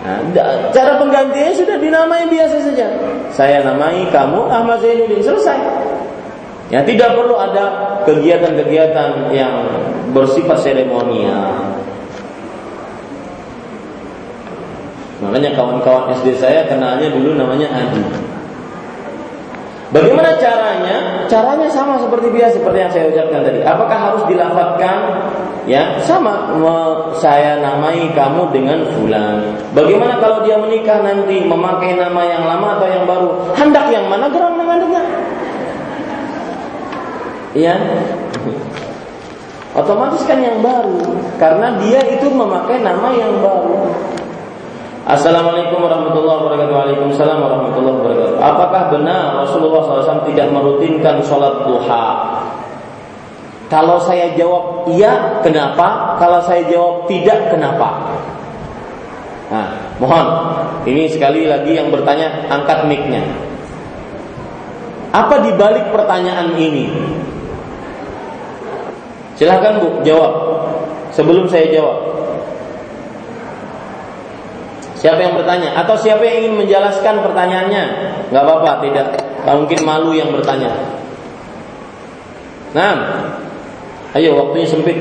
[0.00, 0.20] Nah,
[0.72, 2.88] cara penggantinya sudah dinamai biasa saja.
[3.32, 5.60] Saya namai kamu Ahmad Zainuddin selesai.
[6.70, 9.54] Ya tidak perlu ada kegiatan-kegiatan yang
[10.14, 11.80] bersifat seremonial.
[15.20, 18.02] Makanya kawan-kawan SD saya kenalnya dulu namanya Adi.
[19.90, 21.26] Bagaimana caranya?
[21.26, 23.60] Caranya sama seperti biasa seperti yang saya ucapkan tadi.
[23.66, 24.98] Apakah harus dilafatkan?
[25.68, 26.56] Ya, sama
[27.20, 29.60] saya namai kamu dengan fulan.
[29.76, 33.28] Bagaimana kalau dia menikah nanti memakai nama yang lama atau yang baru?
[33.58, 35.06] Hendak yang mana dengan dengar?
[37.52, 37.74] Ya.
[39.74, 43.90] Otomatis kan yang baru karena dia itu memakai nama yang baru.
[45.10, 46.70] Assalamualaikum warahmatullahi wabarakatuh.
[46.70, 48.36] Waalaikumsalam warahmatullahi wabarakatuh.
[48.38, 52.06] Apakah benar Rasulullah SAW tidak merutinkan sholat duha?
[53.66, 56.14] Kalau saya jawab iya, kenapa?
[56.14, 58.06] Kalau saya jawab tidak, kenapa?
[59.50, 60.26] Nah, mohon.
[60.86, 63.26] Ini sekali lagi yang bertanya, angkat mic-nya.
[65.10, 66.86] Apa dibalik pertanyaan ini?
[69.34, 70.34] Silahkan Bu, jawab.
[71.10, 72.09] Sebelum saya jawab.
[75.00, 75.72] Siapa yang bertanya?
[75.80, 77.84] Atau siapa yang ingin menjelaskan pertanyaannya?
[78.28, 79.16] Gak apa-apa, tidak.
[79.48, 80.76] Gak mungkin malu yang bertanya.
[82.76, 83.24] Nah,
[84.12, 85.00] ayo waktunya sempit.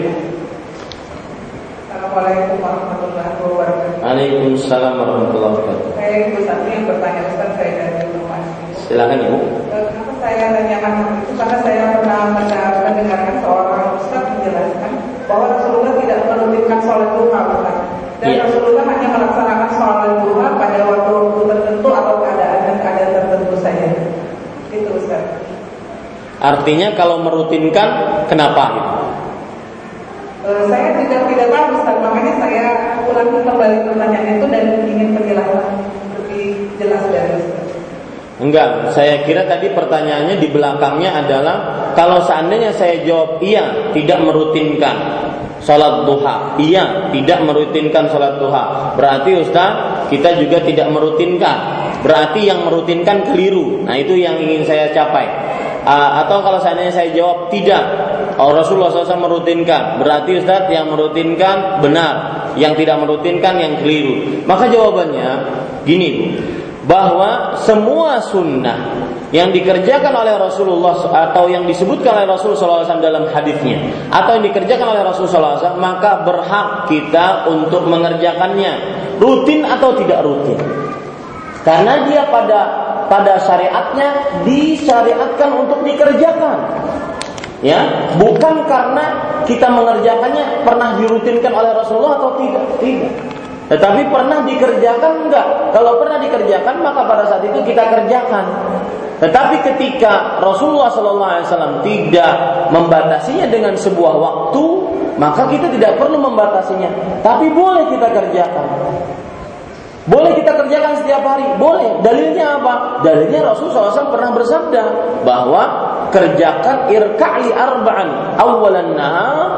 [1.91, 3.99] Assalamualaikum warahmatullahi wabarakatuh.
[3.99, 5.91] Waalaikumsalam warahmatullahi wabarakatuh.
[5.99, 8.41] Saya Ibu Sati yang bertanya Ustaz saya dari rumah.
[8.88, 9.38] Silakan Ibu.
[9.67, 11.31] Eh, kenapa saya tanyakan itu?
[11.35, 14.91] Karena saya pernah mendengarkan seorang Ustaz menjelaskan
[15.27, 17.41] bahwa Rasulullah tidak merutinkan sholat duha,
[18.20, 18.44] dan yeah.
[18.44, 23.88] Rasulullah hanya melaksanakan sholat duha pada waktu-waktu tertentu atau keadaan dan keadaan tertentu saja.
[24.76, 25.24] Itu Ustaz.
[26.44, 27.88] Artinya kalau merutinkan
[28.28, 28.66] kenapa?
[30.44, 32.64] Uh, saya tidak tidak tahu Ustaz, makanya saya
[33.08, 35.66] ulangi kembali pertanyaan itu dan ingin penjelasan
[36.20, 37.59] lebih jelas dari Ustaz.
[38.40, 41.57] Enggak, saya kira tadi pertanyaannya di belakangnya adalah
[41.91, 44.95] kalau seandainya saya jawab iya, tidak merutinkan,
[45.60, 46.56] Salat duha.
[46.56, 48.95] Iya, tidak merutinkan salat duha.
[48.95, 49.72] Berarti Ustaz,
[50.07, 51.57] kita juga tidak merutinkan.
[51.99, 53.84] Berarti yang merutinkan keliru.
[53.84, 55.28] Nah, itu yang ingin saya capai.
[55.84, 57.82] Uh, atau kalau seandainya saya jawab tidak,
[58.40, 59.99] oh, Rasulullah SAW merutinkan.
[59.99, 62.14] Berarti Ustaz yang merutinkan benar,
[62.56, 64.44] yang tidak merutinkan yang keliru.
[64.48, 65.30] Maka jawabannya
[65.84, 66.40] gini,
[66.90, 68.98] bahwa semua sunnah
[69.30, 70.98] yang dikerjakan oleh Rasulullah
[71.30, 76.26] atau yang disebutkan oleh Rasulullah SAW dalam hadisnya atau yang dikerjakan oleh Rasulullah SAW maka
[76.26, 78.74] berhak kita untuk mengerjakannya
[79.22, 80.57] rutin atau tidak rutin.
[81.61, 82.60] Karena dia pada
[83.06, 86.57] pada syariatnya disyariatkan untuk dikerjakan.
[87.61, 89.06] Ya bukan karena
[89.45, 92.66] kita mengerjakannya pernah dirutinkan oleh Rasulullah atau tidak.
[92.82, 93.39] Tidak
[93.70, 95.48] tetapi pernah dikerjakan enggak?
[95.70, 98.46] Kalau pernah dikerjakan maka pada saat itu kita kerjakan.
[99.20, 102.34] Tetapi ketika Rasulullah SAW tidak
[102.72, 104.64] membatasinya dengan sebuah waktu,
[105.20, 106.88] maka kita tidak perlu membatasinya.
[107.22, 108.68] Tapi boleh kita kerjakan.
[110.10, 111.46] Boleh kita kerjakan setiap hari?
[111.62, 112.02] Boleh.
[112.02, 113.06] Dalilnya apa?
[113.06, 114.84] Dalilnya Rasulullah SAW pernah bersabda
[115.22, 115.64] bahwa
[116.10, 119.52] kerjakan irka'li arba'an awalan nahar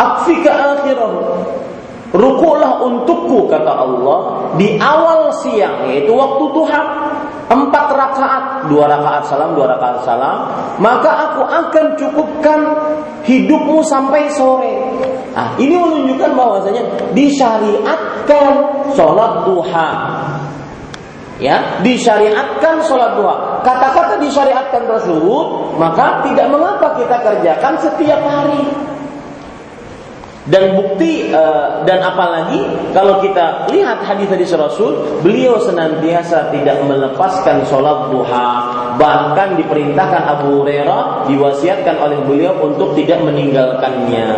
[0.00, 1.20] akfika akhirahu.
[2.14, 4.18] Rukulah untukku kata Allah
[4.54, 6.82] di awal siang yaitu waktu duha
[7.50, 10.46] empat rakaat dua rakaat salam dua rakaat salam
[10.78, 12.60] maka aku akan cukupkan
[13.26, 14.78] hidupmu sampai sore.
[15.34, 16.82] Nah, ini menunjukkan bahwasanya
[17.16, 18.52] disyariatkan
[18.94, 19.90] sholat duha.
[21.42, 23.58] Ya, disyariatkan sholat duha.
[23.66, 28.93] Kata-kata disyariatkan tersebut, maka tidak mengapa kita kerjakan setiap hari.
[30.44, 38.12] Dan bukti uh, dan apalagi kalau kita lihat hadis-hadis Rasul, beliau senantiasa tidak melepaskan sholat
[38.12, 38.48] duha.
[39.00, 44.36] Bahkan diperintahkan Abu Hurairah diwasiatkan oleh beliau untuk tidak meninggalkannya.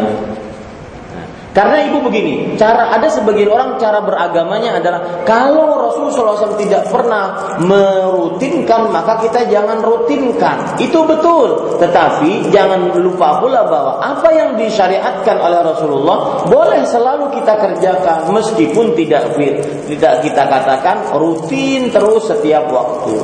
[1.56, 7.56] Karena ibu begini, cara ada sebagian orang cara beragamanya adalah kalau Rasulullah SAW tidak pernah
[7.64, 10.76] merutinkan maka kita jangan rutinkan.
[10.76, 11.80] Itu betul.
[11.80, 18.92] Tetapi jangan lupa pula bahwa apa yang disyariatkan oleh Rasulullah boleh selalu kita kerjakan meskipun
[18.92, 19.32] tidak
[19.88, 23.16] tidak kita katakan rutin terus setiap waktu.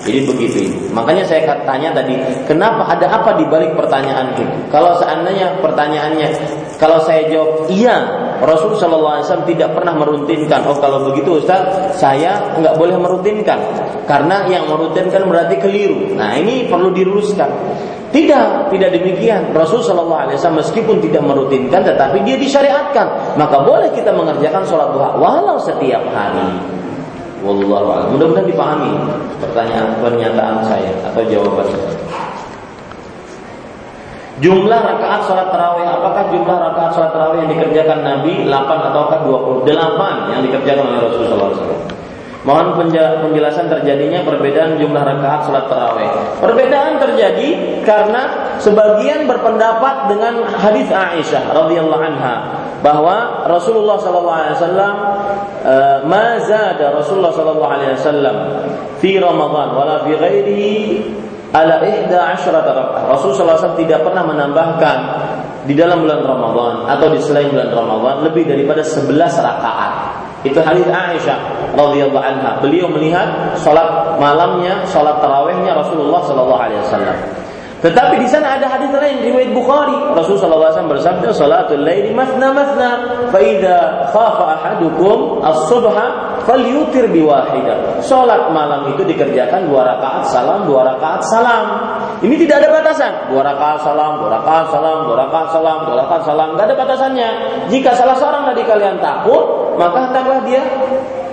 [0.00, 0.78] Jadi begitu ini.
[0.96, 2.16] Makanya saya tanya tadi,
[2.48, 4.44] kenapa ada apa di balik pertanyaan itu?
[4.72, 6.28] Kalau seandainya pertanyaannya,
[6.80, 7.92] kalau saya jawab iya,
[8.40, 10.64] Rasulullah SAW tidak pernah merutinkan.
[10.64, 13.60] Oh kalau begitu Ustaz, saya nggak boleh merutinkan.
[14.08, 16.16] Karena yang merutinkan berarti keliru.
[16.16, 17.52] Nah ini perlu diluruskan.
[18.10, 19.52] Tidak, tidak demikian.
[19.52, 23.36] Rasulullah SAW meskipun tidak merutinkan, tetapi dia disyariatkan.
[23.36, 26.48] Maka boleh kita mengerjakan sholat duha walau setiap hari.
[27.44, 28.16] Wallahu a'lam.
[28.16, 28.92] Mudah-mudahan dipahami
[29.38, 32.09] pertanyaan pernyataan saya atau jawaban saya.
[34.40, 38.48] Jumlah rakaat sholat tarawih Apakah jumlah rakaat sholat tarawih yang dikerjakan Nabi?
[38.48, 39.18] 8 ataukah
[39.64, 42.00] 28 yang dikerjakan oleh Rasulullah SAW
[42.40, 42.88] Mohon
[43.20, 46.08] penjelasan terjadinya perbedaan jumlah rakaat sholat tarawih.
[46.40, 47.48] Perbedaan terjadi
[47.84, 54.94] karena sebagian berpendapat dengan hadis Aisyah radhiyallahu anha bahwa Rasulullah sallallahu alaihi wasallam
[55.68, 58.36] eh, ma zada Rasulullah sallallahu alaihi wasallam
[59.04, 60.72] fi Ramadan wala fi ghairihi
[61.50, 63.04] ala ihda asyrata rakaat.
[63.10, 64.98] Rasul sallallahu alaihi wasallam tidak pernah menambahkan
[65.66, 69.92] di dalam bulan Ramadan atau di selain bulan Ramadan lebih daripada 11 rakaat.
[70.40, 71.38] Itu hadis Aisyah
[71.76, 72.56] radhiyallahu anha.
[72.64, 77.18] Beliau melihat salat malamnya, salat tarawihnya Rasulullah sallallahu alaihi wasallam.
[77.80, 79.96] Tetapi di sana ada hadis lain riwayat Bukhari.
[80.12, 82.90] Rasulullah SAW bersabda, "Salatul laili masna masna,
[83.32, 90.86] fa idza khafa ahadukum as-subha falyutir biwahidah." Salat malam itu dikerjakan dua rakaat salam, dua
[90.94, 91.64] rakaat salam.
[92.20, 93.12] Ini tidak ada batasan.
[93.32, 96.48] Dua rakaat salam, dua rakaat salam, dua rakaat salam, dua rakaat salam.
[96.54, 97.28] Tidak ada batasannya.
[97.72, 100.60] Jika salah seorang dari kalian takut, maka hendaklah dia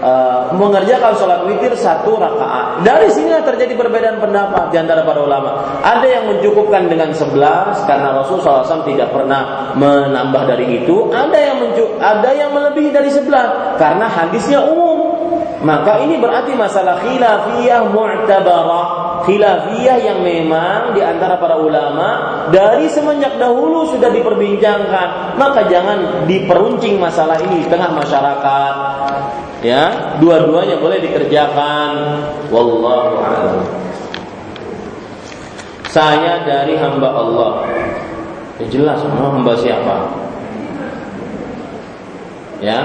[0.01, 2.83] uh, mengerjakan sholat witir satu rakaat.
[2.85, 5.81] Dari sini terjadi perbedaan pendapat di antara para ulama.
[5.81, 11.09] Ada yang mencukupkan dengan sebelas karena Rasul SAW tidak pernah menambah dari itu.
[11.13, 15.15] Ada yang mencu ada yang melebihi dari sebelas karena hadisnya umum.
[15.57, 22.09] Maka ini berarti masalah khilafiyah mu'tabarah khilafiyah yang memang di antara para ulama
[22.53, 28.73] dari semenjak dahulu sudah diperbincangkan maka jangan diperuncing masalah ini di tengah masyarakat
[29.67, 32.23] ya dua-duanya boleh dikerjakan.
[32.47, 33.67] Wallahu a'lam.
[35.91, 37.51] Saya dari hamba Allah.
[38.63, 40.07] Ya jelas hamba siapa?
[42.63, 42.79] Ya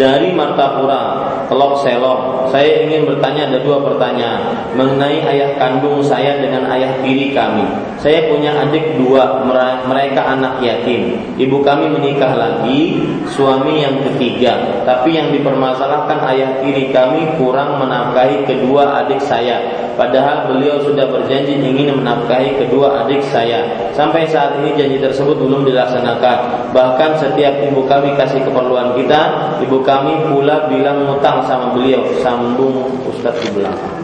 [0.00, 2.48] dari Martapura, Telok Selong.
[2.48, 7.68] Saya ingin bertanya ada dua pertanyaan mengenai ayah kandung saya dengan ayah tiri kami.
[8.00, 9.44] Saya punya adik dua,
[9.84, 11.20] mereka anak yatim.
[11.36, 12.96] Ibu kami menikah lagi,
[13.28, 14.82] suami yang ketiga.
[14.88, 19.60] Tapi yang dipermasalahkan ayah tiri kami kurang menafkahi kedua adik saya.
[20.00, 23.92] Padahal beliau sudah berjanji ingin menafkahi kedua adik saya.
[23.92, 26.72] Sampai saat ini janji tersebut belum dilaksanakan.
[26.72, 29.89] Bahkan setiap ibu kami kasih keperluan kita, ibu kami
[30.30, 34.00] pula bilang ngutang sama beliau sambung Ustaz di belakang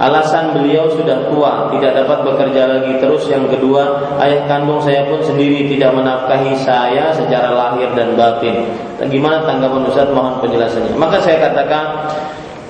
[0.00, 2.96] Alasan beliau sudah tua, tidak dapat bekerja lagi.
[3.04, 8.64] Terus yang kedua, ayah kandung saya pun sendiri tidak menafkahi saya secara lahir dan batin.
[8.96, 10.08] Gimana tanggapan Ustaz?
[10.08, 10.96] Mohon penjelasannya.
[10.96, 11.84] Maka saya katakan,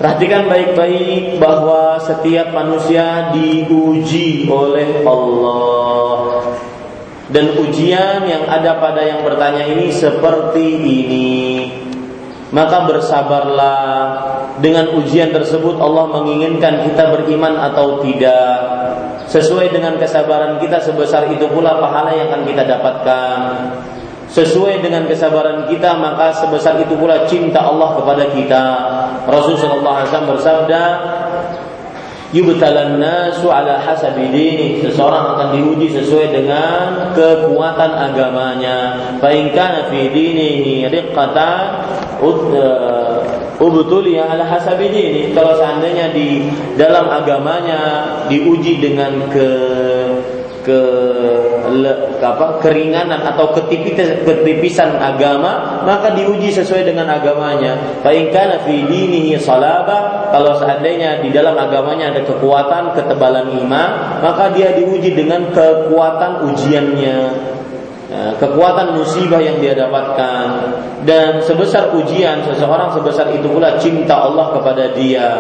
[0.03, 6.51] perhatikan baik-baik bahwa setiap manusia diuji oleh Allah.
[7.31, 11.31] Dan ujian yang ada pada yang bertanya ini seperti ini
[12.51, 13.79] maka bersabarlah.
[14.61, 18.61] Dengan ujian tersebut Allah menginginkan kita beriman atau tidak.
[19.31, 23.39] Sesuai dengan kesabaran kita sebesar itu pula pahala yang akan kita dapatkan.
[24.31, 28.65] Sesuai dengan kesabaran kita maka sebesar itu pula cinta Allah kepada kita.
[29.27, 30.83] Rasulullah SAW bersabda,
[32.31, 34.69] yubtalan nasu ala hasabi dini.
[34.85, 38.79] Seseorang akan diuji sesuai dengan kekuatan agamanya.
[39.19, 40.87] Fa in kana fi dinihi
[43.61, 47.81] ubtuliya ala hasabi dini kalau seandainya di dalam agamanya
[48.29, 49.49] diuji dengan ke
[50.61, 50.81] ke,
[51.73, 58.01] le, apa keringanan atau ketipisan, ketipisan agama maka diuji sesuai dengan agamanya.
[58.05, 64.21] Fa in kana fi dinihi salaba kalau seandainya di dalam agamanya ada kekuatan ketebalan iman
[64.21, 67.01] maka dia diuji dengan kekuatan ujiannya.
[67.01, 67.50] ya,
[68.11, 70.47] kekuatan musibah yang dia dapatkan
[71.07, 75.31] dan sebesar ujian seseorang sebesar itu pula cinta Allah kepada dia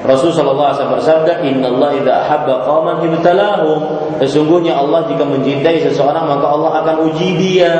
[0.00, 3.80] Rasulullah SAW bersabda, Inna Allah idha ahabba qawman ibtalahum.
[4.16, 7.72] Sesungguhnya Allah jika mencintai seseorang maka Allah akan uji dia.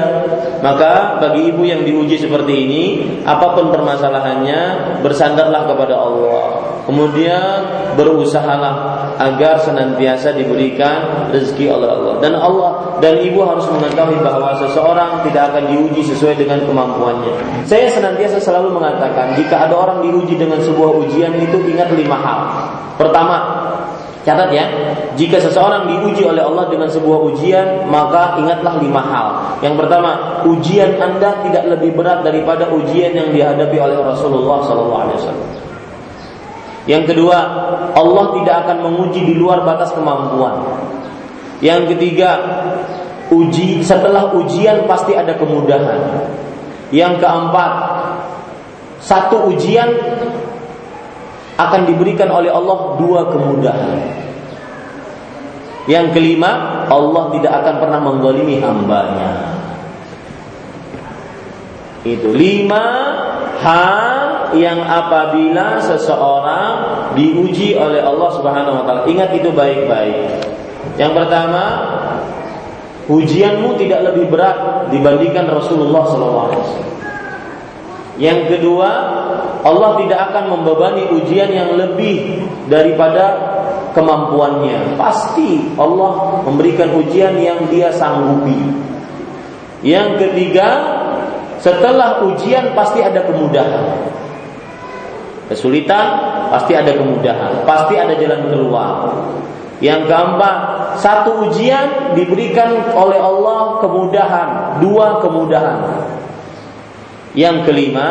[0.61, 2.85] Maka bagi ibu yang diuji seperti ini,
[3.25, 4.61] apa pun permasalahannya,
[5.01, 6.70] bersandarlah kepada Allah.
[6.89, 7.61] Kemudian
[7.95, 12.15] berusahalah agar senantiasa diberikan rezeki oleh Allah.
[12.25, 17.65] Dan Allah dan ibu harus mengetahui bahwa seseorang tidak akan diuji sesuai dengan kemampuannya.
[17.69, 22.39] Saya senantiasa selalu mengatakan, jika ada orang diuji dengan sebuah ujian itu ingat lima hal.
[22.97, 23.37] Pertama,
[24.25, 24.65] catat ya,
[25.21, 29.27] jika seseorang diuji oleh Allah dengan sebuah ujian, maka ingatlah lima hal.
[29.61, 35.61] Yang pertama, ujian Anda tidak lebih berat daripada ujian yang dihadapi oleh Rasulullah SAW.
[36.89, 37.39] Yang kedua,
[37.93, 40.65] Allah tidak akan menguji di luar batas kemampuan.
[41.61, 42.31] Yang ketiga,
[43.29, 46.25] uji setelah ujian pasti ada kemudahan.
[46.89, 47.73] Yang keempat,
[49.05, 49.89] satu ujian
[51.61, 54.01] akan diberikan oleh Allah dua kemudahan.
[55.85, 59.53] Yang kelima, Allah tidak akan pernah menggolimi hambanya.
[62.01, 62.85] Itu lima
[63.61, 66.73] hal yang apabila seseorang
[67.15, 69.03] diuji oleh Allah Subhanahu wa taala.
[69.07, 70.47] Ingat itu baik-baik.
[70.97, 71.65] Yang pertama,
[73.11, 76.55] ujianmu tidak lebih berat dibandingkan Rasulullah SAW.
[78.21, 78.91] Yang kedua,
[79.65, 83.33] Allah tidak akan membebani ujian yang lebih daripada
[83.97, 84.97] kemampuannya.
[85.01, 88.61] Pasti Allah memberikan ujian yang dia sanggupi.
[89.81, 90.69] Yang ketiga,
[91.61, 94.10] setelah ujian pasti ada kemudahan.
[95.51, 96.07] Kesulitan
[96.55, 99.11] pasti ada kemudahan, pasti ada jalan keluar.
[99.83, 100.57] Yang keempat,
[101.03, 104.49] satu ujian diberikan oleh Allah kemudahan,
[104.79, 106.07] dua kemudahan.
[107.35, 108.09] Yang kelima,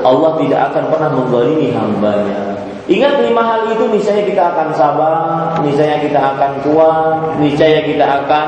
[0.00, 2.56] Allah tidak akan pernah menggolimi hambanya.
[2.88, 8.44] Ingat lima hal itu niscaya kita akan sabar, niscaya kita akan kuat, niscaya kita akan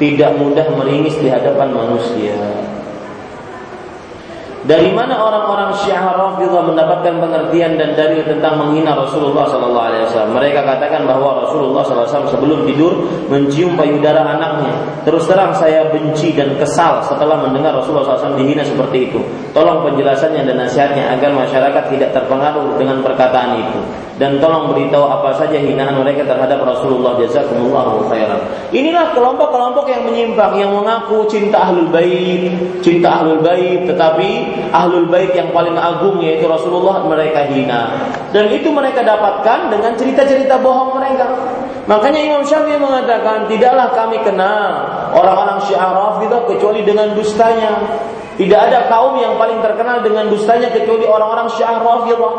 [0.00, 2.32] tidak mudah meringis di hadapan manusia.
[4.62, 10.38] Dari mana orang-orang Syiah Rafidhah mendapatkan pengertian dan dalil tentang menghina Rasulullah sallallahu alaihi wasallam?
[10.38, 12.92] Mereka katakan bahwa Rasulullah sallallahu sebelum tidur
[13.26, 15.02] mencium payudara anaknya.
[15.02, 19.18] Terus terang saya benci dan kesal setelah mendengar Rasulullah SAW dihina seperti itu.
[19.50, 23.80] Tolong penjelasannya dan nasihatnya agar masyarakat tidak terpengaruh dengan perkataan itu
[24.22, 28.38] dan tolong beritahu apa saja hinaan mereka terhadap Rasulullah jazakumullahu khairan.
[28.70, 32.52] Inilah kelompok-kelompok yang menyimpang yang mengaku cinta ahlul bait,
[32.84, 38.10] cinta ahlul bait tetapi ahlul bait yang paling agung yaitu Rasulullah mereka hina.
[38.32, 41.26] Dan itu mereka dapatkan dengan cerita-cerita bohong mereka.
[41.90, 47.78] Makanya Imam Syafi'i mengatakan, tidaklah kami kenal orang-orang Syiah Rafidah kecuali dengan dustanya.
[48.32, 52.34] Tidak ada kaum yang paling terkenal dengan dustanya kecuali orang-orang Syiah Rafidah.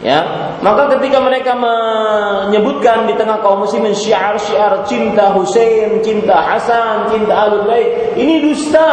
[0.00, 0.24] Ya,
[0.64, 7.68] maka ketika mereka menyebutkan di tengah kaum muslimin syiar-syiar cinta Hussein, cinta Hasan, cinta Ahlul
[7.68, 8.88] Bait, ini dusta.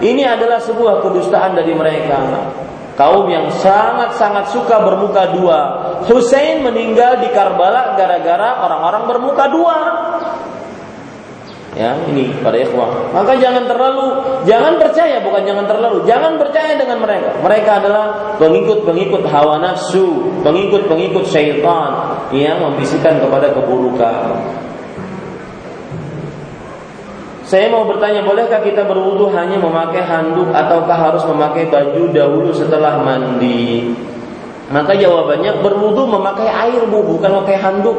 [0.00, 2.18] Ini adalah sebuah kedustaan dari mereka.
[2.96, 5.60] Kaum yang sangat-sangat suka bermuka dua.
[6.08, 9.76] Hussein meninggal di Karbala gara-gara orang-orang bermuka dua.
[11.78, 13.14] Ya, ini pada ikhwah.
[13.14, 17.30] Maka jangan terlalu, jangan percaya, bukan jangan terlalu, jangan percaya dengan mereka.
[17.40, 18.04] Mereka adalah
[18.42, 24.34] pengikut-pengikut hawa nafsu, pengikut-pengikut syaitan yang membisikkan kepada keburukan.
[27.50, 33.02] Saya mau bertanya, bolehkah kita berwudu hanya memakai handuk ataukah harus memakai baju dahulu setelah
[33.02, 33.90] mandi?
[34.70, 37.98] Maka jawabannya berwudu memakai air bu, bukan memakai handuk.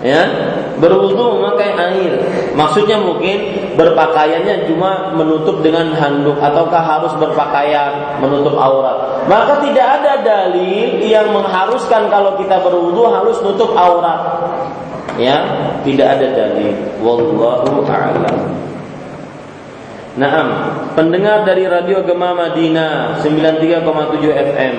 [0.00, 0.24] ya
[0.80, 2.12] berwudu memakai air
[2.56, 10.24] maksudnya mungkin berpakaiannya cuma menutup dengan handuk ataukah harus berpakaian menutup aurat maka tidak ada
[10.24, 14.40] dalil yang mengharuskan kalau kita berwudu harus nutup aurat
[15.20, 15.36] ya
[15.84, 16.74] tidak ada dalil.
[17.04, 18.38] Wallahu a'lam.
[20.18, 20.48] Naam,
[20.98, 24.76] pendengar dari Radio Gema Madinah 93,7 FM.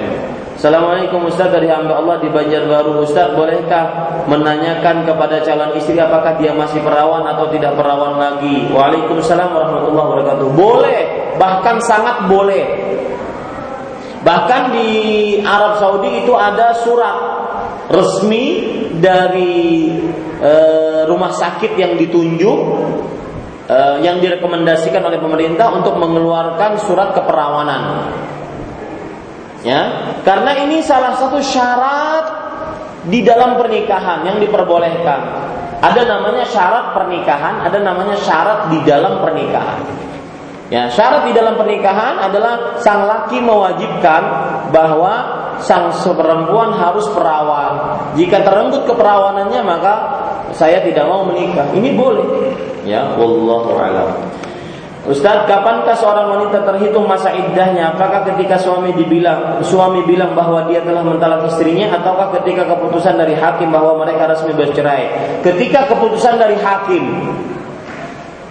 [0.60, 3.02] Assalamualaikum Ustaz dari hamba Allah di Banjarbaru.
[3.02, 8.70] Ustaz bolehkah menanyakan kepada calon istri apakah dia masih perawan atau tidak perawan lagi?
[8.70, 10.48] Waalaikumsalam warahmatullahi wabarakatuh.
[10.54, 11.00] Boleh,
[11.40, 12.62] bahkan sangat boleh.
[14.22, 14.90] Bahkan di
[15.42, 17.16] Arab Saudi itu ada surat
[17.90, 19.90] resmi dari
[20.38, 20.54] e,
[21.10, 22.60] rumah sakit yang ditunjuk
[23.66, 28.14] e, yang direkomendasikan oleh pemerintah untuk mengeluarkan surat keperawanan
[29.62, 32.26] Ya, karena ini salah satu syarat
[33.06, 35.20] di dalam pernikahan yang diperbolehkan.
[35.82, 39.82] Ada namanya syarat pernikahan, ada namanya syarat di dalam pernikahan.
[40.74, 44.24] Ya, syarat di dalam pernikahan adalah sang laki mewajibkan
[44.74, 47.98] bahwa sang perempuan harus perawan.
[48.18, 49.94] Jika terenggut keperawanannya maka
[50.52, 51.70] saya tidak mau menikah.
[51.72, 52.26] Ini boleh.
[52.84, 54.10] Ya, wallahu a'lam.
[55.02, 57.98] Ustaz, kapankah seorang wanita terhitung masa iddahnya?
[57.98, 63.34] Apakah ketika suami dibilang suami bilang bahwa dia telah mentalak istrinya ataukah ketika keputusan dari
[63.34, 65.42] hakim bahwa mereka resmi bercerai?
[65.42, 67.34] Ketika keputusan dari hakim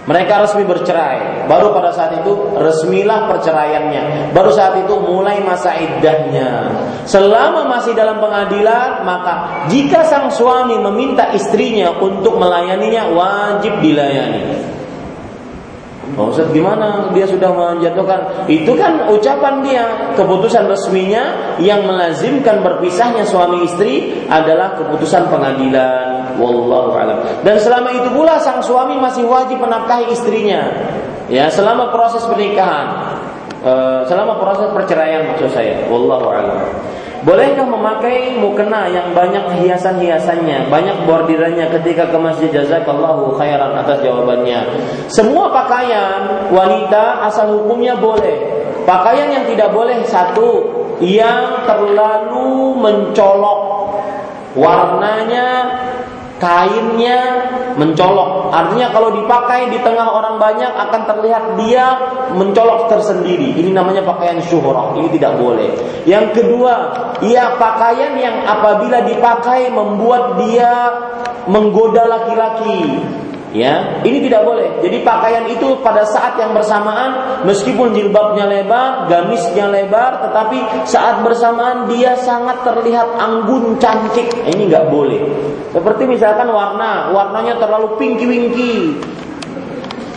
[0.01, 4.33] mereka resmi bercerai, baru pada saat itu resmilah perceraiannya.
[4.33, 6.73] Baru saat itu mulai masa iddahnya.
[7.05, 14.73] Selama masih dalam pengadilan, maka jika sang suami meminta istrinya untuk melayaninya wajib dilayani.
[16.11, 23.23] Pak Ustaz gimana dia sudah menjatuhkan Itu kan ucapan dia Keputusan resminya yang melazimkan berpisahnya
[23.23, 27.17] suami istri Adalah keputusan pengadilan Wallahu alam.
[27.41, 30.71] Dan selama itu pula sang suami masih wajib menafkahi istrinya.
[31.31, 33.19] Ya selama proses pernikahan.
[33.61, 35.85] Uh, Selama proses perceraian maksud saya.
[35.85, 36.65] Wallahu alam.
[37.21, 42.49] Bolehkah memakai mukena yang banyak hiasan-hiasannya, banyak bordirannya ketika ke masjid?
[42.49, 44.65] Jazakallahu khairan atas jawabannya.
[45.05, 48.65] Semua pakaian wanita asal hukumnya boleh.
[48.89, 50.65] Pakaian yang tidak boleh satu
[50.97, 53.61] yang terlalu mencolok.
[54.57, 55.47] Warnanya
[56.41, 57.19] kainnya
[57.77, 58.49] mencolok.
[58.49, 61.85] Artinya kalau dipakai di tengah orang banyak akan terlihat dia
[62.33, 63.61] mencolok tersendiri.
[63.61, 64.97] Ini namanya pakaian syuhrah.
[64.97, 65.69] Ini tidak boleh.
[66.09, 66.73] Yang kedua,
[67.21, 70.73] ia pakaian yang apabila dipakai membuat dia
[71.45, 72.99] menggoda laki-laki.
[73.51, 74.79] Ya, ini tidak boleh.
[74.79, 81.91] Jadi pakaian itu pada saat yang bersamaan meskipun jilbabnya lebar, gamisnya lebar, tetapi saat bersamaan
[81.91, 84.31] dia sangat terlihat anggun cantik.
[84.47, 85.19] Ini nggak boleh.
[85.75, 88.95] Seperti misalkan warna, warnanya terlalu pinky winky.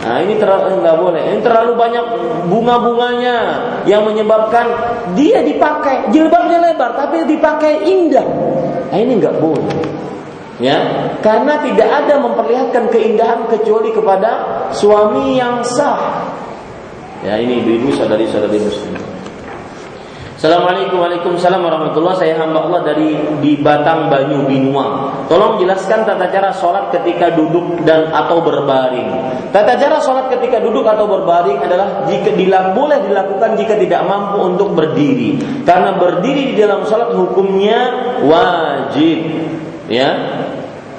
[0.07, 1.23] Nah ini terlalu nggak boleh.
[1.35, 2.05] Ini terlalu banyak
[2.47, 3.35] bunga-bunganya
[3.83, 4.63] yang menyebabkan
[5.11, 8.27] dia dipakai jilbabnya lebar tapi dipakai indah.
[8.95, 9.94] Nah ini nggak boleh
[10.61, 10.77] ya?
[11.19, 14.31] Karena tidak ada memperlihatkan keindahan kecuali kepada
[14.71, 16.29] suami yang sah.
[17.25, 19.01] Ya ini ibu-ibu saudari-saudari muslim
[20.35, 25.09] Assalamualaikum Waalaikumsalam warahmatullahi Saya hamba Allah dari di Batang Banyu Binua.
[25.25, 29.09] Tolong jelaskan tata cara sholat ketika duduk dan atau berbaring.
[29.49, 34.53] Tata cara sholat ketika duduk atau berbaring adalah jika dilak, boleh dilakukan jika tidak mampu
[34.53, 35.39] untuk berdiri.
[35.65, 37.79] Karena berdiri di dalam sholat hukumnya
[38.21, 39.17] wajib.
[39.89, 40.44] Ya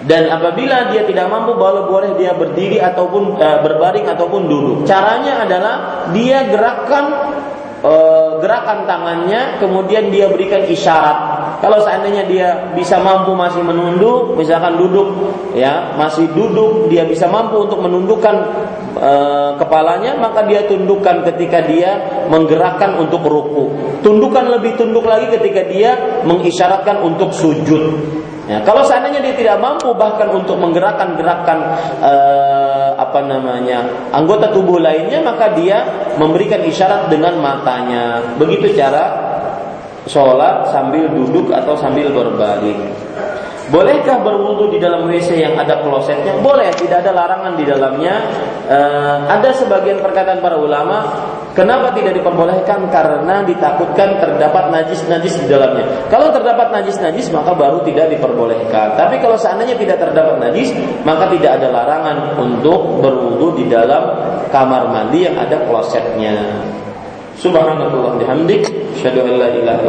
[0.07, 4.77] dan apabila dia tidak mampu boleh boleh dia berdiri ataupun e, berbaring ataupun duduk.
[4.87, 5.74] Caranya adalah
[6.15, 7.05] dia gerakkan
[7.83, 7.95] e,
[8.39, 11.35] gerakan tangannya kemudian dia berikan isyarat.
[11.59, 15.11] Kalau seandainya dia bisa mampu masih menunduk misalkan duduk
[15.59, 18.35] ya masih duduk dia bisa mampu untuk menundukkan
[18.95, 19.12] e,
[19.59, 21.99] kepalanya maka dia tundukkan ketika dia
[22.31, 23.74] menggerakkan untuk ruku.
[24.07, 27.83] Tundukkan lebih tunduk lagi ketika dia mengisyaratkan untuk sujud
[28.47, 31.59] Ya, kalau seandainya dia tidak mampu bahkan untuk menggerakkan gerakan
[31.98, 35.82] eh, apa namanya anggota tubuh lainnya, maka dia
[36.14, 38.23] memberikan isyarat dengan matanya.
[38.39, 39.27] Begitu cara
[40.06, 43.06] sholat sambil duduk atau sambil berbaring.
[43.66, 46.39] Bolehkah berwudu di dalam WC yang ada klosetnya?
[46.39, 48.14] Boleh, tidak ada larangan di dalamnya.
[48.70, 48.78] E,
[49.27, 51.02] ada sebagian perkataan para ulama,
[51.57, 52.93] kenapa tidak diperbolehkan?
[52.93, 56.07] Karena ditakutkan terdapat najis-najis di dalamnya.
[56.12, 58.95] Kalau terdapat najis-najis maka baru tidak diperbolehkan.
[58.95, 64.12] Tapi kalau seandainya tidak terdapat najis, maka tidak ada larangan untuk berwudu di dalam
[64.53, 66.37] kamar mandi yang ada klosetnya.
[67.41, 68.65] Subhanallah bihamdik,
[68.97, 69.89] asyhadu an la ilaha.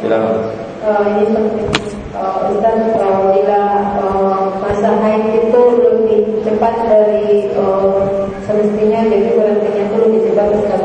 [0.00, 3.62] Silakan uh, ini seperti uh, Ustaz uh, bila
[4.02, 10.82] uh, masa haid itu lebih cepat dari uh, semestinya jadi berhentinya itu lebih cepat Ustaz.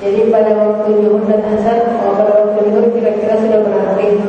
[0.00, 4.22] Jadi pada waktu Yuhud dan Asar uh, pada waktu itu kira-kira sudah berhenti.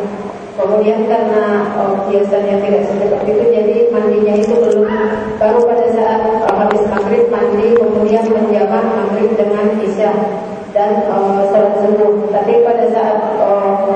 [0.52, 4.86] Kemudian karena oh, biasanya tidak seperti itu jadi mandinya itu belum
[5.42, 10.14] baru pada saat oh, habis maghrib mandi kemudian menjamak maghrib dengan isya
[10.70, 13.90] dan oh, salat subuh tapi pada saat oh,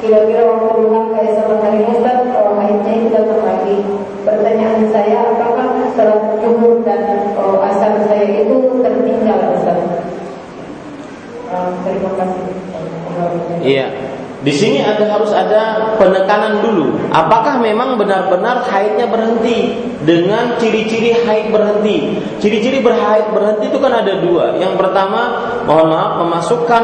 [0.00, 3.76] kira-kira waktu duha keesokan hari Ustaz oh, haidnya itu datang lagi
[4.24, 6.71] pertanyaan saya apakah salat zuhur
[13.62, 14.01] Iya.
[14.42, 16.98] Di sini ada harus ada penekanan dulu.
[17.14, 22.18] Apakah memang benar-benar haidnya berhenti dengan ciri-ciri haid berhenti?
[22.42, 24.58] Ciri-ciri berhaid berhenti itu kan ada dua.
[24.58, 25.20] Yang pertama,
[25.62, 26.82] mohon maaf, memasukkan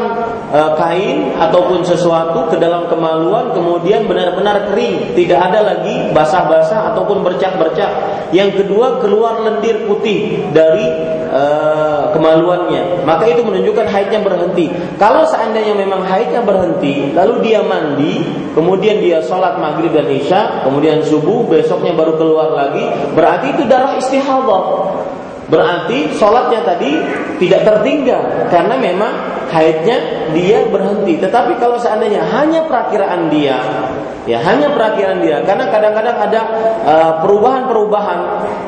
[0.55, 7.27] e, kain ataupun sesuatu ke dalam kemaluan, kemudian benar-benar kering, tidak ada lagi basah-basah ataupun
[7.27, 7.91] bercak-bercak.
[8.31, 10.87] Yang kedua, keluar lendir putih dari
[11.27, 11.43] e,
[12.15, 13.03] kemaluannya.
[13.03, 14.71] Maka itu menunjukkan haidnya berhenti.
[14.95, 18.21] Kalau seandainya memang haidnya berhenti, lalu dia mandi,
[18.53, 22.85] kemudian dia sholat maghrib dan isya, kemudian subuh, besoknya baru keluar lagi,
[23.17, 24.63] berarti itu darah istihadah.
[25.49, 27.01] Berarti sholatnya tadi
[27.41, 28.21] tidak tertinggal
[28.53, 29.09] karena memang
[29.49, 31.17] haidnya dia berhenti.
[31.17, 33.57] Tetapi kalau seandainya hanya perakiraan dia,
[34.27, 36.41] ya hanya perakiraan dia, karena kadang-kadang ada
[36.83, 38.19] uh, perubahan-perubahan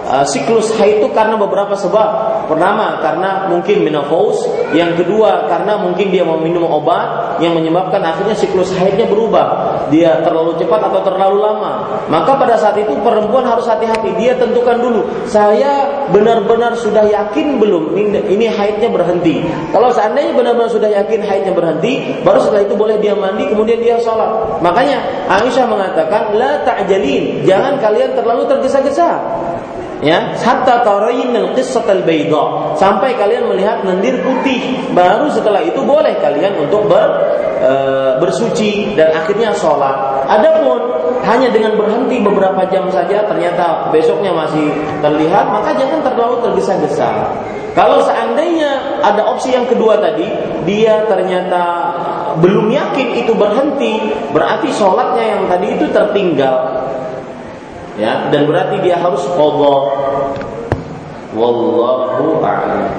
[0.08, 2.40] uh, siklus haid itu karena beberapa sebab.
[2.52, 4.44] Pertama karena mungkin menopause,
[4.76, 9.80] yang kedua karena mungkin dia mau minum obat yang menyebabkan akhirnya siklus haidnya berubah.
[9.88, 12.04] Dia terlalu cepat atau terlalu lama.
[12.08, 14.16] Maka pada saat itu perempuan harus hati-hati.
[14.20, 19.44] Dia tentukan dulu, saya benar-benar sudah yakin belum ini, haidnya berhenti.
[19.72, 23.96] Kalau seandainya benar-benar sudah yakin haidnya berhenti, baru setelah itu boleh dia mandi, kemudian dia
[24.00, 24.60] sholat.
[24.60, 29.20] Makanya Aisyah mengatakan, la ta'jalin, jangan kalian terlalu tergesa-gesa.
[30.02, 32.74] Ya, hatta tarayin al-qissat al-bayda.
[32.74, 37.06] Sampai kalian melihat lendir putih, baru setelah itu boleh kalian untuk ber,
[37.62, 37.74] e,
[38.18, 40.26] bersuci dan akhirnya sholat.
[40.26, 40.90] Adapun
[41.22, 44.74] hanya dengan berhenti beberapa jam saja ternyata besoknya masih
[45.06, 47.30] terlihat, maka jangan terlalu tergesa-gesa.
[47.78, 50.28] Kalau seandainya ada opsi yang kedua tadi,
[50.66, 51.94] dia ternyata
[52.40, 54.00] belum yakin itu berhenti,
[54.32, 56.56] berarti sholatnya yang tadi itu tertinggal.
[58.00, 59.78] Ya dan berarti dia harus qadha.
[61.36, 62.92] Wallahu a'lam.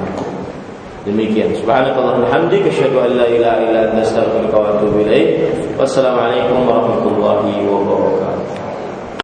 [1.02, 1.50] Demikian.
[1.58, 7.66] Subhanakallahumma hamdika asyhadu an la ilaha illa anta astaghfiruka wa atubu ilaik wassalamu alaikum warahmatullahi
[7.66, 8.51] wabarakatuh